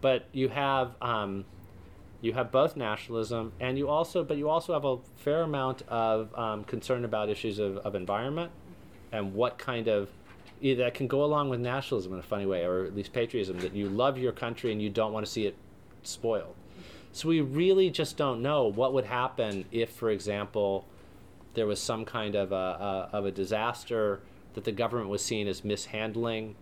But 0.00 0.26
you 0.32 0.48
have 0.48 0.94
um, 1.00 1.44
you 2.20 2.32
have 2.34 2.52
both 2.52 2.76
nationalism 2.76 3.52
and 3.60 3.76
you 3.76 3.88
also, 3.88 4.22
but 4.22 4.36
you 4.36 4.48
also 4.48 4.72
have 4.72 4.84
a 4.84 4.98
fair 5.16 5.42
amount 5.42 5.82
of 5.88 6.36
um, 6.38 6.64
concern 6.64 7.04
about 7.04 7.28
issues 7.28 7.58
of, 7.58 7.78
of 7.78 7.94
environment 7.94 8.52
and 9.10 9.34
what 9.34 9.58
kind 9.58 9.88
of 9.88 10.08
that 10.62 10.94
can 10.94 11.08
go 11.08 11.24
along 11.24 11.48
with 11.48 11.58
nationalism 11.58 12.12
in 12.12 12.20
a 12.20 12.22
funny 12.22 12.46
way, 12.46 12.64
or 12.64 12.84
at 12.84 12.94
least 12.94 13.12
patriotism, 13.12 13.58
that 13.58 13.74
you 13.74 13.88
love 13.88 14.16
your 14.16 14.30
country 14.30 14.70
and 14.70 14.80
you 14.80 14.88
don't 14.88 15.12
want 15.12 15.26
to 15.26 15.30
see 15.30 15.46
it 15.46 15.56
spoiled. 16.02 16.54
So 17.12 17.28
we 17.28 17.40
really 17.40 17.90
just 17.90 18.16
don't 18.16 18.40
know 18.40 18.66
what 18.66 18.94
would 18.94 19.04
happen 19.04 19.66
if, 19.70 19.90
for 19.90 20.10
example, 20.10 20.86
there 21.54 21.66
was 21.66 21.80
some 21.80 22.04
kind 22.04 22.34
of 22.34 22.52
a, 22.52 22.54
a 22.54 23.16
of 23.16 23.26
a 23.26 23.30
disaster 23.30 24.20
that 24.54 24.64
the 24.64 24.72
government 24.72 25.10
was 25.10 25.22
seen 25.22 25.46
as 25.46 25.64
mishandling. 25.64 26.56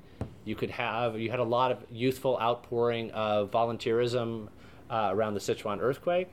You 0.45 0.57
could 0.57 0.71
have 0.71 1.19
you 1.19 1.31
had 1.31 1.39
a 1.39 1.45
lot 1.45 1.71
of 1.71 1.85
youthful 1.91 2.39
outpouring 2.41 3.11
of 3.13 3.51
volunteerism 3.51 4.49
uh, 4.91 5.11
around 5.13 5.35
the 5.35 5.41
Sichuan 5.41 5.81
earthquake, 5.81 6.29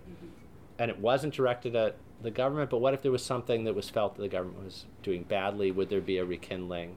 and 0.79 0.89
it 0.89 0.99
wasn't 0.99 1.33
directed 1.33 1.75
at 1.75 1.95
the 2.23 2.31
government. 2.31 2.71
But 2.71 2.79
what 2.79 2.95
if 2.95 3.03
there 3.03 3.11
was 3.11 3.23
something 3.23 3.65
that 3.65 3.75
was 3.75 3.89
felt 3.89 4.15
that 4.15 4.23
the 4.23 4.29
government 4.29 4.63
was 4.65 4.85
doing 5.03 5.23
badly? 5.23 5.71
Would 5.71 5.89
there 5.89 6.01
be 6.01 6.17
a 6.17 6.25
rekindling 6.25 6.95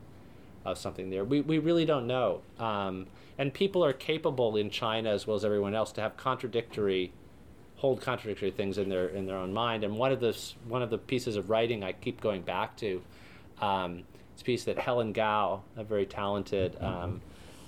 of 0.64 0.78
something 0.78 1.11
there? 1.11 1.24
We 1.24 1.42
we 1.42 1.58
really 1.58 1.84
don't 1.84 2.06
know. 2.06 2.40
Um, 2.58 3.08
and 3.41 3.55
people 3.55 3.82
are 3.82 3.95
capable 3.95 4.55
in 4.57 4.68
China 4.68 5.09
as 5.11 5.26
well 5.26 5.34
as 5.34 5.47
everyone 5.47 5.74
else 5.74 5.93
to 5.93 6.01
have 6.03 6.14
contradictory 6.18 7.11
hold 7.76 8.03
contradictory 8.03 8.51
things 8.51 8.76
in 8.76 8.91
their 8.91 9.09
in 9.09 9.24
their 9.24 9.38
own 9.38 9.51
mind. 9.51 9.82
And 9.82 9.97
one 9.97 10.12
of 10.12 10.20
the 10.20 10.38
one 10.68 10.82
of 10.82 10.91
the 10.91 10.99
pieces 10.99 11.36
of 11.36 11.49
writing 11.49 11.82
I 11.82 11.93
keep 11.93 12.20
going 12.20 12.43
back 12.43 12.76
to, 12.76 13.03
um, 13.62 14.03
it's 14.34 14.43
a 14.43 14.45
piece 14.45 14.64
that 14.64 14.78
Helen 14.78 15.14
Gao, 15.14 15.62
a 15.78 15.82
very 15.82 16.05
talented 16.05 16.76
um, 16.82 17.22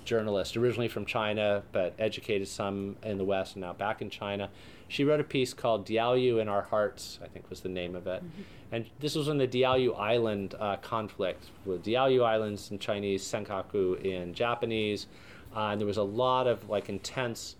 journalist, 0.05 0.55
originally 0.55 0.89
from 0.89 1.07
China 1.07 1.63
but 1.71 1.95
educated 1.97 2.47
some 2.47 2.95
in 3.01 3.17
the 3.17 3.25
West 3.25 3.55
and 3.55 3.63
now 3.63 3.73
back 3.73 3.99
in 3.99 4.11
China. 4.11 4.51
She 4.89 5.03
wrote 5.03 5.19
a 5.19 5.23
piece 5.23 5.55
called 5.55 5.87
Diaoyu 5.87 6.39
in 6.39 6.47
Our 6.47 6.61
Hearts, 6.61 7.17
I 7.23 7.27
think 7.27 7.49
was 7.49 7.61
the 7.61 7.69
name 7.69 7.95
of 7.95 8.05
it. 8.05 8.23
Mm-hmm. 8.23 8.41
And 8.73 8.85
this 8.99 9.15
was 9.15 9.27
on 9.27 9.39
the 9.39 9.47
Diaoyu 9.47 9.97
Island 9.97 10.53
uh, 10.59 10.75
conflict, 10.75 11.45
with 11.65 11.83
Diaoyu 11.83 12.23
Islands 12.23 12.69
in 12.69 12.77
Chinese, 12.77 13.23
Senkaku 13.23 13.99
in 14.03 14.35
Japanese. 14.35 15.07
Uh, 15.55 15.67
and 15.67 15.79
there 15.79 15.87
was 15.87 15.97
a 15.97 16.03
lot 16.03 16.47
of 16.47 16.69
like 16.69 16.89
intense 16.89 17.55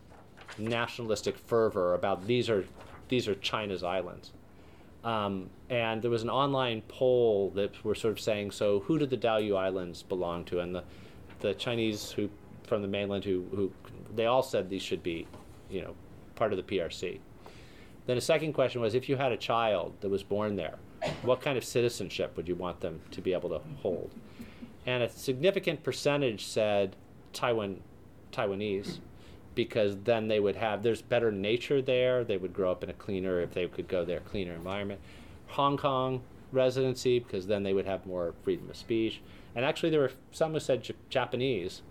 nationalistic 0.58 1.38
fervor 1.38 1.94
about 1.94 2.26
these 2.28 2.50
are 2.50 2.66
these 3.10 3.28
are 3.28 3.36
China's 3.36 3.84
islands. 3.84 4.32
Um, 5.04 5.50
and 5.70 6.02
there 6.02 6.12
was 6.12 6.24
an 6.24 6.30
online 6.30 6.82
poll 6.88 7.52
that 7.56 7.84
were 7.84 7.96
sort 7.96 8.14
of 8.14 8.20
saying, 8.20 8.52
so 8.52 8.80
who 8.82 8.98
did 8.98 9.10
the 9.10 9.18
Diaoyu 9.18 9.58
Islands 9.58 10.02
belong 10.02 10.46
to? 10.46 10.60
And 10.60 10.74
the, 10.74 10.84
the 11.42 11.54
Chinese 11.54 12.12
who 12.12 12.30
from 12.66 12.82
the 12.82 12.88
mainland 12.88 13.26
who, 13.26 13.46
who 13.54 13.72
they 14.16 14.26
all 14.26 14.42
said 14.42 14.70
these 14.70 14.82
should 14.82 15.04
be, 15.04 15.28
you 15.70 15.82
know, 15.82 15.94
part 16.36 16.54
of 16.54 16.58
the 16.58 16.64
PRC. 16.64 17.20
Then 18.06 18.18
a 18.18 18.22
second 18.22 18.54
question 18.54 18.82
was, 18.82 18.96
if 18.96 19.08
you 19.08 19.16
had 19.16 19.32
a 19.32 19.38
child 19.38 19.94
that 20.02 20.10
was 20.10 20.24
born 20.24 20.56
there, 20.56 20.76
what 21.22 21.42
kind 21.42 21.58
of 21.58 21.64
citizenship 21.64 22.36
would 22.38 22.48
you 22.48 22.56
want 22.56 22.80
them 22.80 23.02
to 23.12 23.22
be 23.22 23.34
able 23.34 23.50
to 23.50 23.62
hold? 23.82 24.12
And 24.86 25.04
a 25.04 25.10
significant 25.10 25.84
percentage 25.84 26.46
said 26.46 26.96
Taiwan, 27.34 27.82
Taiwanese 28.32 29.00
because 29.56 29.98
then 30.04 30.28
they 30.28 30.40
would 30.40 30.56
have 30.56 30.84
there's 30.84 31.02
better 31.02 31.32
nature 31.32 31.82
there. 31.82 32.24
They 32.24 32.38
would 32.38 32.54
grow 32.54 32.72
up 32.72 32.84
in 32.84 32.90
a 32.90 32.94
cleaner 32.94 33.42
if 33.42 33.54
they 33.54 33.68
could 33.68 33.88
go 33.88 34.06
there, 34.06 34.20
cleaner 34.20 34.54
environment. 34.54 35.02
Hong 35.48 35.78
Kong 35.78 36.22
residency 36.52 37.20
because 37.20 37.48
then 37.48 37.64
they 37.64 37.74
would 37.74 37.86
have 37.86 38.06
more 38.06 38.34
freedom 38.44 38.70
of 38.70 38.78
speech. 38.78 39.22
And 39.56 39.66
actually, 39.66 39.90
there 39.90 40.00
were 40.00 40.12
some 40.32 40.54
who 40.54 40.60
said 40.60 40.84
J- 40.84 40.96
Japanese 41.10 41.82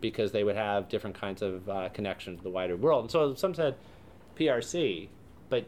because 0.00 0.32
they 0.32 0.44
would 0.44 0.56
have 0.56 0.88
different 0.88 1.18
kinds 1.18 1.42
of 1.42 1.68
uh, 1.68 1.88
connection 1.90 2.36
to 2.36 2.42
the 2.42 2.50
wider 2.50 2.76
world. 2.76 3.04
And 3.04 3.10
so 3.10 3.34
some 3.34 3.54
said 3.54 3.74
PRC, 4.38 5.08
but 5.48 5.66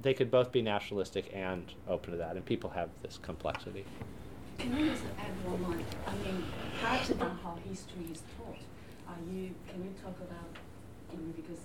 they 0.00 0.14
could 0.14 0.30
both 0.30 0.52
be 0.52 0.62
nationalistic 0.62 1.30
and 1.32 1.64
open 1.88 2.12
to 2.12 2.18
that. 2.18 2.36
And 2.36 2.44
people 2.44 2.70
have 2.70 2.90
this 3.02 3.18
complexity. 3.20 3.84
Can 4.58 4.74
I 4.74 4.88
just 4.88 5.04
add 5.18 5.32
one 5.44 5.62
more? 5.62 5.78
I 6.06 6.12
mean, 6.16 6.44
perhaps 6.80 7.10
about 7.10 7.38
how 7.42 7.56
history 7.68 8.06
is 8.12 8.22
taught. 8.36 8.58
Are 9.08 9.16
you? 9.32 9.54
Can 9.68 9.84
you 9.84 9.94
talk 10.02 10.16
about 10.20 10.50
you 11.12 11.18
know, 11.18 11.32
because 11.34 11.60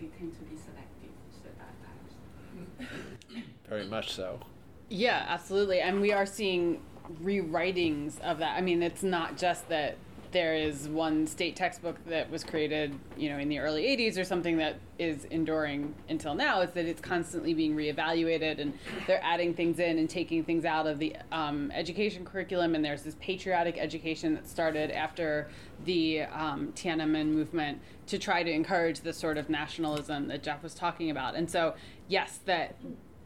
they 0.00 0.06
tend 0.06 0.32
to 0.32 0.44
be 0.44 0.56
selective, 0.56 1.14
so 1.30 1.48
that 1.58 1.74
perhaps. 1.82 3.46
Very 3.68 3.86
much 3.86 4.12
so. 4.12 4.40
Yeah, 4.88 5.24
absolutely. 5.28 5.80
And 5.80 6.00
we 6.00 6.12
are 6.12 6.26
seeing 6.26 6.80
rewritings 7.22 8.20
of 8.20 8.38
that. 8.38 8.56
I 8.56 8.60
mean, 8.60 8.82
it's 8.82 9.02
not 9.02 9.36
just 9.36 9.68
that 9.68 9.96
there 10.32 10.54
is 10.54 10.88
one 10.88 11.26
state 11.26 11.56
textbook 11.56 11.96
that 12.06 12.30
was 12.30 12.44
created, 12.44 12.94
you 13.16 13.28
know, 13.28 13.38
in 13.38 13.48
the 13.48 13.58
early 13.58 13.84
80s 13.84 14.18
or 14.18 14.24
something 14.24 14.58
that 14.58 14.76
is 14.98 15.24
enduring 15.26 15.94
until 16.08 16.34
now. 16.34 16.60
Is 16.60 16.70
that 16.72 16.86
it's 16.86 17.00
constantly 17.00 17.54
being 17.54 17.74
reevaluated 17.74 18.60
and 18.60 18.72
they're 19.06 19.22
adding 19.22 19.54
things 19.54 19.78
in 19.78 19.98
and 19.98 20.08
taking 20.08 20.44
things 20.44 20.64
out 20.64 20.86
of 20.86 20.98
the 20.98 21.16
um, 21.32 21.70
education 21.72 22.24
curriculum. 22.24 22.74
And 22.74 22.84
there's 22.84 23.02
this 23.02 23.16
patriotic 23.20 23.78
education 23.78 24.34
that 24.34 24.48
started 24.48 24.90
after 24.90 25.48
the 25.84 26.22
um, 26.22 26.72
Tiananmen 26.76 27.26
movement 27.28 27.80
to 28.06 28.18
try 28.18 28.42
to 28.42 28.50
encourage 28.50 29.00
the 29.00 29.12
sort 29.12 29.38
of 29.38 29.48
nationalism 29.48 30.28
that 30.28 30.42
Jeff 30.42 30.62
was 30.62 30.74
talking 30.74 31.10
about. 31.10 31.34
And 31.34 31.50
so, 31.50 31.74
yes, 32.08 32.40
that 32.44 32.76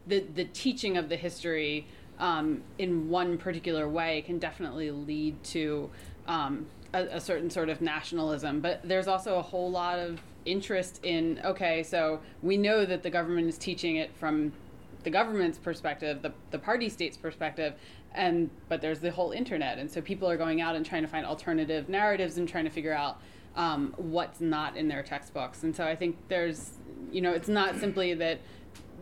the 0.07 0.19
the 0.33 0.45
teaching 0.45 0.97
of 0.97 1.09
the 1.09 1.15
history 1.15 1.87
um, 2.19 2.63
in 2.77 3.09
one 3.09 3.37
particular 3.37 3.89
way 3.89 4.21
can 4.21 4.39
definitely 4.39 4.91
lead 4.91 5.43
to 5.43 5.89
um, 6.27 6.65
a, 6.95 7.17
a, 7.17 7.21
certain 7.21 7.49
sort 7.49 7.69
of 7.69 7.81
nationalism. 7.81 8.61
But 8.61 8.81
there's 8.83 9.07
also 9.07 9.37
a 9.37 9.41
whole 9.41 9.69
lot 9.69 9.99
of 9.99 10.21
interest 10.45 10.99
in 11.03 11.41
okay, 11.43 11.83
so 11.83 12.19
we 12.41 12.57
know 12.57 12.85
that 12.85 13.03
the 13.03 13.09
government 13.09 13.47
is 13.47 13.57
teaching 13.57 13.97
it 13.97 14.15
from 14.15 14.53
the 15.03 15.09
government's 15.09 15.57
perspective, 15.57 16.21
the, 16.21 16.33
the 16.51 16.59
party 16.59 16.89
state's 16.89 17.17
perspective, 17.17 17.73
and 18.13 18.49
but 18.69 18.81
there's 18.81 18.99
the 18.99 19.11
whole 19.11 19.31
internet, 19.31 19.77
and 19.77 19.89
so 19.89 20.01
people 20.01 20.29
are 20.29 20.37
going 20.37 20.61
out 20.61 20.75
and 20.75 20.85
trying 20.85 21.01
to 21.01 21.07
find 21.07 21.25
alternative 21.25 21.89
narratives 21.89 22.37
and 22.37 22.47
trying 22.47 22.63
to 22.63 22.69
figure 22.69 22.93
out 22.93 23.19
um, 23.55 23.93
what's 23.97 24.41
not 24.41 24.75
in 24.75 24.87
their 24.87 25.03
textbooks. 25.03 25.63
And 25.63 25.75
so 25.75 25.85
I 25.85 25.95
think 25.95 26.17
there's, 26.27 26.71
you 27.11 27.21
know, 27.21 27.31
it's 27.31 27.47
not 27.47 27.77
simply 27.77 28.13
that 28.15 28.39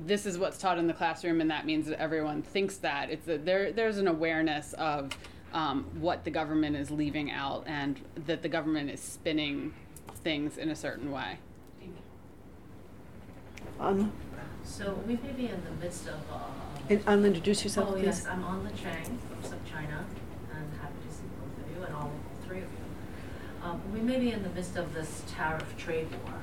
this 0.06 0.26
is 0.26 0.38
what's 0.38 0.58
taught 0.58 0.78
in 0.78 0.88
the 0.88 0.94
classroom 0.94 1.41
and 1.41 1.50
that 1.52 1.66
means 1.66 1.86
that 1.88 2.00
everyone 2.00 2.41
thinks 2.41 2.78
that. 2.78 3.10
It's 3.10 3.26
that 3.26 3.46
there 3.46 3.72
there's 3.72 3.98
an 3.98 4.08
awareness 4.08 4.74
of 4.74 5.12
um, 5.54 5.86
what 5.99 6.24
the 6.24 6.32
government 6.32 6.76
is 6.76 6.91
leaving 6.91 7.32
out 7.32 7.64
and 7.68 8.01
that 8.26 8.41
the 8.41 8.49
government 8.49 8.89
is 8.89 8.99
spinning 8.99 9.74
things 10.24 10.58
in 10.58 10.70
a 10.70 10.76
certain 10.76 11.12
way. 11.12 11.38
Um, 13.80 14.12
so 14.64 14.99
we 15.08 15.14
may 15.16 15.32
be 15.32 15.47
in 15.47 15.62
the 15.64 15.72
midst 15.84 16.08
of. 16.08 16.16
Uh, 16.32 16.39
and 16.89 17.01
I'll 17.08 17.26
introduce 17.26 17.64
yourself, 17.64 17.89
oh, 17.89 17.93
please. 17.93 18.06
yes, 18.06 18.28
I'm 18.28 18.43
on 18.43 18.60
Anla 18.60 18.72
Cheng 18.72 19.20
from 19.20 19.41
SupChina, 19.41 20.04
and 20.54 20.80
happy 20.82 20.93
to 21.08 21.14
see 21.14 21.24
both 21.39 21.66
of 21.66 21.76
you 21.76 21.84
and 21.84 21.95
all 21.95 22.12
three 22.45 22.58
of 22.58 22.64
you. 22.64 23.64
Um, 23.64 23.82
we 23.93 24.01
may 24.01 24.20
be 24.20 24.32
in 24.32 24.43
the 24.43 24.49
midst 24.49 24.76
of 24.76 24.93
this 24.93 25.24
tariff 25.30 25.78
trade 25.78 26.08
war, 26.24 26.34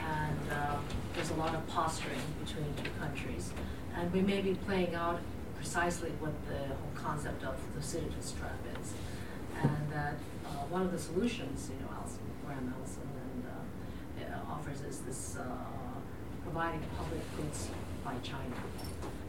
and 0.00 0.52
uh, 0.52 0.76
there's 1.14 1.30
a 1.30 1.34
lot 1.34 1.54
of 1.54 1.66
posturing 1.66 2.20
between 2.44 2.72
two 2.82 2.90
countries, 2.98 3.52
and 3.94 4.12
we 4.12 4.20
may 4.20 4.40
be 4.40 4.54
playing 4.54 4.94
out 4.94 5.20
precisely 5.56 6.10
what 6.20 6.32
the 6.48 6.74
whole 6.74 6.94
concept 6.94 7.42
of 7.44 7.56
the 7.74 7.80
Thucydides 7.80 8.32
trap 8.38 8.58
is, 8.80 8.92
and 9.62 9.92
that 9.92 10.14
uh, 10.44 10.64
one 10.68 10.82
of 10.82 10.92
the 10.92 10.98
solutions, 10.98 11.70
you 11.72 11.80
know, 11.80 11.90
Allison, 11.96 12.22
Graham 12.44 12.72
Allison 12.76 13.08
and 13.16 13.44
uh, 13.48 14.52
offers 14.52 14.80
is 14.82 15.00
this 15.00 15.36
uh, 15.36 15.44
providing 16.42 16.80
public 16.96 17.20
goods 17.36 17.68
by 18.04 18.14
China. 18.22 18.54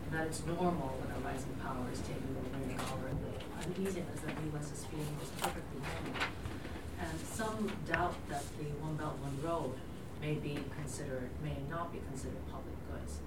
And 0.06 0.12
that 0.14 0.28
it's 0.28 0.46
normal 0.46 0.96
when 1.02 1.10
a 1.12 1.20
rising 1.26 1.52
power 1.60 1.84
is 1.92 2.00
taking 2.06 2.32
over 2.38 2.56
in 2.64 2.78
power, 2.78 3.10
the 3.12 3.34
uneasiness 3.66 4.22
that 4.24 4.32
the 4.38 4.44
U.S. 4.56 4.72
is 4.72 4.86
feeling 4.86 5.18
is 5.20 5.32
perfectly 5.42 5.82
normal. 5.82 6.22
And 7.02 7.16
some 7.26 7.72
doubt 7.90 8.16
that 8.30 8.44
the 8.58 8.70
One 8.80 8.96
Belt 8.96 9.18
One 9.20 9.38
Road 9.44 9.76
may 10.22 10.36
be 10.36 10.58
considered, 10.80 11.30
may 11.44 11.58
not 11.70 11.92
be 11.92 12.00
considered 12.10 12.40
public 12.52 12.78
goods. 12.88 13.20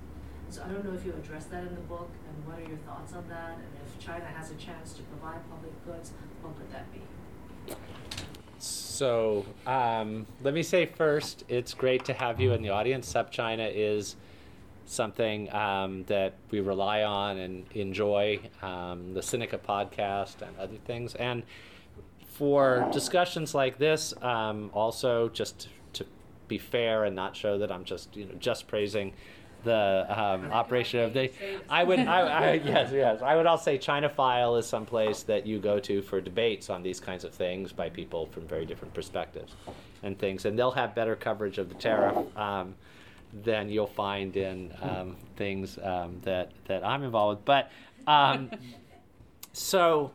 So 0.51 0.62
I 0.64 0.68
don't 0.68 0.84
know 0.84 0.94
if 0.94 1.07
you 1.07 1.12
address 1.12 1.44
that 1.46 1.62
in 1.62 1.74
the 1.76 1.80
book, 1.82 2.11
and 2.26 2.46
what 2.46 2.59
are 2.59 2.68
your 2.68 2.78
thoughts 2.78 3.12
on 3.12 3.24
that? 3.28 3.53
And 3.53 3.64
if 3.86 4.05
China 4.05 4.24
has 4.24 4.51
a 4.51 4.57
chance 4.57 4.92
to 4.94 5.03
provide 5.03 5.38
public 5.48 5.72
goods, 5.86 6.12
what 6.42 6.59
would 6.59 6.72
that 6.72 6.86
be? 6.92 7.01
So 8.59 9.46
um, 9.64 10.26
let 10.42 10.53
me 10.53 10.64
say 10.64 10.86
first, 10.86 11.44
it's 11.48 11.72
great 11.72 12.05
to 12.07 12.12
have 12.12 12.40
you 12.40 12.53
in 12.53 12.62
the 12.62 12.70
audience. 12.70 13.12
SupChina 13.12 13.70
is 13.72 14.16
something 14.86 15.53
um, 15.55 16.03
that 16.09 16.34
we 16.51 16.59
rely 16.59 17.05
on 17.05 17.38
and 17.38 17.64
enjoy, 17.74 18.40
um, 18.61 19.14
the 19.14 19.20
Sinica 19.20 19.57
podcast 19.57 20.42
and 20.42 20.59
other 20.59 20.78
things. 20.84 21.14
And 21.14 21.44
for 22.26 22.88
discussions 22.92 23.55
like 23.55 23.78
this, 23.78 24.14
um, 24.20 24.70
also 24.74 25.28
just 25.28 25.68
to 25.92 26.05
be 26.48 26.59
fair 26.59 27.05
and 27.05 27.14
not 27.14 27.36
show 27.36 27.57
that 27.59 27.70
I'm 27.70 27.84
just 27.84 28.16
you 28.16 28.24
know 28.24 28.34
just 28.40 28.66
praising 28.66 29.12
the 29.65 30.07
um, 30.09 30.51
operation 30.53 31.01
of 31.01 31.13
the. 31.13 31.31
I 31.69 31.85
would, 31.85 32.01
I, 32.01 32.21
I, 32.21 32.53
yes, 32.55 32.91
yes. 32.93 33.23
I 33.23 33.37
would 33.37 33.47
also 33.47 33.65
say 33.65 33.79
ChinaFile 33.79 34.59
is 34.59 34.67
someplace 34.67 35.23
that 35.25 35.47
you 35.47 35.59
go 35.59 35.79
to 35.81 36.03
for 36.03 36.21
debates 36.21 36.71
on 36.71 36.83
these 36.83 37.01
kinds 37.01 37.25
of 37.25 37.33
things 37.33 37.73
by 37.73 37.89
people 37.89 38.27
from 38.27 38.47
very 38.47 38.67
different 38.67 38.95
perspectives 38.95 39.55
and 40.03 40.19
things, 40.19 40.45
and 40.45 40.59
they'll 40.59 40.71
have 40.71 40.95
better 40.95 41.17
coverage 41.17 41.59
of 41.59 41.69
the 41.69 41.75
tariff 41.75 42.17
um, 42.37 42.75
than 43.45 43.69
you'll 43.69 43.87
find 43.87 44.37
in 44.37 44.73
um, 44.83 45.17
things 45.37 45.79
um, 45.83 46.21
that 46.23 46.53
that 46.67 46.85
I'm 46.85 47.03
involved 47.03 47.39
with. 47.39 47.45
But 47.45 47.71
um, 48.07 48.51
so. 49.53 50.13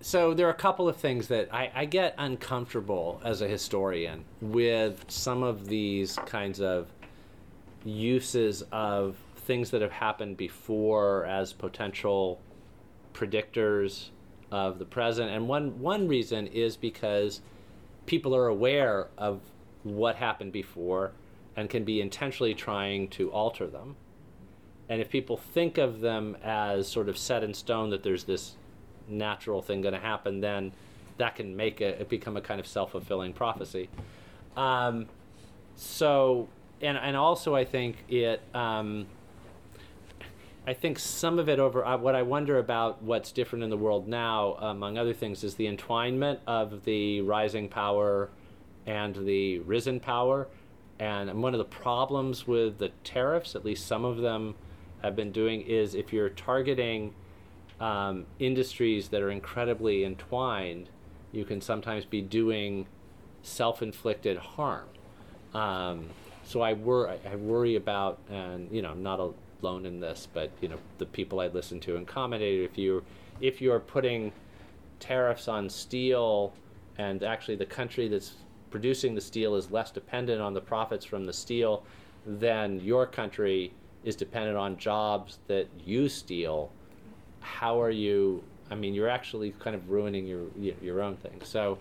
So 0.00 0.32
there 0.32 0.46
are 0.46 0.50
a 0.50 0.54
couple 0.54 0.88
of 0.88 0.96
things 0.96 1.26
that 1.26 1.52
I, 1.52 1.72
I 1.74 1.84
get 1.84 2.14
uncomfortable 2.18 3.20
as 3.24 3.42
a 3.42 3.48
historian 3.48 4.24
with 4.40 5.04
some 5.08 5.42
of 5.42 5.66
these 5.66 6.14
kinds 6.24 6.60
of 6.60 6.86
uses 7.84 8.62
of 8.72 9.16
things 9.36 9.70
that 9.70 9.80
have 9.80 9.92
happened 9.92 10.36
before 10.36 11.24
as 11.24 11.52
potential 11.52 12.40
predictors 13.14 14.10
of 14.50 14.78
the 14.78 14.84
present. 14.84 15.30
And 15.30 15.48
one, 15.48 15.80
one 15.80 16.08
reason 16.08 16.46
is 16.46 16.76
because 16.76 17.40
people 18.06 18.34
are 18.34 18.46
aware 18.46 19.08
of 19.16 19.40
what 19.82 20.16
happened 20.16 20.52
before 20.52 21.12
and 21.56 21.68
can 21.68 21.84
be 21.84 22.00
intentionally 22.00 22.54
trying 22.54 23.08
to 23.08 23.30
alter 23.32 23.66
them. 23.66 23.96
And 24.88 25.00
if 25.00 25.10
people 25.10 25.36
think 25.36 25.76
of 25.76 26.00
them 26.00 26.36
as 26.42 26.88
sort 26.88 27.08
of 27.08 27.18
set 27.18 27.44
in 27.44 27.52
stone 27.52 27.90
that 27.90 28.02
there's 28.02 28.24
this 28.24 28.56
natural 29.08 29.60
thing 29.60 29.82
going 29.82 29.94
to 29.94 30.00
happen, 30.00 30.40
then 30.40 30.72
that 31.18 31.36
can 31.36 31.56
make 31.56 31.80
it, 31.80 32.00
it 32.00 32.08
become 32.08 32.36
a 32.36 32.40
kind 32.40 32.60
of 32.60 32.66
self 32.66 32.92
fulfilling 32.92 33.32
prophecy. 33.32 33.88
Um, 34.56 35.06
so 35.76 36.48
and 36.82 36.98
and 36.98 37.16
also 37.16 37.54
I 37.54 37.64
think 37.64 37.96
it. 38.08 38.40
Um, 38.54 39.06
I 40.66 40.74
think 40.74 40.98
some 40.98 41.38
of 41.38 41.48
it 41.48 41.58
over 41.58 41.82
uh, 41.82 41.96
what 41.96 42.14
I 42.14 42.20
wonder 42.20 42.58
about 42.58 43.02
what's 43.02 43.32
different 43.32 43.64
in 43.64 43.70
the 43.70 43.76
world 43.78 44.06
now, 44.06 44.52
among 44.60 44.98
other 44.98 45.14
things, 45.14 45.42
is 45.42 45.54
the 45.54 45.66
entwinement 45.66 46.40
of 46.46 46.84
the 46.84 47.22
rising 47.22 47.70
power 47.70 48.28
and 48.84 49.16
the 49.16 49.60
risen 49.60 49.98
power. 49.98 50.46
And 50.98 51.42
one 51.42 51.54
of 51.54 51.58
the 51.58 51.64
problems 51.64 52.46
with 52.46 52.76
the 52.76 52.90
tariffs, 53.02 53.54
at 53.54 53.64
least 53.64 53.86
some 53.86 54.04
of 54.04 54.18
them 54.18 54.56
have 55.02 55.16
been 55.16 55.32
doing, 55.32 55.62
is 55.62 55.94
if 55.94 56.12
you're 56.12 56.28
targeting 56.28 57.14
um, 57.80 58.26
industries 58.38 59.08
that 59.08 59.22
are 59.22 59.30
incredibly 59.30 60.04
entwined, 60.04 60.90
you 61.32 61.46
can 61.46 61.62
sometimes 61.62 62.04
be 62.04 62.20
doing 62.20 62.86
self 63.42 63.80
inflicted 63.80 64.36
harm. 64.36 64.88
Um, 65.54 66.10
so 66.48 66.62
I 66.62 66.72
wor 66.72 67.10
I 67.10 67.36
worry 67.36 67.76
about, 67.76 68.18
and 68.30 68.72
you 68.72 68.80
know, 68.80 68.90
I'm 68.90 69.02
not 69.02 69.20
alone 69.60 69.84
in 69.84 70.00
this, 70.00 70.26
but 70.32 70.50
you 70.62 70.68
know, 70.68 70.78
the 70.96 71.04
people 71.04 71.40
I 71.40 71.48
listen 71.48 71.78
to 71.80 71.96
and 71.96 72.06
commented. 72.06 72.64
If 72.64 72.78
you 72.78 73.04
if 73.38 73.60
you're 73.60 73.80
putting 73.80 74.32
tariffs 74.98 75.46
on 75.46 75.68
steel, 75.68 76.54
and 76.96 77.22
actually 77.22 77.56
the 77.56 77.66
country 77.66 78.08
that's 78.08 78.32
producing 78.70 79.14
the 79.14 79.20
steel 79.20 79.56
is 79.56 79.70
less 79.70 79.90
dependent 79.90 80.40
on 80.40 80.54
the 80.54 80.60
profits 80.60 81.04
from 81.04 81.26
the 81.26 81.34
steel, 81.34 81.82
then 82.24 82.80
your 82.80 83.06
country 83.06 83.70
is 84.04 84.16
dependent 84.16 84.56
on 84.56 84.78
jobs 84.78 85.40
that 85.48 85.68
use 85.84 86.14
steel. 86.14 86.70
How 87.40 87.78
are 87.78 87.90
you? 87.90 88.42
I 88.70 88.74
mean, 88.74 88.94
you're 88.94 89.10
actually 89.10 89.50
kind 89.58 89.76
of 89.76 89.90
ruining 89.90 90.26
your 90.26 90.46
your 90.80 91.02
own 91.02 91.16
thing. 91.16 91.42
So 91.44 91.76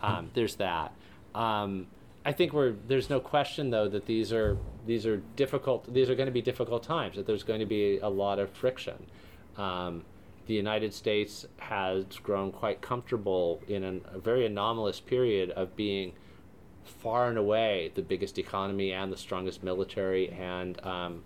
um, 0.00 0.30
there's 0.34 0.54
that. 0.56 0.92
Um, 1.34 1.88
I 2.24 2.32
think 2.32 2.52
we're 2.52 2.74
there's 2.86 3.10
no 3.10 3.18
question 3.18 3.70
though 3.70 3.88
that 3.88 4.06
these 4.06 4.32
are 4.32 4.56
these 4.86 5.06
are 5.06 5.16
difficult 5.36 5.92
these 5.92 6.08
are 6.08 6.14
going 6.14 6.26
to 6.26 6.32
be 6.32 6.42
difficult 6.42 6.82
times 6.82 7.16
that 7.16 7.26
there's 7.26 7.42
going 7.42 7.60
to 7.60 7.66
be 7.66 7.98
a 7.98 8.08
lot 8.08 8.38
of 8.38 8.50
friction. 8.50 9.06
Um, 9.56 10.04
the 10.46 10.54
United 10.54 10.92
States 10.92 11.46
has 11.58 12.04
grown 12.22 12.52
quite 12.52 12.80
comfortable 12.80 13.60
in 13.68 13.84
an, 13.84 14.02
a 14.12 14.18
very 14.18 14.46
anomalous 14.46 15.00
period 15.00 15.50
of 15.50 15.76
being 15.76 16.12
far 16.84 17.28
and 17.28 17.38
away 17.38 17.92
the 17.94 18.02
biggest 18.02 18.38
economy 18.38 18.92
and 18.92 19.12
the 19.12 19.16
strongest 19.16 19.62
military 19.62 20.30
and 20.30 20.84
um, 20.84 21.24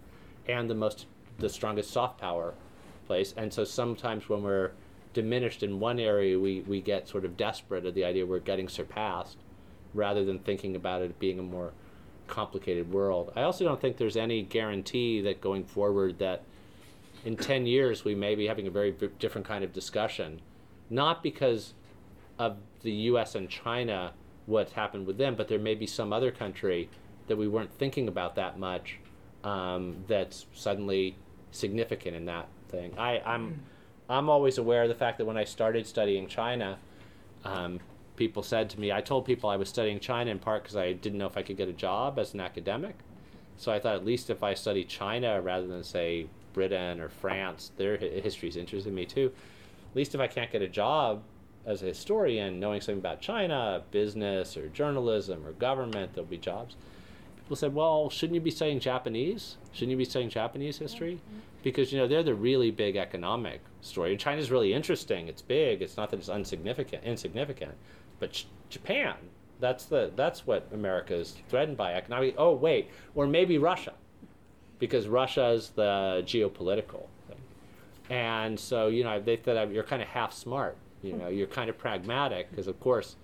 and 0.49 0.71
the 0.71 0.75
most 0.75 1.07
the 1.39 1.49
strongest 1.49 1.91
soft 1.91 2.19
power 2.19 2.55
place. 3.07 3.35
And 3.37 3.53
so 3.53 3.65
sometimes 3.65 4.29
when 4.31 4.43
we're 4.43 4.73
diminished 5.13 5.63
in 5.63 5.79
one 5.79 5.99
area, 5.99 6.39
we, 6.39 6.61
we 6.63 6.81
get 6.81 7.09
sort 7.09 7.25
of 7.25 7.37
desperate 7.37 7.85
at 7.85 7.95
the 7.95 8.05
idea 8.05 8.25
we're 8.25 8.39
getting 8.39 8.69
surpassed 8.69 9.39
rather 9.97 10.25
than 10.25 10.39
thinking 10.39 10.77
about 10.77 11.03
it 11.03 11.19
being 11.19 11.39
a 11.39 11.43
more 11.43 11.73
complicated 12.27 12.93
world. 12.93 13.33
I 13.37 13.43
also 13.43 13.65
don't 13.65 13.81
think 13.81 13.97
there's 13.97 14.17
any 14.17 14.43
guarantee 14.43 15.21
that 15.23 15.41
going 15.41 15.65
forward 15.65 16.19
that 16.19 16.43
in 17.25 17.37
10 17.37 17.67
years 17.67 18.05
we 18.05 18.15
may 18.15 18.35
be 18.35 18.47
having 18.47 18.67
a 18.67 18.71
very 18.71 18.93
different 19.19 19.47
kind 19.47 19.65
of 19.65 19.73
discussion, 19.73 20.41
not 20.91 21.23
because 21.23 21.75
of 22.39 22.59
the 22.83 22.93
US 22.93 23.35
and 23.35 23.49
China, 23.49 24.13
what's 24.47 24.73
happened 24.73 25.07
with 25.07 25.19
them, 25.19 25.35
but 25.35 25.49
there 25.49 25.59
may 25.59 25.75
be 25.75 25.87
some 25.87 26.13
other 26.13 26.31
country 26.31 26.89
that 27.27 27.37
we 27.37 27.49
weren't 27.49 27.73
thinking 27.73 28.07
about 28.07 28.37
that 28.37 28.59
much 28.59 28.99
um, 29.43 30.05
that's 30.07 30.47
suddenly 30.55 31.17
significant 31.51 32.15
in 32.15 32.27
that 32.27 32.49
thing. 32.69 32.93
I, 32.99 33.21
I'm, 33.25 33.61
I'm 34.09 34.29
always 34.29 34.59
aware 34.59 34.83
of 34.83 34.89
the 34.89 34.95
fact 34.95 35.19
that 35.19 35.25
when 35.25 35.37
I 35.37 35.45
started 35.45 35.87
studying 35.87 36.29
China, 36.29 36.79
um, 37.45 37.81
people 38.17 38.43
said 38.43 38.71
to 38.71 38.81
me, 38.81 38.93
I 38.93 39.01
told 39.01 39.25
people 39.25 39.51
I 39.51 39.57
was 39.57 39.69
studying 39.69 40.01
China 40.01 40.31
in 40.31 40.39
part 40.39 40.63
because 40.63 40.77
I 40.77 40.93
didn't 40.93 41.19
know 41.19 41.27
if 41.27 41.37
I 41.37 41.43
could 41.43 41.57
get 41.57 41.69
a 41.69 41.73
job 41.73 42.19
as 42.19 42.35
an 42.35 42.41
academic. 42.41 42.97
So 43.57 43.73
I 43.73 43.79
thought 43.79 43.97
at 43.97 44.05
least 44.05 44.31
if 44.31 44.43
I 44.43 44.55
study 44.55 44.85
China 44.85 45.41
rather 45.41 45.67
than 45.67 45.83
say 45.83 46.27
Britain 46.53 47.01
or 47.01 47.09
France, 47.09 47.73
their 47.77 47.97
history 47.97 48.49
is 48.49 48.57
interested 48.57 48.93
me 48.93 49.07
too. 49.07 49.33
At 49.91 49.97
least 49.97 50.15
if 50.15 50.21
I 50.21 50.27
can't 50.27 50.51
get 50.51 50.63
a 50.63 50.69
job 50.69 51.23
as 51.65 51.83
a 51.83 51.87
historian, 51.87 52.61
knowing 52.61 52.81
something 52.81 52.99
about 52.99 53.21
China, 53.21 53.83
business 53.91 54.57
or 54.57 54.69
journalism 54.69 55.45
or 55.47 55.53
government, 55.53 56.15
there'll 56.15 56.29
be 56.29 56.39
jobs. 56.39 56.77
People 57.37 57.57
said, 57.57 57.75
well, 57.75 58.11
shouldn't 58.11 58.35
you 58.35 58.41
be 58.41 58.51
studying 58.51 58.81
Japanese? 58.81 59.57
Shouldn't 59.73 59.91
you 59.91 59.97
be 59.97 60.05
studying 60.05 60.31
Japanese 60.31 60.79
history? 60.79 61.15
Mm-hmm. 61.15 61.39
Because 61.63 61.93
you 61.93 61.99
know 61.99 62.07
they're 62.07 62.23
the 62.23 62.35
really 62.35 62.71
big 62.71 62.97
economic 62.97 63.61
story. 63.81 64.11
And 64.13 64.21
China's 64.21 64.51
really 64.51 64.73
interesting. 64.73 65.29
It's 65.29 65.43
big. 65.43 65.83
It's 65.83 65.97
not 65.97 66.11
that 66.11 66.19
it's 66.19 66.29
insignificant. 66.29 67.05
Insignificant, 67.05 67.73
but 68.19 68.45
Japan, 68.69 69.15
that's 69.61 69.87
the 69.87 70.11
that's 70.17 70.47
what 70.47 70.69
America 70.73 71.15
is 71.15 71.37
threatened 71.49 71.77
by 71.77 71.95
economic. 71.95 72.35
Oh 72.39 72.53
wait, 72.53 72.91
or 73.15 73.27
maybe 73.27 73.59
Russia, 73.59 73.95
because 74.79 75.09
Russia 75.09 75.49
is 75.49 75.71
the 75.71 76.23
geopolitical 76.27 77.07
thing, 77.29 77.39
and 78.11 78.59
so 78.59 78.89
you 78.89 79.05
know 79.05 79.21
they 79.21 79.37
thought 79.37 79.71
you're 79.71 79.85
kind 79.85 80.03
of 80.03 80.09
half 80.09 80.33
smart. 80.33 80.77
You 81.03 81.13
know, 81.13 81.29
you're 81.29 81.47
kind 81.47 81.71
of 81.71 81.79
pragmatic 81.79 82.51
because 82.51 82.67
of 82.67 82.81
course 82.81 83.17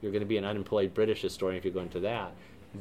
you're 0.00 0.12
going 0.12 0.22
to 0.22 0.26
be 0.26 0.38
an 0.38 0.44
unemployed 0.44 0.94
British 0.94 1.20
historian 1.20 1.58
if 1.58 1.64
you 1.64 1.70
go 1.70 1.80
into 1.80 2.00
that, 2.00 2.32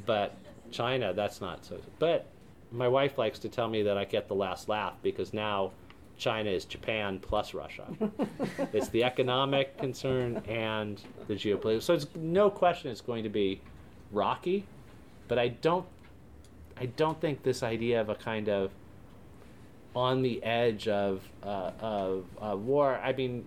but 0.06 0.38
China, 0.72 1.14
that's 1.14 1.42
not 1.42 1.66
so. 1.66 1.80
But 1.98 2.28
my 2.72 2.88
wife 2.88 3.18
likes 3.18 3.40
to 3.40 3.50
tell 3.50 3.68
me 3.68 3.84
that 3.84 3.98
I 3.98 4.06
get 4.06 4.28
the 4.28 4.36
last 4.36 4.70
laugh 4.70 4.94
because 5.02 5.34
now 5.34 5.72
China 6.20 6.50
is 6.50 6.66
Japan 6.66 7.20
plus 7.20 7.54
Russia. 7.54 7.88
it's 8.74 8.90
the 8.90 9.04
economic 9.04 9.78
concern 9.78 10.44
and 10.48 11.02
the 11.28 11.34
geopolitical. 11.34 11.82
So 11.82 11.94
it's 11.94 12.08
no 12.16 12.50
question 12.50 12.92
it's 12.92 13.02
going 13.02 13.24
to 13.24 13.30
be 13.30 13.62
rocky, 14.12 14.66
but 15.28 15.40
I 15.40 15.48
don't 15.48 15.86
I 16.78 16.86
don't 16.86 17.20
think 17.20 17.44
this 17.44 17.64
idea 17.64 18.00
of 18.00 18.10
a 18.10 18.16
kind 18.16 18.50
of 18.50 18.72
on 19.96 20.22
the 20.22 20.44
edge 20.44 20.88
of 20.88 21.24
uh, 21.42 21.72
of 21.80 22.26
uh, 22.42 22.56
war. 22.56 23.00
I 23.04 23.14
mean, 23.14 23.46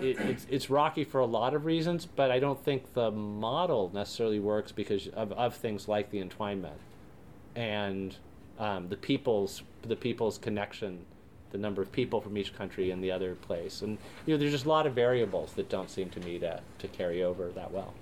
it, 0.00 0.18
it's 0.20 0.46
it's 0.48 0.70
rocky 0.70 1.04
for 1.04 1.20
a 1.20 1.26
lot 1.26 1.54
of 1.54 1.64
reasons, 1.64 2.06
but 2.06 2.30
I 2.30 2.38
don't 2.38 2.62
think 2.64 2.94
the 2.94 3.10
model 3.10 3.90
necessarily 3.92 4.40
works 4.40 4.72
because 4.72 5.08
of, 5.08 5.32
of 5.32 5.56
things 5.56 5.88
like 5.88 6.10
the 6.10 6.22
entwinement 6.22 6.78
and 7.56 8.16
um, 8.60 8.88
the 8.88 8.96
people's 8.96 9.62
the 9.82 9.96
people's 9.96 10.38
connection 10.38 11.04
the 11.50 11.58
number 11.58 11.82
of 11.82 11.92
people 11.92 12.20
from 12.20 12.36
each 12.36 12.54
country 12.54 12.90
in 12.90 13.00
the 13.00 13.10
other 13.10 13.34
place. 13.34 13.82
And 13.82 13.98
you 14.26 14.34
know, 14.34 14.38
there's 14.38 14.52
just 14.52 14.64
a 14.64 14.68
lot 14.68 14.86
of 14.86 14.94
variables 14.94 15.52
that 15.54 15.68
don't 15.68 15.90
seem 15.90 16.10
to 16.10 16.20
me 16.20 16.38
to, 16.38 16.60
to 16.78 16.88
carry 16.88 17.22
over 17.22 17.48
that 17.50 17.70
well. 17.72 17.94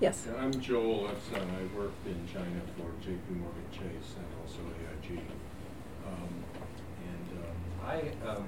Yes. 0.00 0.26
Yeah, 0.26 0.42
I'm 0.42 0.52
Joel 0.60 1.08
Epson. 1.08 1.40
I 1.40 1.78
worked 1.78 2.06
in 2.06 2.26
China 2.32 2.60
for 2.76 2.88
JP 3.06 3.40
Morgan 3.40 3.64
Chase 3.72 4.14
and 4.16 4.26
also 4.42 4.60
AIG. 5.08 5.20
Um, 6.06 6.28
and 7.06 7.38
uh, 7.40 7.86
I 7.86 8.34
am 8.36 8.44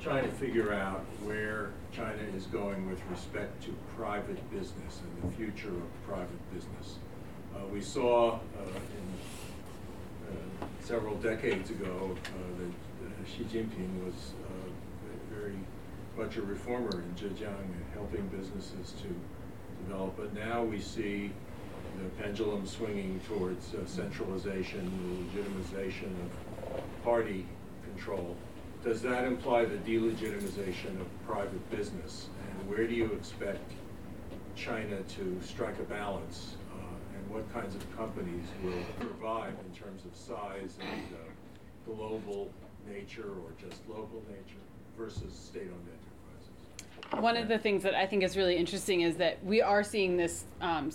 trying 0.00 0.24
to 0.24 0.30
figure 0.30 0.72
out 0.72 1.04
where 1.22 1.70
China 1.92 2.22
is 2.34 2.46
going 2.46 2.88
with 2.88 3.00
respect 3.10 3.62
to 3.64 3.74
private 3.96 4.50
business 4.50 5.00
and 5.02 5.30
the 5.30 5.36
future 5.36 5.68
of 5.68 6.06
private 6.06 6.52
business. 6.54 6.96
Uh, 7.54 7.66
we 7.72 7.80
saw 7.80 8.32
uh, 8.32 8.38
in 8.64 9.21
several 10.80 11.14
decades 11.16 11.70
ago 11.70 12.10
uh, 12.12 12.58
that 12.58 12.68
uh, 13.06 13.28
Xi 13.28 13.44
Jinping 13.44 14.04
was 14.04 14.32
uh, 14.44 15.34
very 15.34 15.56
much 16.16 16.36
a 16.36 16.42
reformer 16.42 17.02
in 17.02 17.14
Zhejiang 17.14 17.46
and 17.46 17.84
helping 17.94 18.26
businesses 18.28 18.92
to 19.02 19.08
develop. 19.84 20.16
But 20.16 20.34
now 20.34 20.62
we 20.62 20.80
see 20.80 21.32
the 22.02 22.22
pendulum 22.22 22.66
swinging 22.66 23.20
towards 23.28 23.74
uh, 23.74 23.86
centralization, 23.86 24.90
the 25.34 25.40
legitimization 25.40 26.10
of 26.24 27.04
party 27.04 27.46
control. 27.84 28.36
Does 28.84 29.02
that 29.02 29.24
imply 29.24 29.64
the 29.64 29.76
delegitimization 29.76 31.00
of 31.00 31.26
private 31.26 31.70
business? 31.70 32.28
And 32.50 32.68
where 32.68 32.86
do 32.86 32.94
you 32.94 33.12
expect 33.12 33.70
China 34.56 34.98
to 35.16 35.40
strike 35.44 35.78
a 35.78 35.84
balance? 35.84 36.56
What 37.32 37.50
kinds 37.50 37.74
of 37.74 37.96
companies 37.96 38.44
will 38.62 38.72
survive 39.00 39.54
in 39.66 39.74
terms 39.74 40.04
of 40.04 40.14
size 40.14 40.76
and 40.82 41.02
uh, 41.14 41.94
global 41.94 42.50
nature 42.86 43.22
or 43.24 43.52
just 43.58 43.80
local 43.88 44.22
nature 44.28 44.60
versus 44.98 45.32
state-owned 45.32 45.88
enterprises? 45.88 47.22
One 47.22 47.38
of 47.38 47.48
the 47.48 47.56
things 47.56 47.84
that 47.84 47.94
I 47.94 48.04
think 48.06 48.22
is 48.22 48.36
really 48.36 48.56
interesting 48.58 49.00
is 49.00 49.16
that 49.16 49.42
we 49.46 49.62
are 49.62 49.82
seeing 49.82 50.18
this, 50.18 50.44
um, 50.60 50.90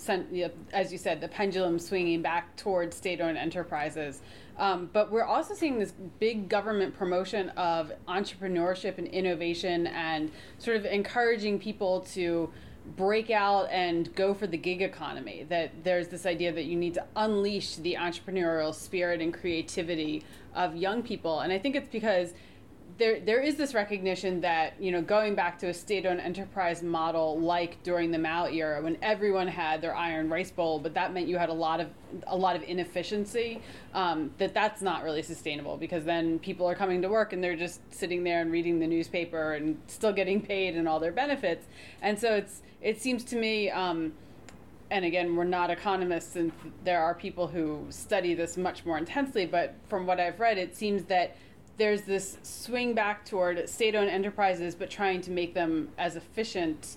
as 0.72 0.92
you 0.92 0.98
said, 0.98 1.20
the 1.20 1.26
pendulum 1.26 1.76
swinging 1.80 2.22
back 2.22 2.54
towards 2.56 2.96
state-owned 2.96 3.36
enterprises. 3.36 4.20
Um, 4.58 4.90
but 4.92 5.10
we're 5.10 5.24
also 5.24 5.54
seeing 5.54 5.80
this 5.80 5.92
big 6.20 6.48
government 6.48 6.96
promotion 6.96 7.48
of 7.50 7.90
entrepreneurship 8.06 8.98
and 8.98 9.08
innovation 9.08 9.88
and 9.88 10.30
sort 10.58 10.76
of 10.76 10.86
encouraging 10.86 11.58
people 11.58 12.02
to 12.12 12.48
break 12.96 13.30
out 13.30 13.68
and 13.70 14.14
go 14.14 14.34
for 14.34 14.46
the 14.46 14.56
gig 14.56 14.82
economy. 14.82 15.46
That 15.48 15.84
there's 15.84 16.08
this 16.08 16.26
idea 16.26 16.52
that 16.52 16.64
you 16.64 16.76
need 16.76 16.94
to 16.94 17.04
unleash 17.16 17.76
the 17.76 17.94
entrepreneurial 17.94 18.74
spirit 18.74 19.20
and 19.20 19.32
creativity 19.32 20.24
of 20.54 20.76
young 20.76 21.02
people. 21.02 21.40
And 21.40 21.52
I 21.52 21.58
think 21.58 21.76
it's 21.76 21.88
because 21.88 22.32
there 22.96 23.20
there 23.20 23.40
is 23.40 23.56
this 23.56 23.74
recognition 23.74 24.40
that 24.40 24.74
you 24.80 24.90
know 24.90 25.02
going 25.02 25.34
back 25.34 25.58
to 25.58 25.68
a 25.68 25.74
state-owned 25.74 26.20
enterprise 26.20 26.82
model 26.82 27.38
like 27.38 27.82
during 27.82 28.10
the 28.10 28.18
Mao 28.18 28.46
era 28.46 28.82
when 28.82 28.96
everyone 29.02 29.46
had 29.46 29.82
their 29.82 29.94
iron 29.94 30.28
rice 30.30 30.50
bowl, 30.50 30.78
but 30.78 30.94
that 30.94 31.12
meant 31.12 31.28
you 31.28 31.36
had 31.36 31.48
a 31.48 31.54
lot 31.54 31.80
of 31.80 31.88
a 32.26 32.36
lot 32.36 32.56
of 32.56 32.62
inefficiency. 32.62 33.60
Um, 33.92 34.32
that 34.38 34.54
that's 34.54 34.80
not 34.80 35.04
really 35.04 35.22
sustainable 35.22 35.76
because 35.76 36.04
then 36.04 36.38
people 36.38 36.66
are 36.66 36.74
coming 36.74 37.02
to 37.02 37.08
work 37.08 37.32
and 37.32 37.44
they're 37.44 37.56
just 37.56 37.80
sitting 37.92 38.24
there 38.24 38.40
and 38.40 38.50
reading 38.50 38.78
the 38.78 38.86
newspaper 38.86 39.52
and 39.52 39.78
still 39.86 40.12
getting 40.12 40.40
paid 40.40 40.74
and 40.74 40.88
all 40.88 40.98
their 40.98 41.12
benefits. 41.12 41.66
And 42.00 42.18
so 42.18 42.34
it's 42.34 42.62
it 42.80 43.00
seems 43.00 43.22
to 43.24 43.36
me. 43.36 43.70
Um, 43.70 44.12
and 44.90 45.04
again, 45.04 45.36
we're 45.36 45.44
not 45.44 45.70
economists, 45.70 46.36
and 46.36 46.50
there 46.82 47.02
are 47.02 47.14
people 47.14 47.46
who 47.46 47.84
study 47.90 48.32
this 48.32 48.56
much 48.56 48.86
more 48.86 48.96
intensely. 48.96 49.44
But 49.44 49.74
from 49.86 50.06
what 50.06 50.18
I've 50.18 50.40
read, 50.40 50.56
it 50.56 50.74
seems 50.74 51.04
that 51.04 51.36
there's 51.78 52.02
this 52.02 52.38
swing 52.42 52.92
back 52.92 53.24
toward 53.24 53.68
state-owned 53.68 54.10
enterprises, 54.10 54.74
but 54.74 54.90
trying 54.90 55.20
to 55.22 55.30
make 55.30 55.54
them 55.54 55.88
as 55.96 56.16
efficient 56.16 56.96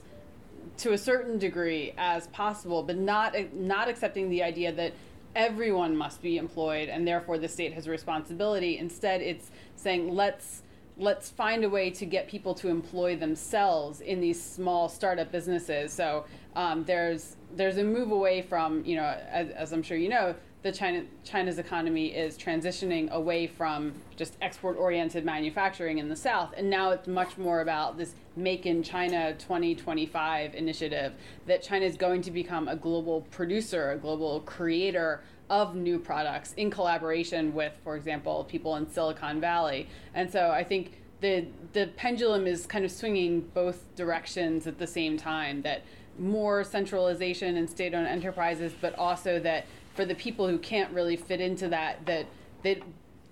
to 0.78 0.94
a 0.94 0.98
certain 0.98 1.38
degree 1.38 1.94
as 1.98 2.28
possible, 2.28 2.84
but 2.84 2.98
not 2.98 3.36
not 3.54 3.88
accepting 3.88 4.30
the 4.30 4.44
idea 4.44 4.72
that 4.72 4.94
everyone 5.36 5.96
must 5.96 6.22
be 6.22 6.38
employed 6.38 6.90
and 6.90 7.08
therefore 7.08 7.38
the 7.38 7.48
state 7.48 7.74
has 7.74 7.88
a 7.88 7.92
responsibility. 7.92 8.78
Instead, 8.78 9.22
it's 9.22 9.52
saying 9.76 10.14
let's 10.14 10.64
let's 10.98 11.30
find 11.30 11.64
a 11.64 11.70
way 11.70 11.90
to 11.90 12.06
get 12.06 12.28
people 12.28 12.54
to 12.54 12.68
employ 12.68 13.16
themselves 13.16 14.02
in 14.02 14.20
these 14.20 14.42
small 14.42 14.90
startup 14.90 15.32
businesses. 15.32 15.94
So 15.94 16.26
um, 16.56 16.84
there's 16.84 17.38
there's 17.56 17.78
a 17.78 17.84
move 17.84 18.12
away 18.12 18.42
from 18.42 18.84
you 18.86 18.96
know 18.96 19.18
as, 19.30 19.50
as 19.50 19.72
I'm 19.74 19.84
sure 19.84 19.98
you 19.98 20.10
know 20.10 20.36
the 20.64 20.72
China 20.72 21.04
China's 21.24 21.58
economy 21.58 22.08
is 22.08 22.38
transitioning 22.38 23.10
away 23.10 23.48
from 23.48 23.94
just 24.16 24.38
export-oriented 24.42 25.26
manufacturing 25.26 25.98
in 25.98 26.08
the 26.10 26.16
South, 26.16 26.54
and 26.56 26.70
now 26.70 26.92
it's 26.92 27.08
much 27.08 27.38
more 27.38 27.62
about 27.62 27.98
this 27.98 28.14
Make 28.36 28.66
in 28.66 28.82
China 28.82 29.34
2025 29.34 30.56
initiative. 30.56 31.14
That 31.48 31.62
China 31.62 31.86
is 31.86 31.98
going 31.98 32.22
to 32.22 32.32
become 32.32 32.68
a 32.70 32.76
global 32.76 33.22
producer, 33.30 33.92
a 33.92 33.98
global 33.98 34.40
creator 34.42 35.22
of 35.50 35.76
new 35.76 36.00
products 36.00 36.54
in 36.54 36.72
collaboration 36.72 37.54
with, 37.54 37.74
for 37.84 37.98
example, 37.98 38.46
people 38.46 38.78
in 38.78 38.90
Silicon 38.90 39.42
Valley. 39.42 39.90
And 40.14 40.32
so 40.32 40.52
I 40.52 40.64
think 40.64 40.94
the 41.20 41.48
the 41.74 41.88
pendulum 41.98 42.48
is 42.48 42.66
kind 42.66 42.86
of 42.86 42.92
swinging 42.92 43.42
both 43.54 43.84
directions 43.96 44.66
at 44.66 44.78
the 44.78 44.88
same 44.88 45.18
time. 45.18 45.62
That 45.64 45.82
more 46.18 46.64
centralization 46.64 47.58
and 47.58 47.70
state-owned 47.70 48.08
enterprises, 48.08 48.74
but 48.80 48.98
also 48.98 49.40
that 49.40 49.66
for 49.94 50.06
the 50.06 50.16
people 50.16 50.48
who 50.48 50.58
can't 50.58 50.92
really 50.94 51.16
fit 51.16 51.42
into 51.42 51.68
that, 51.70 52.06
that 52.06 52.26
that 52.64 52.82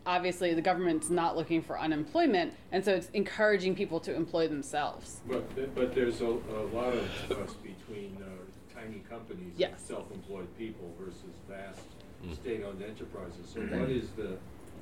obviously 0.06 0.54
the 0.54 0.62
government's 0.62 1.10
not 1.10 1.38
looking 1.38 1.62
for 1.62 1.80
unemployment, 1.80 2.54
and 2.72 2.84
so 2.84 2.94
it's 2.94 3.10
encouraging 3.14 3.76
people 3.76 4.00
to 4.00 4.16
employ 4.16 4.48
themselves. 4.48 5.22
But 5.28 5.76
but 5.76 5.94
there's 5.94 6.22
a, 6.22 6.26
a 6.28 6.66
lot 6.74 6.94
of 6.94 7.08
trust 7.28 7.58
between 7.64 8.18
uh, 8.22 8.80
tiny 8.80 9.04
companies 9.10 9.54
yes. 9.58 9.72
and 9.72 9.80
self-employed 9.80 10.48
people 10.58 10.94
versus 11.00 11.36
vast 11.48 11.82
mm. 12.26 12.34
state-owned 12.34 12.82
enterprises. 12.82 13.50
So 13.54 13.62
what 13.62 13.90
is 13.90 14.10
the 14.12 14.38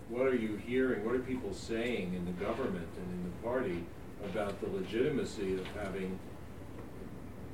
what 0.10 0.26
are 0.26 0.36
you 0.36 0.56
hearing? 0.56 1.06
What 1.06 1.16
are 1.16 1.20
people 1.20 1.54
saying 1.54 2.14
in 2.14 2.26
the 2.26 2.32
government 2.44 2.88
and 2.98 3.14
in 3.14 3.24
the 3.24 3.48
party 3.48 3.84
about 4.24 4.60
the 4.62 4.70
legitimacy 4.70 5.56
of 5.56 5.68
having, 5.68 6.18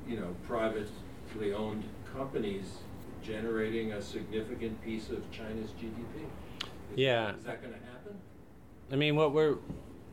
you 0.08 0.18
know, 0.18 0.34
privately 0.46 1.52
owned 1.54 1.84
companies 2.12 2.78
generating 3.24 3.92
a 3.92 4.02
significant 4.02 4.82
piece 4.84 5.10
of 5.10 5.28
China's 5.30 5.70
GDP. 5.80 6.24
Is 6.62 6.68
yeah. 6.96 7.26
That, 7.26 7.38
is 7.38 7.44
that 7.44 7.62
going 7.62 7.74
to 7.74 7.80
happen? 7.80 8.16
I 8.92 8.96
mean, 8.96 9.16
what 9.16 9.32
we're 9.32 9.56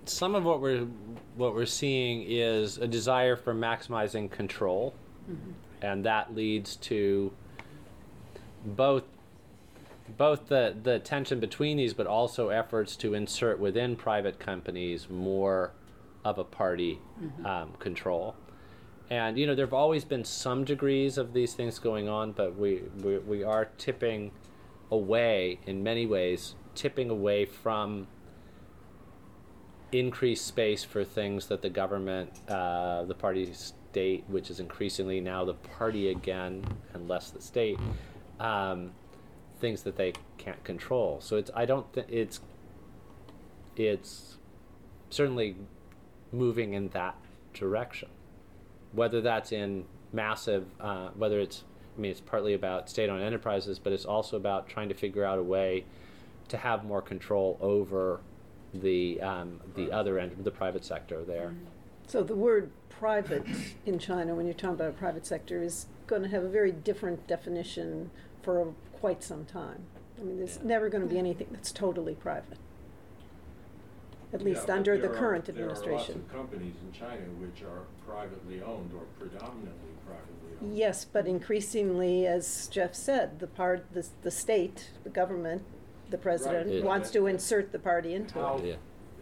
some 0.05 0.35
of 0.35 0.43
what 0.43 0.61
we're 0.61 0.87
what 1.35 1.53
we're 1.53 1.65
seeing 1.65 2.23
is 2.27 2.77
a 2.77 2.87
desire 2.87 3.35
for 3.35 3.53
maximizing 3.53 4.31
control, 4.31 4.95
mm-hmm. 5.29 5.51
and 5.81 6.05
that 6.05 6.35
leads 6.35 6.75
to 6.77 7.31
both 8.65 9.03
both 10.17 10.47
the 10.47 10.75
the 10.81 10.99
tension 10.99 11.39
between 11.39 11.77
these, 11.77 11.93
but 11.93 12.07
also 12.07 12.49
efforts 12.49 12.95
to 12.97 13.13
insert 13.13 13.59
within 13.59 13.95
private 13.95 14.39
companies 14.39 15.09
more 15.09 15.71
of 16.23 16.37
a 16.37 16.43
party 16.43 16.99
mm-hmm. 17.21 17.45
um, 17.45 17.73
control. 17.79 18.35
And 19.09 19.37
you 19.37 19.45
know, 19.45 19.55
there 19.55 19.65
have 19.65 19.73
always 19.73 20.05
been 20.05 20.23
some 20.23 20.63
degrees 20.63 21.17
of 21.17 21.33
these 21.33 21.53
things 21.53 21.79
going 21.79 22.07
on, 22.07 22.31
but 22.31 22.57
we, 22.57 22.83
we, 23.03 23.17
we 23.17 23.43
are 23.43 23.65
tipping 23.77 24.31
away 24.89 25.59
in 25.65 25.83
many 25.83 26.05
ways, 26.05 26.55
tipping 26.75 27.09
away 27.09 27.45
from 27.45 28.07
increased 29.91 30.45
space 30.45 30.83
for 30.83 31.03
things 31.03 31.47
that 31.47 31.61
the 31.61 31.69
government, 31.69 32.31
uh, 32.49 33.03
the 33.03 33.13
party 33.13 33.51
state, 33.53 34.23
which 34.27 34.49
is 34.49 34.59
increasingly 34.59 35.19
now 35.19 35.43
the 35.43 35.53
party 35.53 36.09
again 36.09 36.63
and 36.93 37.09
less 37.09 37.31
the 37.31 37.41
state, 37.41 37.77
um, 38.39 38.91
things 39.59 39.83
that 39.83 39.97
they 39.97 40.13
can't 40.37 40.63
control. 40.63 41.19
So 41.21 41.35
it's 41.35 41.51
I 41.53 41.65
don't 41.65 41.91
think 41.93 42.07
it's 42.09 42.39
it's 43.75 44.37
certainly 45.09 45.55
moving 46.31 46.73
in 46.73 46.87
that 46.89 47.15
direction 47.53 48.09
whether 48.93 49.21
that's 49.21 49.51
in 49.51 49.85
massive, 50.13 50.65
uh, 50.79 51.09
whether 51.15 51.39
it's, 51.39 51.63
I 51.97 52.01
mean, 52.01 52.11
it's 52.11 52.21
partly 52.21 52.53
about 52.53 52.89
state 52.89 53.09
owned 53.09 53.23
enterprises, 53.23 53.79
but 53.79 53.93
it's 53.93 54.05
also 54.05 54.37
about 54.37 54.67
trying 54.67 54.89
to 54.89 54.95
figure 54.95 55.23
out 55.23 55.39
a 55.39 55.43
way 55.43 55.85
to 56.49 56.57
have 56.57 56.83
more 56.83 57.01
control 57.01 57.57
over 57.61 58.19
the, 58.73 59.21
um, 59.21 59.59
the 59.75 59.91
other 59.91 60.19
end, 60.19 60.43
the 60.43 60.51
private 60.51 60.83
sector 60.83 61.23
there. 61.23 61.53
So 62.07 62.23
the 62.23 62.35
word 62.35 62.71
private 62.89 63.45
in 63.85 63.99
China, 63.99 64.35
when 64.35 64.45
you're 64.45 64.53
talking 64.53 64.75
about 64.75 64.89
a 64.89 64.93
private 64.93 65.25
sector, 65.25 65.61
is 65.61 65.87
going 66.07 66.23
to 66.23 66.29
have 66.29 66.43
a 66.43 66.49
very 66.49 66.71
different 66.71 67.27
definition 67.27 68.11
for 68.41 68.73
quite 68.93 69.23
some 69.23 69.45
time. 69.45 69.83
I 70.19 70.23
mean, 70.23 70.37
there's 70.37 70.61
never 70.61 70.89
going 70.89 71.03
to 71.03 71.09
be 71.09 71.17
anything 71.17 71.47
that's 71.51 71.71
totally 71.71 72.15
private 72.15 72.57
at 74.33 74.41
least 74.41 74.67
Yeah, 74.67 74.75
under 74.75 74.97
the 74.97 75.09
are- 75.09 75.13
current 75.15 75.45
There 75.45 75.65
are 75.65 75.67
lots 75.69 75.81
administration. 75.81 76.21
of 76.21 76.31
companies 76.31 76.75
in 76.85 76.91
China 76.91 77.21
which 77.39 77.63
are 77.63 77.83
privately 78.05 78.61
owned 78.61 78.91
or 78.93 79.03
predominantly 79.19 79.91
privately 80.05 80.57
owned. 80.61 80.77
Yes, 80.77 81.05
but 81.05 81.27
increasingly, 81.27 82.27
as 82.27 82.67
Jeff 82.67 82.95
said, 82.95 83.39
the 83.39 83.47
part, 83.47 83.91
the, 83.93 84.07
the 84.21 84.31
state, 84.31 84.91
the 85.03 85.09
government, 85.09 85.63
the 86.09 86.17
president 86.17 86.69
Yeah. 86.69 86.83
wants 86.83 87.11
to 87.11 87.27
insert 87.27 87.71
the 87.71 87.79
party 87.79 88.13
into 88.13 88.35
How, 88.39 88.57
it. 88.57 88.65
Yeah. 88.65 88.75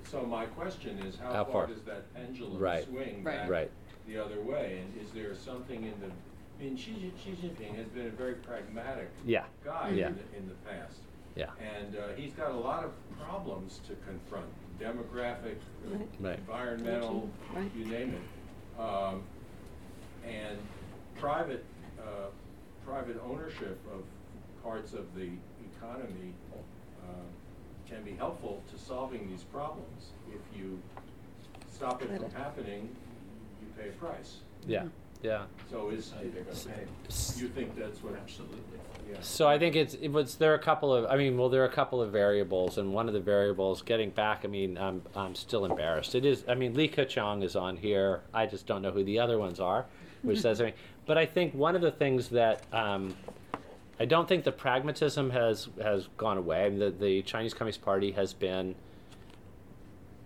so 0.07 0.21
my 0.25 0.45
question 0.45 0.99
is, 0.99 1.17
How 1.17 1.33
how 1.33 1.43
far? 1.45 1.51
far 1.53 1.67
does 1.67 1.81
that 1.83 2.13
pendulum 2.13 2.57
Right. 2.59 2.83
swing 2.85 3.23
Right. 3.23 3.37
back 3.41 3.49
Right. 3.49 3.71
the 4.07 4.17
other 4.17 4.41
way? 4.41 4.81
And 4.83 5.01
is 5.05 5.11
there 5.11 5.33
something 5.35 5.83
in 5.83 5.93
the, 6.01 6.07
I 6.07 6.63
mean, 6.63 6.75
Xi, 6.75 7.11
Xi 7.23 7.31
Jinping 7.31 7.75
has 7.75 7.87
been 7.87 8.07
a 8.07 8.11
very 8.11 8.33
pragmatic 8.35 9.09
Yeah. 9.25 9.45
guy 9.63 9.89
Yeah. 9.89 10.07
in 10.09 10.15
the, 10.17 10.37
in 10.37 10.47
the 10.49 10.55
past. 10.69 10.99
Yeah. 11.35 11.51
And 11.61 11.95
uh, 11.95 12.07
he's 12.17 12.33
got 12.33 12.51
a 12.51 12.57
lot 12.57 12.83
of 12.83 12.91
problems 13.17 13.79
to 13.87 13.95
confront, 14.05 14.47
demographic, 14.79 15.57
Right. 15.85 16.07
Right. 16.19 16.39
environmental, 16.39 17.29
Right. 17.53 17.71
you 17.75 17.85
name 17.85 18.13
it. 18.13 18.79
Um, 18.79 19.23
and 20.25 20.57
private, 21.17 21.65
uh, 21.99 22.27
private 22.85 23.19
ownership 23.23 23.79
of 23.93 24.03
parts 24.63 24.93
of 24.93 25.13
the 25.15 25.29
economy 25.75 26.33
uh, 26.53 27.11
can 27.87 28.03
be 28.03 28.11
helpful 28.11 28.61
to 28.71 28.77
solving 28.79 29.27
these 29.29 29.43
problems. 29.43 30.11
If 30.31 30.57
you 30.57 30.79
stop 31.71 32.01
it 32.01 32.09
from 32.17 32.31
happening, 32.31 32.95
you 33.61 33.67
pay 33.77 33.89
a 33.89 33.93
price. 33.93 34.37
Yeah. 34.67 34.87
Yeah. 35.21 35.45
So 35.69 35.89
is 35.89 36.13
You 37.37 37.49
think 37.49 37.75
that's 37.77 38.01
what? 38.03 38.15
Absolutely. 38.15 38.79
Yeah. 39.09 39.17
So 39.21 39.47
I 39.47 39.57
think 39.57 39.75
it's 39.75 39.95
it 39.95 40.09
was 40.09 40.35
there 40.35 40.51
are 40.51 40.55
a 40.55 40.59
couple 40.59 40.93
of 40.93 41.05
I 41.09 41.17
mean 41.17 41.37
well 41.37 41.49
there 41.49 41.61
are 41.61 41.67
a 41.67 41.71
couple 41.71 42.01
of 42.01 42.11
variables 42.11 42.77
and 42.77 42.93
one 42.93 43.07
of 43.07 43.13
the 43.13 43.19
variables 43.19 43.81
getting 43.81 44.11
back 44.11 44.41
I 44.43 44.47
mean 44.47 44.77
I'm 44.77 45.01
I'm 45.15 45.35
still 45.35 45.65
embarrassed. 45.65 46.15
It 46.15 46.25
is 46.25 46.43
I 46.47 46.55
mean 46.55 46.73
Li 46.73 46.87
Keqiang 46.87 47.43
is 47.43 47.55
on 47.55 47.77
here. 47.77 48.21
I 48.33 48.45
just 48.45 48.67
don't 48.67 48.81
know 48.81 48.91
who 48.91 49.03
the 49.03 49.19
other 49.19 49.39
ones 49.39 49.59
are 49.59 49.85
which 50.21 50.39
says 50.41 50.61
I 50.61 50.65
mean 50.65 50.73
but 51.05 51.17
I 51.17 51.25
think 51.25 51.55
one 51.55 51.75
of 51.75 51.81
the 51.81 51.91
things 51.91 52.29
that 52.29 52.61
um, 52.71 53.15
I 53.99 54.05
don't 54.05 54.27
think 54.27 54.43
the 54.43 54.51
pragmatism 54.51 55.31
has 55.31 55.67
has 55.81 56.07
gone 56.17 56.37
away. 56.37 56.65
I 56.65 56.69
mean, 56.69 56.79
the 56.79 56.91
the 56.91 57.21
Chinese 57.23 57.53
Communist 57.53 57.81
Party 57.81 58.11
has 58.11 58.33
been 58.33 58.75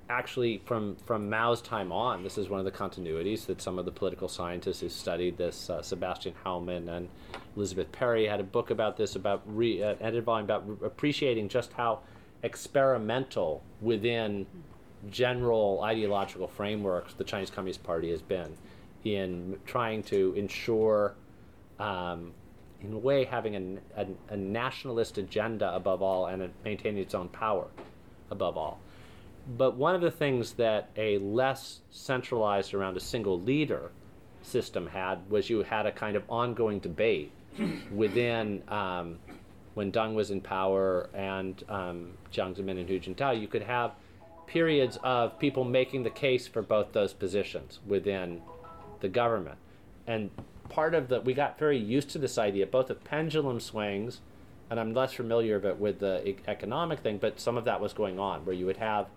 actually 0.10 0.62
from 0.66 0.96
from 1.06 1.30
Mao's 1.30 1.62
time 1.62 1.92
on, 1.92 2.24
this 2.24 2.38
is 2.38 2.50
one 2.50 2.60
of 2.60 2.66
the 2.66 2.72
continuities 2.72 3.46
that 3.46 3.62
some 3.62 3.80
of 3.80 3.86
the 3.86 3.92
political 3.92 4.28
scientists 4.28 4.82
who 4.82 4.90
studied 4.90 5.38
this, 5.38 5.70
uh, 5.70 5.82
Sebastian 5.82 6.34
Heilmann 6.46 6.90
and 6.90 7.10
Elizabeth 7.56 7.92
Perry, 7.92 8.28
had 8.28 8.40
a 8.40 8.44
book 8.44 8.70
about 8.70 8.98
this, 8.98 9.16
about 9.16 9.42
re, 9.46 9.82
uh, 9.82 9.96
edited 10.02 10.26
volume 10.26 10.46
about 10.46 10.68
re- 10.68 10.88
appreciating 10.88 11.50
just 11.50 11.74
how 11.74 12.00
experimental 12.44 13.64
within 13.82 14.46
general 15.10 15.82
ideological 15.84 16.48
frameworks 16.48 17.14
the 17.14 17.24
Chinese 17.24 17.50
Communist 17.50 17.84
Party 17.84 18.10
has 18.10 18.22
been 18.22 18.56
in 19.04 19.58
trying 19.66 20.04
to 20.04 20.34
ensure. 20.36 21.16
Um, 21.80 22.34
in 22.82 22.92
a 22.92 22.98
way, 22.98 23.24
having 23.24 23.56
a, 23.96 24.02
a, 24.02 24.08
a 24.34 24.38
nationalist 24.38 25.18
agenda 25.18 25.74
above 25.74 26.02
all 26.02 26.26
and 26.26 26.44
a, 26.44 26.50
maintaining 26.66 27.02
its 27.02 27.16
own 27.16 27.30
power 27.30 27.68
above 28.30 28.58
all. 28.58 28.82
But 29.46 29.76
one 29.76 29.94
of 29.94 30.02
the 30.02 30.12
things 30.12 30.54
that 30.54 30.90
a 30.96 31.18
less 31.18 31.82
centralized 31.90 32.74
around 32.74 32.96
a 32.96 33.02
single 33.02 33.40
leader 33.40 33.92
system 34.42 34.88
had 34.88 35.30
was 35.30 35.50
you 35.50 35.64
had 35.64 35.86
a 35.86 35.92
kind 35.92 36.16
of 36.16 36.24
ongoing 36.30 36.80
debate 36.80 37.32
within 37.92 38.64
um, 38.70 39.20
when 39.74 39.92
Deng 39.92 40.14
was 40.14 40.32
in 40.32 40.42
power 40.42 41.10
and 41.14 41.62
um, 41.68 42.14
Jiang 42.32 42.56
Zemin 42.56 42.80
and 42.80 42.88
Hu 42.88 43.00
Jintao. 43.00 43.40
You 43.40 43.48
could 43.48 43.64
have 43.64 43.94
periods 44.48 44.98
of 45.04 45.40
people 45.40 45.64
making 45.64 46.04
the 46.04 46.10
case 46.10 46.48
for 46.48 46.62
both 46.62 46.94
those 46.94 47.14
positions 47.14 47.80
within 47.86 48.42
the 49.00 49.10
government, 49.10 49.58
and 50.08 50.30
part 50.70 50.94
of 50.94 51.10
the 51.10 51.20
we 51.22 51.34
got 51.34 51.58
very 51.60 51.78
used 51.78 52.10
to 52.12 52.18
this 52.18 52.38
idea 52.38 52.66
both 52.66 52.90
of 52.90 53.04
pendulum 53.04 53.60
swings, 53.60 54.22
and 54.70 54.80
I'm 54.80 54.94
less 54.94 55.14
familiar 55.14 55.56
of 55.56 55.66
it 55.66 55.78
with 55.78 56.00
the 56.00 56.36
economic 56.48 57.00
thing, 57.00 57.18
but 57.18 57.40
some 57.40 57.58
of 57.58 57.66
that 57.66 57.82
was 57.82 57.94
going 57.94 58.20
on 58.20 58.46
where 58.46 58.56
you 58.56 58.66
would 58.66 58.78
have 58.78 59.08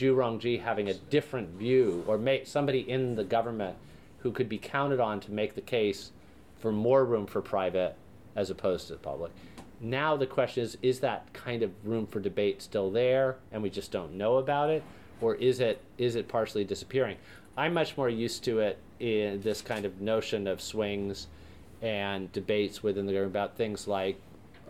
Zhu 0.00 0.14
Rongji 0.16 0.62
having 0.62 0.88
a 0.88 0.94
different 0.94 1.50
view, 1.50 2.04
or 2.06 2.16
make 2.16 2.46
somebody 2.46 2.80
in 2.80 3.16
the 3.16 3.24
government 3.24 3.76
who 4.20 4.32
could 4.32 4.48
be 4.48 4.56
counted 4.56 4.98
on 4.98 5.20
to 5.20 5.30
make 5.30 5.54
the 5.54 5.60
case 5.60 6.12
for 6.58 6.72
more 6.72 7.04
room 7.04 7.26
for 7.26 7.42
private 7.42 7.96
as 8.34 8.48
opposed 8.48 8.86
to 8.86 8.94
the 8.94 8.98
public. 8.98 9.30
Now 9.78 10.16
the 10.16 10.26
question 10.26 10.62
is: 10.64 10.78
Is 10.80 11.00
that 11.00 11.30
kind 11.34 11.62
of 11.62 11.70
room 11.84 12.06
for 12.06 12.18
debate 12.18 12.62
still 12.62 12.90
there, 12.90 13.36
and 13.52 13.62
we 13.62 13.68
just 13.68 13.92
don't 13.92 14.14
know 14.14 14.38
about 14.38 14.70
it, 14.70 14.82
or 15.20 15.34
is 15.34 15.60
it 15.60 15.82
is 15.98 16.14
it 16.16 16.28
partially 16.28 16.64
disappearing? 16.64 17.18
I'm 17.58 17.74
much 17.74 17.98
more 17.98 18.08
used 18.08 18.42
to 18.44 18.60
it 18.60 18.78
in 19.00 19.42
this 19.42 19.60
kind 19.60 19.84
of 19.84 20.00
notion 20.00 20.46
of 20.46 20.62
swings 20.62 21.26
and 21.82 22.32
debates 22.32 22.82
within 22.82 23.04
the 23.04 23.12
government 23.12 23.30
about 23.30 23.56
things 23.56 23.86
like 23.86 24.18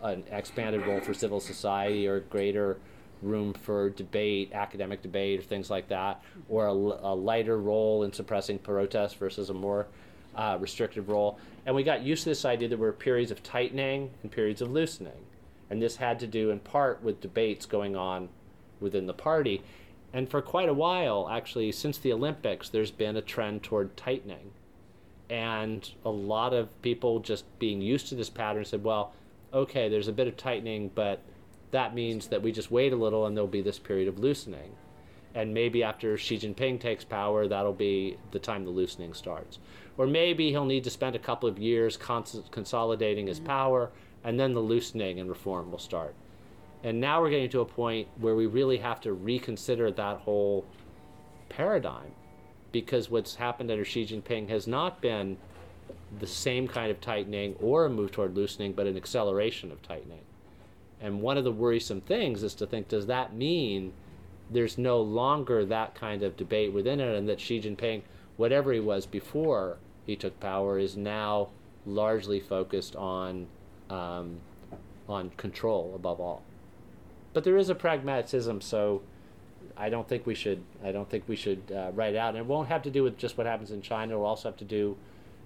an 0.01 0.25
expanded 0.29 0.85
role 0.85 0.99
for 0.99 1.13
civil 1.13 1.39
society 1.39 2.05
or 2.05 2.19
greater 2.19 2.77
room 3.21 3.53
for 3.53 3.89
debate, 3.89 4.51
academic 4.53 5.01
debate, 5.01 5.39
or 5.39 5.43
things 5.43 5.69
like 5.69 5.87
that, 5.89 6.23
or 6.49 6.67
a, 6.67 6.71
a 6.71 7.15
lighter 7.15 7.57
role 7.57 8.03
in 8.03 8.13
suppressing 8.13 8.59
protests 8.59 9.13
versus 9.13 9.49
a 9.49 9.53
more 9.53 9.87
uh, 10.35 10.57
restrictive 10.59 11.09
role. 11.09 11.37
And 11.65 11.75
we 11.75 11.83
got 11.83 12.01
used 12.01 12.23
to 12.23 12.29
this 12.29 12.45
idea 12.45 12.69
that 12.69 12.75
there 12.75 12.85
were 12.85 12.93
periods 12.93 13.31
of 13.31 13.43
tightening 13.43 14.11
and 14.23 14.31
periods 14.31 14.61
of 14.61 14.71
loosening. 14.71 15.25
And 15.69 15.81
this 15.81 15.95
had 15.95 16.19
to 16.19 16.27
do 16.27 16.49
in 16.49 16.59
part 16.59 17.01
with 17.01 17.21
debates 17.21 17.65
going 17.65 17.95
on 17.95 18.29
within 18.79 19.05
the 19.05 19.13
party. 19.13 19.61
And 20.13 20.29
for 20.29 20.41
quite 20.41 20.67
a 20.67 20.73
while, 20.73 21.29
actually, 21.29 21.71
since 21.71 21.97
the 21.97 22.11
Olympics, 22.11 22.67
there's 22.67 22.91
been 22.91 23.15
a 23.15 23.21
trend 23.21 23.63
toward 23.63 23.95
tightening. 23.95 24.51
And 25.29 25.89
a 26.03 26.09
lot 26.09 26.53
of 26.53 26.81
people 26.81 27.19
just 27.19 27.45
being 27.57 27.81
used 27.81 28.09
to 28.09 28.15
this 28.15 28.29
pattern 28.29 28.65
said, 28.65 28.83
well, 28.83 29.13
okay, 29.53 29.87
there's 29.87 30.09
a 30.09 30.13
bit 30.13 30.27
of 30.27 30.35
tightening, 30.35 30.91
but 30.93 31.21
that 31.71 31.95
means 31.95 32.27
that 32.27 32.41
we 32.41 32.51
just 32.51 32.71
wait 32.71 32.93
a 32.93 32.95
little 32.95 33.25
and 33.25 33.35
there'll 33.35 33.47
be 33.47 33.61
this 33.61 33.79
period 33.79 34.07
of 34.07 34.19
loosening. 34.19 34.75
And 35.33 35.53
maybe 35.53 35.81
after 35.81 36.17
Xi 36.17 36.37
Jinping 36.37 36.79
takes 36.79 37.05
power, 37.05 37.47
that'll 37.47 37.73
be 37.73 38.17
the 38.31 38.39
time 38.39 38.65
the 38.65 38.71
loosening 38.71 39.13
starts. 39.13 39.59
Or 39.97 40.05
maybe 40.05 40.49
he'll 40.49 40.65
need 40.65 40.83
to 40.83 40.89
spend 40.89 41.15
a 41.15 41.19
couple 41.19 41.47
of 41.47 41.57
years 41.57 41.95
cons- 41.95 42.41
consolidating 42.51 43.27
his 43.27 43.37
mm-hmm. 43.37 43.47
power, 43.47 43.91
and 44.23 44.39
then 44.39 44.53
the 44.53 44.59
loosening 44.59 45.19
and 45.19 45.29
reform 45.29 45.71
will 45.71 45.79
start. 45.79 46.15
And 46.83 46.99
now 46.99 47.21
we're 47.21 47.29
getting 47.29 47.49
to 47.51 47.61
a 47.61 47.65
point 47.65 48.07
where 48.17 48.35
we 48.35 48.45
really 48.45 48.77
have 48.77 48.99
to 49.01 49.13
reconsider 49.13 49.91
that 49.91 50.17
whole 50.17 50.65
paradigm 51.49 52.11
because 52.71 53.09
what's 53.09 53.35
happened 53.35 53.69
under 53.69 53.85
Xi 53.85 54.05
Jinping 54.05 54.49
has 54.49 54.67
not 54.67 55.01
been 55.01 55.37
the 56.19 56.27
same 56.27 56.67
kind 56.67 56.91
of 56.91 56.99
tightening 56.99 57.55
or 57.61 57.85
a 57.85 57.89
move 57.89 58.11
toward 58.11 58.35
loosening, 58.35 58.73
but 58.73 58.87
an 58.87 58.97
acceleration 58.97 59.71
of 59.71 59.81
tightening. 59.81 60.21
And 61.01 61.21
one 61.21 61.37
of 61.37 61.43
the 61.43 61.51
worrisome 61.51 62.01
things 62.01 62.43
is 62.43 62.53
to 62.55 62.67
think 62.67 62.87
does 62.87 63.07
that 63.07 63.35
mean 63.35 63.93
there's 64.51 64.77
no 64.77 65.01
longer 65.01 65.65
that 65.65 65.95
kind 65.95 66.23
of 66.23 66.37
debate 66.37 66.73
within 66.73 66.99
it, 66.99 67.15
and 67.15 67.27
that 67.27 67.39
Xi 67.39 67.59
Jinping, 67.61 68.01
whatever 68.37 68.71
he 68.71 68.79
was 68.79 69.05
before 69.05 69.77
he 70.05 70.15
took 70.15 70.39
power, 70.39 70.77
is 70.77 70.95
now 70.97 71.49
largely 71.85 72.39
focused 72.39 72.95
on 72.95 73.47
um, 73.89 74.39
on 75.09 75.31
control 75.31 75.93
above 75.95 76.19
all. 76.19 76.43
But 77.33 77.43
there 77.43 77.57
is 77.57 77.69
a 77.69 77.75
pragmatism, 77.75 78.61
so 78.61 79.01
I 79.77 79.89
don't 79.89 80.07
think 80.07 80.25
we 80.27 80.35
should. 80.35 80.63
I 80.83 80.91
don't 80.91 81.09
think 81.09 81.23
we 81.27 81.35
should 81.35 81.71
uh, 81.73 81.91
write 81.93 82.15
out. 82.15 82.29
And 82.29 82.39
it 82.39 82.45
won't 82.45 82.67
have 82.67 82.83
to 82.83 82.91
do 82.91 83.03
with 83.03 83.17
just 83.17 83.37
what 83.37 83.47
happens 83.47 83.71
in 83.71 83.81
China. 83.81 84.13
It 84.13 84.17
will 84.17 84.25
also 84.25 84.49
have 84.49 84.57
to 84.57 84.65
do 84.65 84.97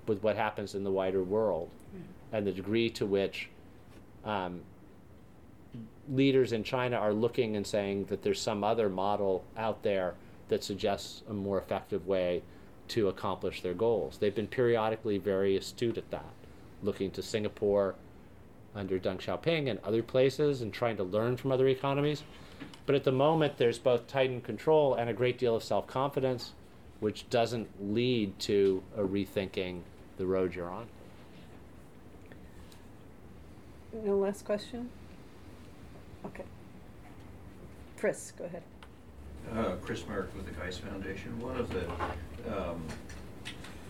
with 0.07 0.21
what 0.21 0.35
happens 0.35 0.75
in 0.75 0.83
the 0.83 0.91
wider 0.91 1.23
world, 1.23 1.69
and 2.31 2.45
the 2.45 2.51
degree 2.51 2.89
to 2.91 3.05
which 3.05 3.49
um, 4.23 4.61
leaders 6.09 6.51
in 6.51 6.63
China 6.63 6.97
are 6.97 7.13
looking 7.13 7.55
and 7.55 7.65
saying 7.65 8.05
that 8.05 8.23
there's 8.23 8.41
some 8.41 8.63
other 8.63 8.89
model 8.89 9.43
out 9.57 9.83
there 9.83 10.15
that 10.49 10.63
suggests 10.63 11.23
a 11.29 11.33
more 11.33 11.57
effective 11.57 12.07
way 12.07 12.43
to 12.89 13.07
accomplish 13.07 13.61
their 13.61 13.73
goals. 13.73 14.17
They've 14.17 14.35
been 14.35 14.47
periodically 14.47 15.17
very 15.17 15.57
astute 15.57 15.97
at 15.97 16.11
that, 16.11 16.33
looking 16.83 17.11
to 17.11 17.23
Singapore 17.23 17.95
under 18.75 18.99
Deng 18.99 19.17
Xiaoping 19.17 19.69
and 19.69 19.79
other 19.83 20.03
places 20.03 20.61
and 20.61 20.71
trying 20.71 20.97
to 20.97 21.03
learn 21.03 21.37
from 21.37 21.51
other 21.51 21.67
economies. 21.67 22.23
But 22.85 22.95
at 22.95 23.03
the 23.03 23.11
moment, 23.11 23.57
there's 23.57 23.79
both 23.79 24.07
tightened 24.07 24.43
control 24.43 24.93
and 24.93 25.09
a 25.09 25.13
great 25.13 25.39
deal 25.39 25.55
of 25.55 25.63
self 25.63 25.87
confidence, 25.87 26.53
which 26.99 27.27
doesn't 27.29 27.67
lead 27.93 28.37
to 28.41 28.83
a 28.95 29.01
rethinking 29.01 29.81
the 30.17 30.27
road 30.27 30.53
you're 30.53 30.69
on. 30.69 30.87
No 33.93 34.17
last 34.17 34.45
question? 34.45 34.89
Okay. 36.25 36.43
Chris, 37.97 38.33
go 38.37 38.45
ahead. 38.45 38.63
Uh, 39.53 39.75
Chris 39.81 40.01
Merck 40.03 40.33
with 40.35 40.45
the 40.45 40.51
Geist 40.59 40.81
Foundation. 40.81 41.39
One 41.39 41.55
of 41.57 41.69
the, 41.69 41.87
um, 42.51 42.83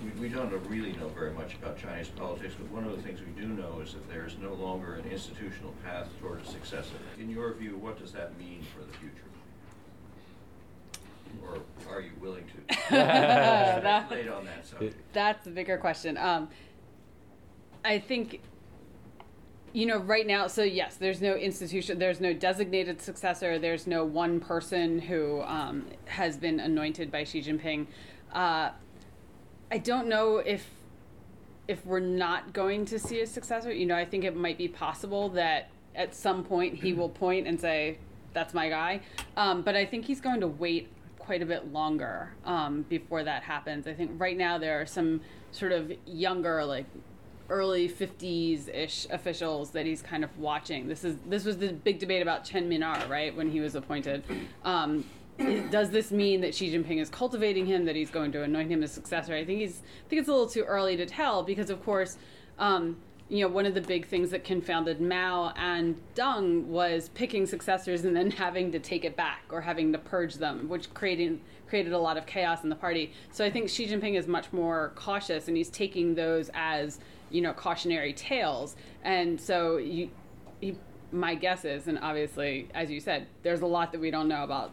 we, 0.03 0.27
we 0.27 0.29
don't 0.29 0.51
really 0.67 0.91
know 0.93 1.07
very 1.09 1.31
much 1.31 1.53
about 1.55 1.77
Chinese 1.77 2.09
politics, 2.09 2.53
but 2.57 2.69
one 2.71 2.83
of 2.83 2.95
the 2.95 3.01
things 3.01 3.21
we 3.21 3.41
do 3.41 3.47
know 3.47 3.79
is 3.81 3.93
that 3.93 4.07
there 4.09 4.25
is 4.25 4.35
no 4.41 4.53
longer 4.53 4.95
an 4.95 5.05
institutional 5.09 5.73
path 5.83 6.07
toward 6.19 6.41
a 6.41 6.45
successor. 6.45 6.95
In 7.19 7.29
your 7.29 7.53
view, 7.53 7.77
what 7.77 7.97
does 7.97 8.11
that 8.11 8.37
mean 8.37 8.63
for 8.75 8.83
the 8.85 8.93
future? 8.97 9.21
Or 11.43 11.59
are 11.93 12.01
you 12.01 12.11
willing 12.19 12.45
to 12.47 12.75
That- 12.89 13.81
speculate 14.09 14.29
on 14.29 14.45
that 14.45 14.65
subject? 14.67 14.95
That's 15.13 15.43
the 15.45 15.51
bigger 15.51 15.77
question. 15.77 16.17
Um, 16.17 16.49
I 17.85 17.99
think, 17.99 18.41
you 19.75 19.85
know, 19.85 19.97
right 19.97 20.25
now, 20.25 20.47
so 20.47 20.63
yes, 20.63 20.95
there's 20.95 21.21
no 21.21 21.33
institution, 21.33 21.99
there's 21.99 22.21
no 22.21 22.31
designated 22.31 23.01
successor, 23.01 23.59
there's 23.59 23.85
no 23.85 24.05
one 24.05 24.39
person 24.39 24.99
who 24.99 25.41
um, 25.41 25.85
has 26.05 26.37
been 26.37 26.61
anointed 26.61 27.11
by 27.11 27.25
Xi 27.25 27.41
Jinping. 27.41 27.85
Uh, 28.31 28.69
I 29.69 29.77
don't 29.77 30.07
know 30.07 30.37
if 30.37 30.65
if 31.67 31.85
we're 31.85 31.99
not 31.99 32.53
going 32.53 32.85
to 32.85 32.97
see 32.97 33.19
a 33.19 33.27
successor. 33.27 33.73
You 33.73 33.85
know, 33.85 33.97
I 33.97 34.05
think 34.05 34.23
it 34.23 34.35
might 34.37 34.57
be 34.57 34.69
possible 34.69 35.27
that 35.29 35.69
at 35.93 36.15
some 36.15 36.45
point 36.45 36.75
he 36.75 36.93
will 36.93 37.09
point 37.09 37.45
and 37.45 37.59
say, 37.59 37.97
"That's 38.31 38.53
my 38.53 38.69
guy," 38.69 39.01
um, 39.35 39.61
but 39.61 39.75
I 39.75 39.85
think 39.85 40.05
he's 40.05 40.21
going 40.21 40.39
to 40.39 40.47
wait 40.47 40.87
quite 41.19 41.41
a 41.41 41.45
bit 41.45 41.73
longer 41.73 42.31
um, 42.45 42.83
before 42.87 43.23
that 43.25 43.43
happens. 43.43 43.87
I 43.87 43.93
think 43.93 44.11
right 44.21 44.37
now 44.37 44.57
there 44.57 44.79
are 44.79 44.85
some 44.85 45.19
sort 45.51 45.73
of 45.73 45.91
younger, 46.05 46.63
like 46.63 46.85
early 47.49 47.87
50s 47.87 48.73
ish 48.73 49.07
officials 49.09 49.71
that 49.71 49.85
he's 49.85 50.01
kind 50.01 50.23
of 50.23 50.37
watching. 50.37 50.87
This 50.87 51.03
is 51.03 51.17
this 51.27 51.45
was 51.45 51.57
the 51.57 51.73
big 51.73 51.99
debate 51.99 52.21
about 52.21 52.43
Chen 52.43 52.69
Min'er, 52.69 53.07
right, 53.09 53.35
when 53.35 53.49
he 53.49 53.59
was 53.59 53.75
appointed. 53.75 54.23
Um, 54.63 55.05
does 55.69 55.89
this 55.89 56.11
mean 56.11 56.41
that 56.41 56.55
Xi 56.55 56.73
Jinping 56.73 57.01
is 57.01 57.09
cultivating 57.09 57.65
him, 57.65 57.85
that 57.85 57.95
he's 57.95 58.09
going 58.09 58.31
to 58.31 58.43
anoint 58.43 58.71
him 58.71 58.83
as 58.83 58.91
successor? 58.91 59.35
I 59.35 59.43
think 59.43 59.59
he's, 59.59 59.81
I 60.05 60.09
think 60.09 60.21
it's 60.21 60.29
a 60.29 60.31
little 60.31 60.47
too 60.47 60.63
early 60.63 60.95
to 60.97 61.05
tell 61.05 61.43
because, 61.43 61.69
of 61.69 61.83
course, 61.83 62.17
um, 62.57 62.97
you 63.27 63.41
know, 63.41 63.47
one 63.47 63.65
of 63.65 63.73
the 63.73 63.81
big 63.81 64.07
things 64.07 64.29
that 64.29 64.43
confounded 64.43 65.01
Mao 65.01 65.51
and 65.57 65.99
Deng 66.13 66.65
was 66.65 67.09
picking 67.09 67.45
successors 67.45 68.05
and 68.05 68.15
then 68.15 68.29
having 68.29 68.71
to 68.71 68.79
take 68.79 69.03
it 69.03 69.15
back 69.15 69.41
or 69.49 69.61
having 69.61 69.91
to 69.93 69.97
purge 69.97 70.35
them, 70.35 70.69
which 70.69 70.93
created 70.93 71.39
created 71.67 71.93
a 71.93 71.97
lot 71.97 72.15
of 72.15 72.27
chaos 72.27 72.63
in 72.63 72.69
the 72.69 72.75
party. 72.75 73.11
So 73.31 73.43
I 73.43 73.49
think 73.49 73.69
Xi 73.69 73.87
Jinping 73.87 74.15
is 74.17 74.27
much 74.27 74.53
more 74.53 74.93
cautious, 74.95 75.47
and 75.47 75.57
he's 75.57 75.71
taking 75.71 76.13
those 76.13 76.51
as 76.53 76.99
you 77.35 77.41
know 77.41 77.53
cautionary 77.53 78.13
tales. 78.13 78.75
And 79.03 79.39
so 79.39 79.77
you, 79.77 80.09
he, 80.61 80.77
my 81.11 81.35
guess 81.35 81.65
is, 81.65 81.87
and 81.87 81.99
obviously, 81.99 82.69
as 82.73 82.89
you 82.89 82.99
said, 82.99 83.27
there's 83.43 83.61
a 83.61 83.67
lot 83.67 83.91
that 83.91 83.99
we 83.99 84.09
don't 84.09 84.27
know 84.27 84.43
about 84.43 84.71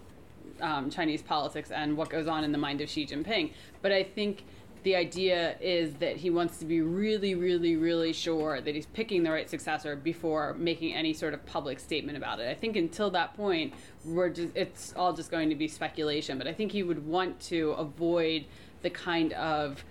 um, 0.60 0.88
Chinese 0.88 1.22
politics 1.22 1.70
and 1.70 1.96
what 1.96 2.08
goes 2.08 2.28
on 2.28 2.44
in 2.44 2.52
the 2.52 2.58
mind 2.58 2.80
of 2.80 2.88
Xi 2.88 3.04
Jinping. 3.04 3.52
But 3.82 3.90
I 3.90 4.04
think 4.04 4.44
the 4.84 4.96
idea 4.96 5.56
is 5.60 5.94
that 5.94 6.16
he 6.16 6.30
wants 6.30 6.58
to 6.58 6.64
be 6.64 6.80
really, 6.80 7.34
really, 7.34 7.76
really 7.76 8.12
sure 8.12 8.60
that 8.60 8.74
he's 8.74 8.86
picking 8.86 9.22
the 9.22 9.30
right 9.30 9.48
successor 9.48 9.94
before 9.94 10.54
making 10.54 10.94
any 10.94 11.12
sort 11.12 11.34
of 11.34 11.44
public 11.46 11.78
statement 11.78 12.16
about 12.16 12.40
it. 12.40 12.48
I 12.48 12.54
think 12.54 12.76
until 12.76 13.10
that 13.10 13.34
point, 13.34 13.74
we're 14.04 14.30
just 14.30 14.56
it's 14.56 14.92
all 14.96 15.12
just 15.12 15.30
going 15.30 15.48
to 15.50 15.56
be 15.56 15.68
speculation. 15.68 16.38
But 16.38 16.46
I 16.46 16.52
think 16.52 16.72
he 16.72 16.82
would 16.82 17.06
want 17.06 17.40
to 17.42 17.72
avoid 17.72 18.46
the 18.82 18.90
kind 18.90 19.32
of 19.34 19.84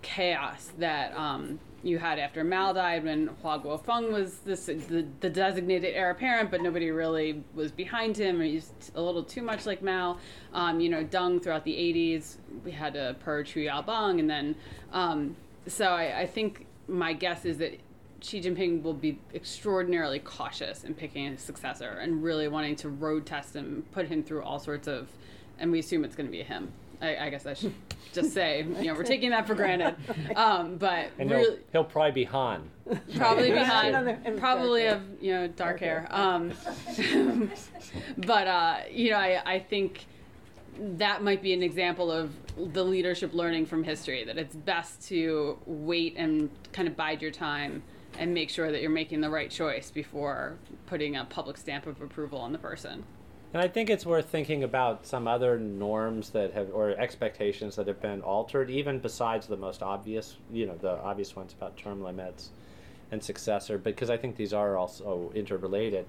chaos 0.00 0.72
that 0.78 1.14
um, 1.16 1.58
you 1.88 1.98
had 1.98 2.18
after 2.18 2.44
Mao 2.44 2.72
died 2.72 3.04
when 3.04 3.28
Hua 3.42 3.58
Guofeng 3.58 4.12
was 4.12 4.38
this 4.38 4.66
the, 4.66 5.06
the 5.20 5.30
designated 5.30 5.94
heir 5.94 6.10
apparent, 6.10 6.50
but 6.50 6.62
nobody 6.62 6.90
really 6.90 7.42
was 7.54 7.72
behind 7.72 8.16
him. 8.16 8.40
He's 8.40 8.72
a 8.94 9.00
little 9.00 9.24
too 9.24 9.42
much 9.42 9.66
like 9.66 9.82
Mao. 9.82 10.18
Um, 10.52 10.80
you 10.80 10.88
know, 10.88 11.04
Deng 11.04 11.42
throughout 11.42 11.64
the 11.64 11.72
80s, 11.72 12.36
we 12.64 12.70
had 12.70 12.94
to 12.94 13.16
purge 13.20 13.52
Hu 13.52 13.60
Yaobang, 13.60 14.20
and 14.20 14.28
then 14.28 14.54
um, 14.92 15.36
so 15.66 15.86
I, 15.86 16.20
I 16.20 16.26
think 16.26 16.66
my 16.86 17.12
guess 17.12 17.44
is 17.44 17.58
that 17.58 17.78
Xi 18.20 18.40
Jinping 18.40 18.82
will 18.82 18.94
be 18.94 19.18
extraordinarily 19.34 20.18
cautious 20.18 20.84
in 20.84 20.94
picking 20.94 21.28
a 21.28 21.38
successor 21.38 21.90
and 21.90 22.22
really 22.22 22.48
wanting 22.48 22.74
to 22.76 22.88
road 22.88 23.26
test 23.26 23.54
him, 23.54 23.84
put 23.92 24.08
him 24.08 24.22
through 24.22 24.42
all 24.42 24.58
sorts 24.58 24.88
of, 24.88 25.08
and 25.58 25.70
we 25.70 25.78
assume 25.78 26.04
it's 26.04 26.16
going 26.16 26.26
to 26.26 26.32
be 26.32 26.42
him. 26.42 26.72
I, 27.00 27.16
I 27.16 27.30
guess 27.30 27.46
I 27.46 27.54
should 27.54 27.74
just 28.12 28.32
say, 28.32 28.62
you 28.62 28.84
know, 28.86 28.94
we're 28.94 29.04
taking 29.04 29.30
that 29.30 29.46
for 29.46 29.54
granted. 29.54 29.94
Um, 30.36 30.76
but 30.76 31.10
And 31.18 31.30
really, 31.30 31.42
he'll, 31.44 31.58
he'll 31.72 31.84
probably 31.84 32.12
be 32.12 32.24
Han. 32.24 32.68
probably 33.16 33.50
Right. 33.50 33.60
behind, 33.60 34.08
and 34.24 34.38
probably 34.38 34.84
dark 34.84 34.96
of 34.98 35.22
you 35.22 35.32
know 35.34 35.48
dark 35.48 35.80
hair. 35.80 36.06
Um, 36.10 36.52
but 38.18 38.46
uh, 38.46 38.76
you 38.90 39.10
know, 39.10 39.18
I, 39.18 39.42
I 39.44 39.58
think 39.58 40.06
that 40.96 41.22
might 41.22 41.42
be 41.42 41.52
an 41.52 41.62
example 41.62 42.10
of 42.10 42.32
the 42.72 42.84
leadership 42.84 43.34
learning 43.34 43.66
from 43.66 43.84
history 43.84 44.24
that 44.24 44.38
it's 44.38 44.54
best 44.54 45.06
to 45.08 45.58
wait 45.66 46.14
and 46.16 46.50
kind 46.72 46.88
of 46.88 46.96
bide 46.96 47.20
your 47.22 47.30
time 47.30 47.82
and 48.18 48.32
make 48.34 48.50
sure 48.50 48.70
that 48.72 48.80
you're 48.80 48.90
making 48.90 49.20
the 49.20 49.30
right 49.30 49.50
choice 49.50 49.90
before 49.90 50.56
putting 50.86 51.16
a 51.16 51.24
public 51.24 51.56
stamp 51.56 51.86
of 51.86 52.00
approval 52.00 52.38
on 52.38 52.52
the 52.52 52.58
person. 52.58 53.04
And 53.54 53.62
I 53.62 53.68
think 53.68 53.88
it's 53.88 54.04
worth 54.04 54.28
thinking 54.28 54.62
about 54.62 55.06
some 55.06 55.26
other 55.26 55.58
norms 55.58 56.30
that 56.30 56.52
have, 56.52 56.68
or 56.72 56.90
expectations 56.90 57.76
that 57.76 57.86
have 57.86 58.00
been 58.02 58.20
altered, 58.20 58.68
even 58.68 58.98
besides 58.98 59.46
the 59.46 59.56
most 59.56 59.82
obvious, 59.82 60.36
you 60.52 60.66
know, 60.66 60.76
the 60.76 61.00
obvious 61.00 61.34
ones 61.34 61.54
about 61.56 61.76
term 61.76 62.02
limits 62.02 62.50
and 63.10 63.22
successor, 63.22 63.78
because 63.78 64.10
I 64.10 64.18
think 64.18 64.36
these 64.36 64.52
are 64.52 64.76
also 64.76 65.32
interrelated. 65.34 66.04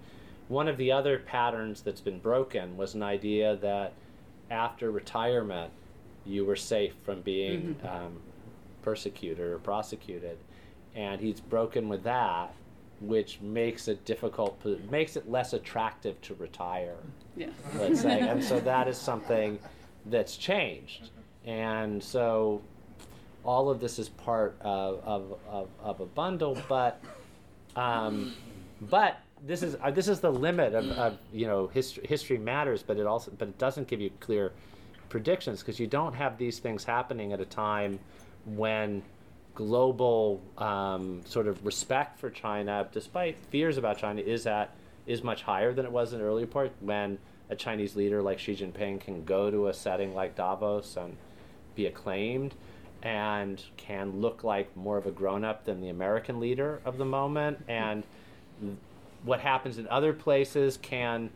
One 0.49 0.67
of 0.67 0.75
the 0.75 0.91
other 0.91 1.19
patterns 1.19 1.81
that's 1.81 2.01
been 2.01 2.19
broken 2.19 2.75
was 2.75 2.93
an 2.93 3.03
idea 3.03 3.55
that 3.57 3.93
after 4.51 4.91
retirement, 4.91 5.71
you 6.25 6.43
were 6.43 6.57
safe 6.57 6.93
from 7.03 7.21
being 7.21 7.77
um, 7.87 8.19
persecuted 8.81 9.39
or 9.39 9.59
prosecuted. 9.59 10.37
And 10.93 11.21
he's 11.21 11.39
broken 11.39 11.87
with 11.87 12.03
that, 12.03 12.53
which 13.01 13.39
makes 13.41 13.87
it 13.87 14.03
difficult, 14.05 14.63
makes 14.89 15.15
it 15.15 15.29
less 15.29 15.53
attractive 15.53 16.19
to 16.21 16.33
retire 16.35 16.97
Yeah. 17.35 17.47
let's 17.75 18.01
say. 18.01 18.19
and 18.29 18.43
so 18.43 18.59
that 18.61 18.87
is 18.87 18.97
something 18.97 19.59
that's 20.05 20.37
changed. 20.37 21.09
And 21.45 22.03
so 22.03 22.61
all 23.43 23.69
of 23.69 23.79
this 23.79 23.99
is 23.99 24.09
part 24.09 24.57
of, 24.61 25.01
of, 25.03 25.39
of, 25.49 25.67
of 25.81 26.01
a 26.01 26.05
bundle, 26.05 26.57
but 26.67 27.01
um, 27.75 28.33
but 28.81 29.19
this 29.45 29.63
is 29.63 29.77
uh, 29.81 29.91
this 29.91 30.07
is 30.07 30.19
the 30.19 30.31
limit 30.31 30.73
of, 30.73 30.89
of 30.91 31.17
you 31.31 31.47
know 31.47 31.67
history, 31.67 32.05
history 32.07 32.37
matters, 32.37 32.83
but 32.83 32.97
it 32.97 33.05
also 33.07 33.31
but 33.37 33.47
it 33.47 33.57
doesn't 33.57 33.87
give 33.87 34.01
you 34.01 34.11
clear 34.19 34.51
predictions 35.09 35.59
because 35.59 35.79
you 35.79 35.87
don't 35.87 36.13
have 36.13 36.37
these 36.37 36.59
things 36.59 36.83
happening 36.83 37.31
at 37.33 37.39
a 37.39 37.45
time 37.45 37.99
when 38.45 39.01
global 39.59 40.41
um, 40.57 41.21
sort 41.25 41.45
of 41.45 41.65
respect 41.65 42.17
for 42.17 42.29
China, 42.29 42.87
despite 42.93 43.37
fears 43.49 43.77
about 43.77 43.97
China, 43.97 44.21
is 44.21 44.47
at 44.47 44.73
is 45.05 45.21
much 45.21 45.41
higher 45.43 45.73
than 45.73 45.85
it 45.85 45.91
was 45.91 46.13
in 46.13 46.19
the 46.19 46.25
earlier 46.25 46.47
part 46.47 46.71
when 46.79 47.17
a 47.49 47.57
Chinese 47.57 47.93
leader 47.93 48.21
like 48.21 48.39
Xi 48.39 48.55
Jinping 48.55 49.01
can 49.01 49.25
go 49.25 49.51
to 49.51 49.67
a 49.67 49.73
setting 49.73 50.15
like 50.15 50.37
Davos 50.37 50.95
and 50.95 51.17
be 51.75 51.87
acclaimed 51.87 52.55
and 53.03 53.61
can 53.75 54.21
look 54.21 54.45
like 54.45 54.77
more 54.77 54.97
of 54.97 55.05
a 55.05 55.11
grown 55.11 55.43
up 55.43 55.65
than 55.65 55.81
the 55.81 55.89
American 55.89 56.39
leader 56.39 56.79
of 56.85 56.97
the 56.97 57.03
moment. 57.03 57.61
And 57.67 58.03
what 59.25 59.41
happens 59.41 59.77
in 59.77 59.89
other 59.89 60.13
places 60.13 60.77
can 60.77 61.31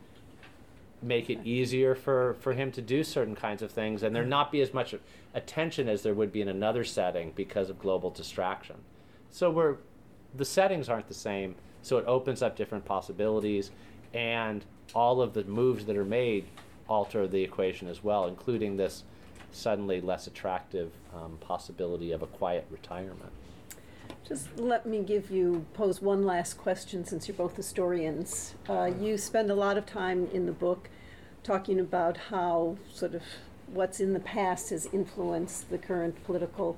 make 1.02 1.28
it 1.28 1.40
easier 1.44 1.94
for, 1.94 2.36
for 2.40 2.54
him 2.54 2.72
to 2.72 2.80
do 2.80 3.04
certain 3.04 3.34
kinds 3.34 3.60
of 3.60 3.70
things. 3.70 4.02
And 4.02 4.16
there 4.16 4.24
not 4.24 4.50
be 4.50 4.62
as 4.62 4.72
much 4.72 4.94
attention 5.34 5.88
as 5.88 6.02
there 6.02 6.14
would 6.14 6.32
be 6.32 6.40
in 6.40 6.48
another 6.48 6.84
setting 6.84 7.32
because 7.34 7.68
of 7.68 7.78
global 7.78 8.10
distraction. 8.10 8.76
So 9.30 9.50
we're 9.50 9.76
the 10.34 10.44
settings 10.44 10.88
aren't 10.88 11.08
the 11.08 11.14
same, 11.14 11.54
so 11.82 11.98
it 11.98 12.04
opens 12.06 12.42
up 12.42 12.56
different 12.56 12.84
possibilities 12.84 13.70
and 14.12 14.64
all 14.94 15.20
of 15.20 15.32
the 15.32 15.44
moves 15.44 15.84
that 15.86 15.96
are 15.96 16.04
made 16.04 16.46
alter 16.88 17.26
the 17.26 17.42
equation 17.42 17.88
as 17.88 18.02
well, 18.02 18.26
including 18.26 18.76
this 18.76 19.04
suddenly 19.52 20.00
less 20.00 20.26
attractive 20.26 20.92
um, 21.14 21.38
possibility 21.40 22.12
of 22.12 22.22
a 22.22 22.26
quiet 22.26 22.66
retirement. 22.70 23.30
Just 24.26 24.58
let 24.58 24.86
me 24.86 25.02
give 25.02 25.30
you, 25.30 25.64
pose 25.74 26.00
one 26.00 26.24
last 26.24 26.58
question 26.58 27.04
since 27.04 27.28
you're 27.28 27.36
both 27.36 27.56
historians. 27.56 28.54
Uh, 28.68 28.90
you 29.00 29.16
spend 29.18 29.50
a 29.50 29.54
lot 29.54 29.76
of 29.76 29.86
time 29.86 30.28
in 30.32 30.46
the 30.46 30.52
book 30.52 30.88
talking 31.42 31.78
about 31.78 32.16
how 32.16 32.76
sort 32.92 33.14
of 33.14 33.22
what's 33.66 34.00
in 34.00 34.12
the 34.12 34.20
past 34.20 34.70
has 34.70 34.86
influenced 34.92 35.70
the 35.70 35.78
current 35.78 36.22
political 36.24 36.76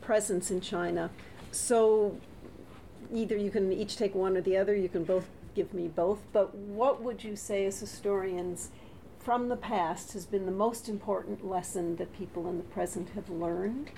presence 0.00 0.50
in 0.50 0.60
China. 0.60 1.10
So 1.50 2.18
either 3.12 3.36
you 3.36 3.50
can 3.50 3.72
each 3.72 3.96
take 3.96 4.14
one 4.14 4.36
or 4.36 4.40
the 4.40 4.56
other, 4.56 4.74
you 4.74 4.88
can 4.88 5.04
both 5.04 5.28
give 5.54 5.74
me 5.74 5.88
both, 5.88 6.20
but 6.32 6.54
what 6.54 7.02
would 7.02 7.22
you 7.22 7.36
say 7.36 7.66
as 7.66 7.78
historians 7.80 8.70
from 9.18 9.48
the 9.48 9.56
past 9.56 10.14
has 10.14 10.26
been 10.26 10.46
the 10.46 10.52
most 10.52 10.88
important 10.88 11.46
lesson 11.46 11.96
that 11.96 12.16
people 12.16 12.48
in 12.48 12.56
the 12.56 12.64
present 12.64 13.10
have 13.10 13.28
learned? 13.28 13.90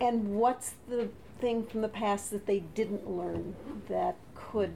And 0.00 0.34
what's 0.34 0.74
the 0.88 1.08
thing 1.40 1.64
from 1.64 1.80
the 1.80 1.88
past 1.88 2.30
that 2.30 2.46
they 2.46 2.60
didn't 2.60 3.08
learn 3.08 3.54
that 3.88 4.16
could 4.34 4.72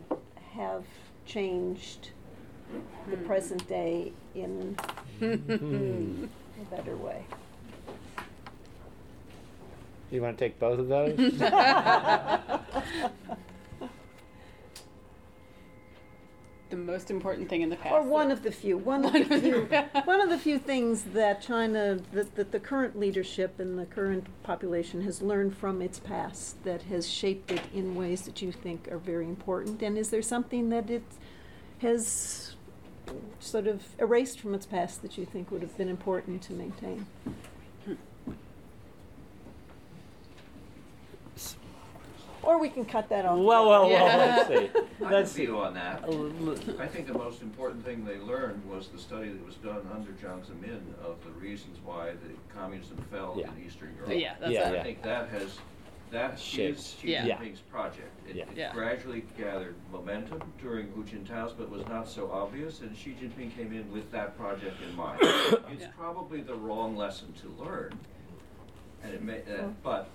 have 0.55 0.85
changed 1.27 2.11
the 3.09 3.17
hmm. 3.17 3.27
present 3.27 3.67
day 3.69 4.13
in 4.35 4.77
hmm. 5.19 6.27
A 6.63 6.77
better 6.77 6.97
way? 6.97 7.25
You 10.11 10.21
want 10.23 10.37
to 10.39 10.45
take 10.45 10.59
both 10.59 10.79
of 10.79 10.89
those? 10.89 11.17
The 16.71 16.77
most 16.79 17.11
important 17.11 17.51
thing 17.51 17.61
in 17.61 17.69
the 17.69 17.77
past. 17.77 17.93
Or 17.93 18.03
one 18.03 18.31
of 18.31 18.43
the 18.43 18.51
few, 18.51 18.79
one 18.79 19.05
of 19.05 19.13
One 19.13 19.29
the 19.29 19.35
of 19.37 19.43
the- 19.43 19.51
few, 19.51 20.01
one 20.07 20.21
of 20.23 20.31
the 20.31 20.39
few 20.39 20.59
things 20.59 21.03
that 21.13 21.43
China, 21.43 21.99
that, 22.13 22.35
that 22.37 22.51
the 22.51 22.61
current 22.61 22.99
leadership 22.99 23.61
and 23.61 23.79
the 23.79 23.85
current 23.85 24.27
population 24.43 25.03
has 25.03 25.21
learned 25.21 25.55
from 25.55 25.83
its 25.83 25.99
past 25.99 26.65
that 26.65 26.81
has 26.85 27.07
shaped 27.07 27.51
it 27.51 27.61
in 27.75 27.95
ways 27.95 28.23
that 28.23 28.41
you 28.41 28.53
think 28.53 28.89
are 28.91 28.97
very 28.97 29.27
important. 29.27 29.83
And 29.83 29.99
is 29.99 30.09
there 30.09 30.23
something 30.23 30.71
that 30.71 30.89
it 30.89 31.03
has 31.81 32.57
sort 33.41 33.67
of 33.67 33.83
erased 33.99 34.41
from 34.41 34.55
its 34.55 34.67
past 34.67 35.03
that 35.03 35.17
you 35.19 35.25
think 35.25 35.51
would 35.51 35.63
have 35.63 35.77
been 35.77 35.89
important 35.89 36.43
to 36.43 36.53
maintain? 36.53 37.07
Or 42.43 42.59
we 42.59 42.69
can 42.69 42.85
cut 42.85 43.09
that 43.11 43.25
off. 43.25 43.39
Well, 43.39 43.69
well, 43.69 43.89
well, 43.89 43.91
Yeah. 43.91 44.17
let's 44.17 44.49
see. 44.49 44.55
I 44.65 44.69
can 44.99 45.11
Let's 45.11 45.33
veto 45.33 45.61
on 45.61 45.75
that. 45.75 46.03
Uh, 46.03 46.83
I 46.83 46.89
think 46.89 47.07
the 47.07 47.15
most 47.15 47.41
important 47.41 47.85
thing 47.85 48.05
they 48.05 48.19
learned 48.19 48.69
was 48.69 48.89
the 48.89 48.99
study 48.99 49.29
that 49.29 49.47
was 49.47 49.55
done 49.57 49.89
under 49.95 50.11
Jiang 50.13 50.45
Zemin 50.45 50.81
of 51.05 51.23
the 51.25 51.31
reasons 51.41 51.79
why 51.85 52.11
the 52.11 52.35
communism 52.53 52.97
fell 53.13 53.35
Yeah. 53.37 53.49
in 53.57 53.65
Eastern 53.65 53.95
Europe. 53.95 54.11
Yeah, 54.13 54.35
that's 54.41 54.53
Yeah, 54.53 54.71
it. 54.73 54.81
I 54.81 54.83
think 54.83 55.03
that 55.03 55.29
has 55.29 55.57
that 56.13 56.39
Shape. 56.39 56.77
is 56.77 56.95
Xi 57.01 57.13
Yeah. 57.13 57.25
Yeah. 57.27 57.39
Jinping's 57.39 57.61
project. 57.61 58.11
It 58.29 58.37
Yeah. 58.37 58.45
it 58.51 58.57
Yeah. 58.57 58.73
gradually 58.73 59.25
gathered 59.37 59.75
momentum 59.91 60.41
during 60.61 60.89
Hu 60.93 61.03
Jintao's, 61.05 61.53
but 61.53 61.69
was 61.71 61.87
not 61.89 62.07
so 62.09 62.31
obvious, 62.31 62.81
and 62.81 62.97
Xi 62.97 63.17
Jinping 63.21 63.55
came 63.57 63.73
in 63.73 63.91
with 63.91 64.11
that 64.13 64.37
project 64.37 64.77
in 64.89 64.95
mind. 64.95 65.19
It's 65.73 65.83
Yeah. 65.83 65.91
probably 65.97 66.43
the 66.43 66.55
wrong 66.55 66.97
lesson 66.97 67.33
to 67.35 67.49
learn, 67.63 67.99
and 69.03 69.15
it 69.15 69.23
may, 69.23 69.39
uh, 69.43 69.69
but, 69.83 70.09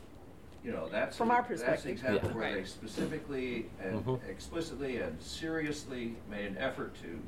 you 0.64 0.72
know, 0.72 0.88
that's. 0.88 1.18
From 1.18 1.32
our 1.32 1.38
That's 1.42 1.62
the 1.62 1.66
perspective. 1.66 1.92
example 1.92 2.30
Yeah. 2.30 2.36
where 2.36 2.50
they 2.52 2.58
Right. 2.60 2.68
specifically 2.68 3.70
and 3.82 4.06
Mhm. 4.06 4.24
explicitly 4.30 4.98
and 4.98 5.20
seriously 5.22 6.16
made 6.30 6.46
an 6.46 6.58
effort 6.58 6.94
to 7.02 7.20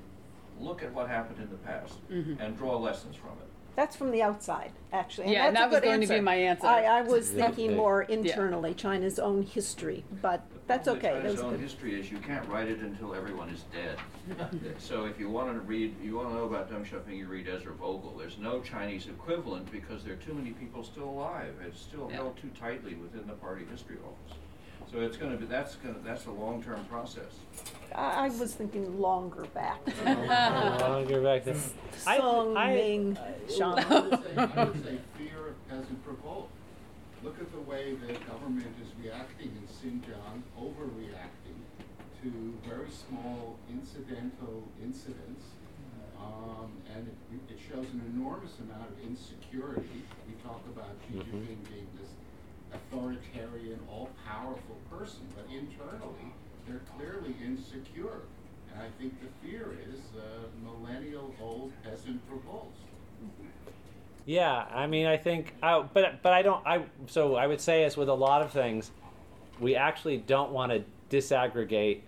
look 0.59 0.83
at 0.83 0.93
what 0.93 1.07
happened 1.07 1.39
in 1.41 1.49
the 1.49 1.57
past 1.57 1.97
Mhm. 2.09 2.39
and 2.39 2.55
draw 2.57 2.77
lessons 2.77 3.15
from 3.15 3.31
it. 3.31 3.47
That's 3.79 3.95
from 3.95 4.11
the 4.11 4.21
outside, 4.21 4.73
actually. 4.91 5.31
Yeah, 5.31 5.47
and 5.47 5.55
that's 5.55 5.67
a 5.67 5.69
that 5.69 5.71
was 5.71 5.79
good 5.79 5.85
going 5.85 6.01
to 6.01 6.07
be 6.15 6.19
my 6.19 6.35
answer. 6.35 6.67
I, 6.67 6.83
I 6.83 7.01
was 7.01 7.31
Yeah. 7.31 7.45
thinking 7.45 7.71
Yeah. 7.71 7.77
more 7.77 8.01
internally, 8.01 8.73
China's 8.73 9.19
own 9.19 9.41
history, 9.43 10.03
but 10.21 10.41
that's 10.67 10.83
problem 10.83 10.97
okay. 10.97 11.13
with 11.13 11.23
That's 11.23 11.35
China's 11.35 11.43
own 11.45 11.51
good. 11.51 11.61
history 11.61 11.97
is 11.97 12.11
you 12.11 12.17
can't 12.17 12.45
write 12.49 12.67
it 12.67 12.79
until 12.81 13.15
everyone 13.15 13.47
is 13.47 13.63
dead. 13.71 13.97
so 14.79 15.05
if 15.05 15.17
you 15.17 15.29
want 15.29 15.53
to 15.53 15.61
read, 15.61 15.95
you 16.03 16.17
want 16.17 16.27
to 16.27 16.33
know 16.35 16.43
about 16.43 16.69
Deng 16.69 16.85
Xiaoping, 16.85 17.15
you 17.15 17.27
read 17.27 17.47
Ezra 17.47 17.73
Vogel. 17.73 18.17
There's 18.17 18.37
no 18.37 18.59
Chinese 18.59 19.07
equivalent 19.07 19.71
because 19.71 20.03
there 20.03 20.15
are 20.15 20.23
too 20.27 20.33
many 20.33 20.51
people 20.51 20.83
still 20.83 21.07
alive. 21.07 21.53
It's 21.65 21.79
still 21.79 22.09
Yeah. 22.09 22.17
held 22.17 22.35
too 22.35 22.49
tightly 22.59 22.95
within 22.95 23.27
the 23.27 23.35
party 23.35 23.63
history 23.71 23.95
office. 24.03 24.37
So 24.91 24.99
it's 25.01 25.17
going 25.17 25.31
to 25.31 25.37
be 25.37 25.45
that's 25.45 25.75
going 25.75 25.93
to 25.95 26.01
that's 26.01 26.25
a 26.25 26.31
long-term 26.31 26.83
process. 26.85 27.31
I, 27.93 28.25
I 28.25 28.29
was 28.29 28.53
thinking 28.53 28.99
longer 28.99 29.45
back. 29.53 29.79
Longer 30.81 31.21
back 31.21 31.43
then. 31.45 31.59
I- 32.07 32.17
Song 32.17 32.57
I- 32.57 32.73
Ming 32.73 33.17
Shan. 33.55 33.79
I 33.79 33.99
would 33.99 34.23
say, 34.23 34.35
I 34.37 34.63
would 34.63 34.83
say 34.83 34.97
fear 35.17 35.47
of 35.49 35.69
peasant 35.69 35.99
revolt. 36.05 36.49
Look 37.23 37.39
at 37.41 37.51
the 37.51 37.59
way 37.61 37.93
the 37.95 38.13
government 38.31 38.73
is 38.81 38.89
reacting 39.03 39.51
in 39.51 39.65
Xinjiang, 39.67 40.41
overreacting 40.57 41.59
to 42.23 42.53
very 42.67 42.89
small 42.89 43.57
incidental 43.69 44.63
incidents. 44.81 45.43
Um, 46.19 46.71
and 46.95 47.07
it, 47.07 47.53
it 47.53 47.59
shows 47.59 47.85
an 47.93 48.01
enormous 48.15 48.51
amount 48.59 48.89
of 48.91 48.95
insecurity. 49.07 50.03
We 50.27 50.33
talk 50.43 50.61
about 50.67 50.91
Xi 51.07 51.15
Mhm. 51.17 51.31
Being 51.71 51.87
this 51.95 52.11
authoritarian, 52.73 53.79
all-powerful 53.89 54.77
person, 54.91 55.21
but 55.35 55.45
internally, 55.53 56.33
they're 56.67 56.81
clearly 56.97 57.35
insecure. 57.43 58.21
And 58.71 58.81
I 58.81 58.87
think 58.99 59.15
the 59.21 59.47
fear 59.47 59.75
is 59.91 59.99
uh, 60.15 60.21
millennial 60.63 61.33
old 61.41 61.71
peasant 61.83 62.21
revolts. 62.29 62.77
Yeah, 64.25 64.65
I 64.71 64.85
mean, 64.85 65.07
I 65.07 65.17
think, 65.17 65.55
I, 65.63 65.81
but 65.81 66.21
but 66.21 66.33
I 66.33 66.43
don't. 66.43 66.65
I 66.65 66.83
so 67.07 67.35
I 67.35 67.47
would 67.47 67.59
say, 67.59 67.83
as 67.83 67.97
with 67.97 68.09
a 68.09 68.13
lot 68.13 68.43
of 68.43 68.51
things, 68.51 68.91
we 69.59 69.75
actually 69.75 70.17
don't 70.17 70.51
want 70.51 70.71
to 70.71 70.83
disaggregate 71.09 72.01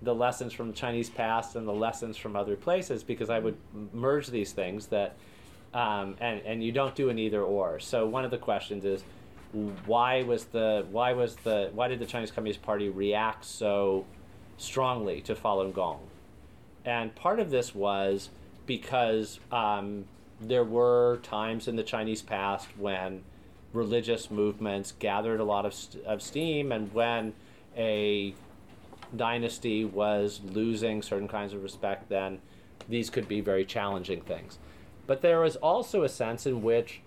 the 0.00 0.14
lessons 0.14 0.52
from 0.52 0.72
Chinese 0.72 1.10
past 1.10 1.56
and 1.56 1.68
the 1.68 1.72
lessons 1.72 2.16
from 2.16 2.36
other 2.36 2.56
places 2.56 3.02
because 3.02 3.28
I 3.28 3.40
would 3.40 3.56
merge 3.92 4.28
these 4.28 4.52
things 4.52 4.86
that, 4.86 5.16
um, 5.74 6.16
and 6.20 6.40
and 6.46 6.64
you 6.64 6.72
don't 6.72 6.94
do 6.94 7.10
an 7.10 7.18
either 7.18 7.42
or. 7.42 7.80
So 7.80 8.06
one 8.06 8.24
of 8.24 8.30
the 8.30 8.38
questions 8.38 8.86
is, 8.86 9.02
why 9.52 10.22
was 10.22 10.46
the 10.46 10.86
why 10.90 11.12
was 11.12 11.36
the 11.36 11.70
why 11.72 11.88
did 11.88 11.98
the 11.98 12.06
Chinese 12.06 12.30
Communist 12.30 12.62
Party 12.62 12.88
react 12.88 13.44
so 13.44 14.04
strongly 14.58 15.20
to 15.22 15.34
Falun 15.34 15.72
Gong? 15.72 16.00
And 16.84 17.14
part 17.14 17.40
of 17.40 17.50
this 17.50 17.74
was 17.74 18.30
because 18.66 19.40
um, 19.50 20.04
there 20.40 20.64
were 20.64 21.18
times 21.22 21.68
in 21.68 21.76
the 21.76 21.82
Chinese 21.82 22.22
past 22.22 22.68
when 22.76 23.22
religious 23.72 24.30
movements 24.30 24.92
gathered 24.98 25.40
a 25.40 25.44
lot 25.44 25.66
of, 25.66 25.74
st- 25.74 26.04
of 26.04 26.22
steam, 26.22 26.72
and 26.72 26.92
when 26.94 27.34
a 27.76 28.34
dynasty 29.16 29.84
was 29.84 30.40
losing 30.44 31.02
certain 31.02 31.28
kinds 31.28 31.52
of 31.52 31.62
respect, 31.62 32.08
then 32.08 32.40
these 32.88 33.10
could 33.10 33.28
be 33.28 33.40
very 33.40 33.64
challenging 33.64 34.20
things. 34.20 34.58
But 35.06 35.22
there 35.22 35.40
was 35.40 35.56
also 35.56 36.02
a 36.02 36.08
sense 36.08 36.46
in 36.46 36.62
which 36.62 37.00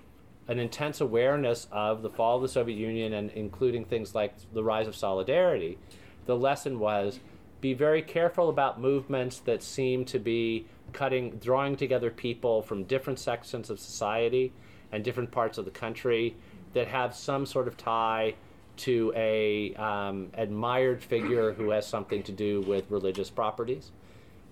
an 0.51 0.59
intense 0.59 0.99
awareness 0.99 1.65
of 1.71 2.01
the 2.01 2.09
fall 2.09 2.35
of 2.35 2.41
the 2.41 2.49
Soviet 2.49 2.75
Union 2.75 3.13
and 3.13 3.31
including 3.31 3.85
things 3.85 4.13
like 4.13 4.33
the 4.53 4.61
rise 4.61 4.85
of 4.85 4.95
solidarity, 4.95 5.77
the 6.25 6.35
lesson 6.35 6.77
was 6.77 7.21
be 7.61 7.73
very 7.73 8.01
careful 8.01 8.49
about 8.49 8.81
movements 8.81 9.39
that 9.39 9.63
seem 9.63 10.03
to 10.03 10.19
be 10.19 10.65
cutting, 10.91 11.37
drawing 11.37 11.77
together 11.77 12.09
people 12.09 12.61
from 12.61 12.83
different 12.83 13.17
sections 13.17 13.69
of 13.69 13.79
society 13.79 14.51
and 14.91 15.05
different 15.05 15.31
parts 15.31 15.57
of 15.57 15.63
the 15.63 15.71
country 15.71 16.35
that 16.73 16.87
have 16.87 17.15
some 17.15 17.45
sort 17.45 17.69
of 17.69 17.77
tie 17.77 18.33
to 18.75 19.13
a 19.15 19.73
um, 19.75 20.31
admired 20.33 21.01
figure 21.01 21.53
who 21.53 21.69
has 21.69 21.87
something 21.87 22.23
to 22.23 22.31
do 22.33 22.59
with 22.61 22.83
religious 22.89 23.29
properties. 23.29 23.91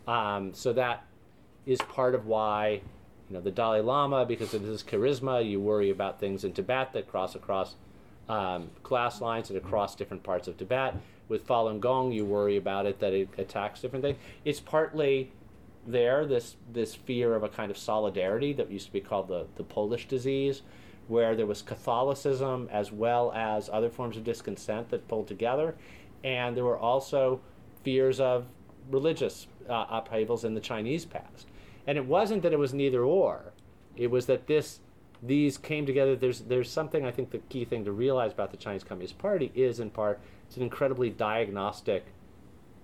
Um, 0.08 0.54
so 0.54 0.72
that 0.74 1.06
is 1.66 1.80
part 1.80 2.16
of 2.16 2.26
why, 2.26 2.82
you 3.30 3.36
know, 3.36 3.42
the 3.42 3.52
Dalai 3.52 3.82
Lama, 3.82 4.26
because 4.26 4.54
of 4.54 4.64
his 4.64 4.82
charisma, 4.82 5.48
you 5.48 5.60
worry 5.60 5.90
about 5.92 6.20
things 6.20 6.44
in 6.44 6.52
Tibet 6.52 6.94
that 6.94 7.08
cross 7.08 7.36
across 7.36 7.76
um, 8.28 8.72
class 8.82 9.22
lines 9.22 9.50
and 9.50 9.58
across 9.58 9.96
different 9.96 10.24
parts 10.24 10.48
of 10.48 10.58
Tibet. 10.58 10.96
With 11.28 11.48
Falun 11.48 11.80
Gong, 11.80 12.12
you 12.12 12.26
worry 12.26 12.58
about 12.58 12.88
it 12.88 13.00
that 13.00 13.14
it 13.14 13.30
attacks 13.38 13.82
different 13.82 14.04
things. 14.04 14.18
It's 14.46 14.60
partly 14.60 15.32
there 15.86 16.26
this 16.26 16.56
this 16.72 16.94
fear 16.96 17.36
of 17.36 17.44
a 17.44 17.50
kind 17.50 17.72
of 17.72 17.78
solidarity 17.78 18.52
that 18.54 18.70
used 18.70 18.88
to 18.88 18.94
be 18.94 19.00
called 19.00 19.28
the 19.28 19.46
the 19.56 19.64
Polish 19.64 20.08
disease, 20.08 20.64
where 21.08 21.36
there 21.36 21.46
was 21.46 21.62
Catholicism 21.62 22.68
as 22.72 22.92
well 22.92 23.32
as 23.34 23.70
other 23.70 23.90
forms 23.90 24.18
of 24.18 24.24
discontent 24.24 24.90
that 24.90 25.08
pulled 25.08 25.28
together, 25.28 25.76
and 26.24 26.58
there 26.58 26.66
were 26.66 26.80
also 26.80 27.42
fears 27.84 28.20
of 28.20 28.46
religious 28.90 29.46
uh, 29.70 29.86
upheavals 29.90 30.44
in 30.44 30.56
the 30.56 30.62
Chinese 30.62 31.06
past. 31.06 31.46
And 31.90 31.98
it 31.98 32.06
wasn't 32.06 32.44
that 32.44 32.54
it 32.54 32.60
was 32.60 32.72
neither 32.72 33.04
or; 33.04 33.52
it 33.98 34.12
was 34.12 34.28
that 34.28 34.46
this 34.46 34.80
these 35.24 35.58
came 35.58 35.88
together. 35.88 36.16
There's 36.16 36.42
there's 36.42 36.70
something 36.70 37.04
I 37.04 37.10
think 37.10 37.32
the 37.32 37.40
key 37.40 37.66
thing 37.66 37.84
to 37.86 37.92
realize 37.92 38.32
about 38.32 38.52
the 38.52 38.58
Chinese 38.58 38.84
Communist 38.84 39.18
Party 39.18 39.52
is 39.56 39.80
in 39.80 39.90
part 39.90 40.20
it's 40.46 40.56
an 40.56 40.62
incredibly 40.62 41.10
diagnostic 41.10 42.06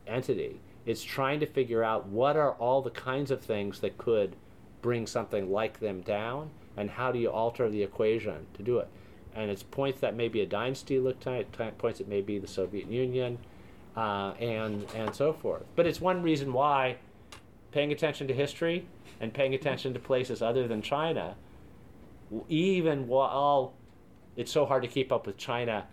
entity. 0.08 0.60
It's 0.88 1.04
trying 1.04 1.40
to 1.42 1.46
figure 1.46 1.84
out 1.84 2.08
what 2.08 2.36
are 2.36 2.54
all 2.54 2.82
the 2.82 2.90
kinds 2.90 3.30
of 3.30 3.42
things 3.42 3.80
that 3.82 4.00
could 4.00 4.36
bring 4.82 5.06
something 5.06 5.52
like 5.52 5.80
them 5.80 6.02
down, 6.02 6.50
and 6.76 6.90
how 6.90 7.12
do 7.12 7.20
you 7.20 7.30
alter 7.30 7.70
the 7.70 7.84
equation 7.84 8.48
to 8.56 8.64
do 8.64 8.80
it. 8.80 8.88
And 9.36 9.52
it's 9.52 9.62
points 9.62 10.00
that 10.00 10.16
may 10.16 10.30
be 10.30 10.42
a 10.42 10.48
dynasty 10.48 10.98
look 10.98 11.20
type, 11.20 11.56
type 11.56 11.78
points 11.78 12.00
that 12.00 12.08
may 12.08 12.22
be 12.22 12.40
the 12.40 12.48
Soviet 12.48 12.90
Union, 12.90 13.38
uh, 13.96 14.32
and 14.40 14.84
and 14.96 15.14
so 15.14 15.32
forth. 15.32 15.66
But 15.76 15.86
it's 15.86 16.02
one 16.02 16.24
reason 16.24 16.54
why 16.54 16.98
paying 17.72 17.92
attention 17.92 18.28
to 18.30 18.34
history 18.34 18.88
and 19.20 19.34
paying 19.34 19.54
attention 19.54 19.94
to 19.94 20.00
places 20.00 20.42
other 20.42 20.68
than 20.68 20.82
China, 20.82 21.36
even 22.50 23.08
while 23.08 23.74
it's 24.36 24.52
so 24.52 24.66
hard 24.66 24.84
to 24.84 24.90
keep 24.90 25.12
up 25.12 25.26
with 25.26 25.38
China 25.38 25.86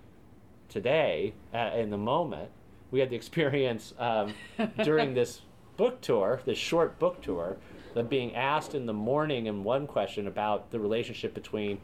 today 0.68 1.34
uh, 1.54 1.70
in 1.74 1.90
the 1.90 1.98
moment. 1.98 2.50
We 2.90 3.00
had 3.00 3.10
the 3.10 3.16
experience 3.16 3.94
um, 3.98 4.34
during 4.82 5.14
this 5.14 5.42
book 5.76 6.00
tour, 6.00 6.40
this 6.44 6.58
short 6.58 6.98
book 6.98 7.22
tour, 7.22 7.56
of 7.94 8.08
being 8.08 8.34
asked 8.34 8.74
in 8.74 8.86
the 8.86 8.92
morning 8.92 9.46
in 9.46 9.64
one 9.64 9.86
question 9.86 10.26
about 10.26 10.70
the 10.70 10.80
relationship 10.80 11.34
between 11.34 11.78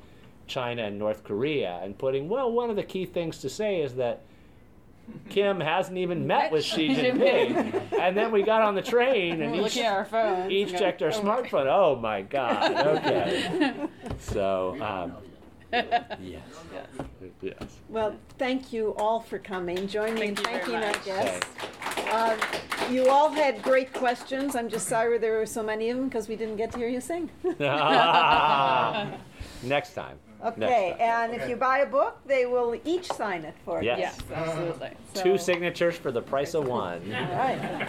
China 0.46 0.84
and 0.84 0.98
North 0.98 1.24
Korea, 1.24 1.80
and 1.82 1.96
putting, 1.96 2.28
well, 2.28 2.50
one 2.50 2.70
of 2.70 2.76
the 2.76 2.82
key 2.82 3.04
things 3.04 3.38
to 3.38 3.50
say 3.50 3.82
is 3.82 3.94
that 3.96 4.22
Kim 5.28 5.60
hasn't 5.60 5.98
even 5.98 6.26
met 6.26 6.50
with 6.50 6.64
Xi 6.64 6.88
Jinping. 6.94 7.98
and 8.00 8.16
then 8.16 8.32
we 8.32 8.42
got 8.42 8.62
on 8.62 8.74
the 8.74 8.82
train 8.82 9.42
and 9.42 9.52
We're 9.52 9.58
each, 9.58 9.62
looking 9.64 9.82
at 9.84 9.92
our 9.92 10.04
phones. 10.04 10.50
each 10.50 10.70
and 10.70 10.78
checked 10.78 11.02
our 11.02 11.10
going, 11.10 11.24
smartphone. 11.24 11.66
Oh 11.66 11.96
my 11.96 12.22
God. 12.22 12.72
Okay. 12.86 13.74
So, 14.18 14.76
um, 14.80 15.12
yes. 15.72 16.42
Yes. 17.42 17.62
Well, 17.90 18.16
thank 18.38 18.72
you 18.72 18.94
all 18.96 19.20
for 19.20 19.38
coming. 19.38 19.86
Join 19.86 20.14
me 20.14 20.28
in 20.28 20.34
Thank 20.36 20.66
you 20.66 20.72
thanking 20.72 20.72
very 20.72 20.84
our 20.86 20.92
much. 20.92 21.04
guests. 21.04 21.46
Uh, 22.10 22.36
You 22.90 23.08
all 23.10 23.28
had 23.30 23.60
great 23.62 23.92
questions. 23.92 24.56
I'm 24.56 24.70
just 24.70 24.88
sorry 24.88 25.18
there 25.18 25.36
were 25.36 25.44
so 25.46 25.62
many 25.62 25.90
of 25.90 25.98
them 25.98 26.08
because 26.08 26.26
we 26.26 26.36
didn't 26.36 26.56
get 26.56 26.72
to 26.72 26.78
hear 26.78 26.88
you 26.88 27.02
sing. 27.02 27.28
Next 29.62 29.92
time. 29.94 30.18
Okay, 30.44 30.60
Next 30.60 30.98
time. 31.00 31.00
and 31.32 31.34
if 31.40 31.48
you 31.48 31.56
buy 31.56 31.78
a 31.78 31.86
book, 31.86 32.16
they 32.26 32.46
will 32.46 32.78
each 32.84 33.06
sign 33.12 33.44
it 33.44 33.54
for 33.64 33.80
you. 33.82 33.86
Yes. 33.88 33.98
Yes, 33.98 34.18
absolutely. 34.32 34.90
So- 35.14 35.22
Two 35.22 35.38
signatures 35.38 35.96
for 35.96 36.12
the 36.12 36.22
price 36.22 36.54
of 36.54 36.66
one. 36.66 37.02
All 37.12 37.34
right. 37.36 37.88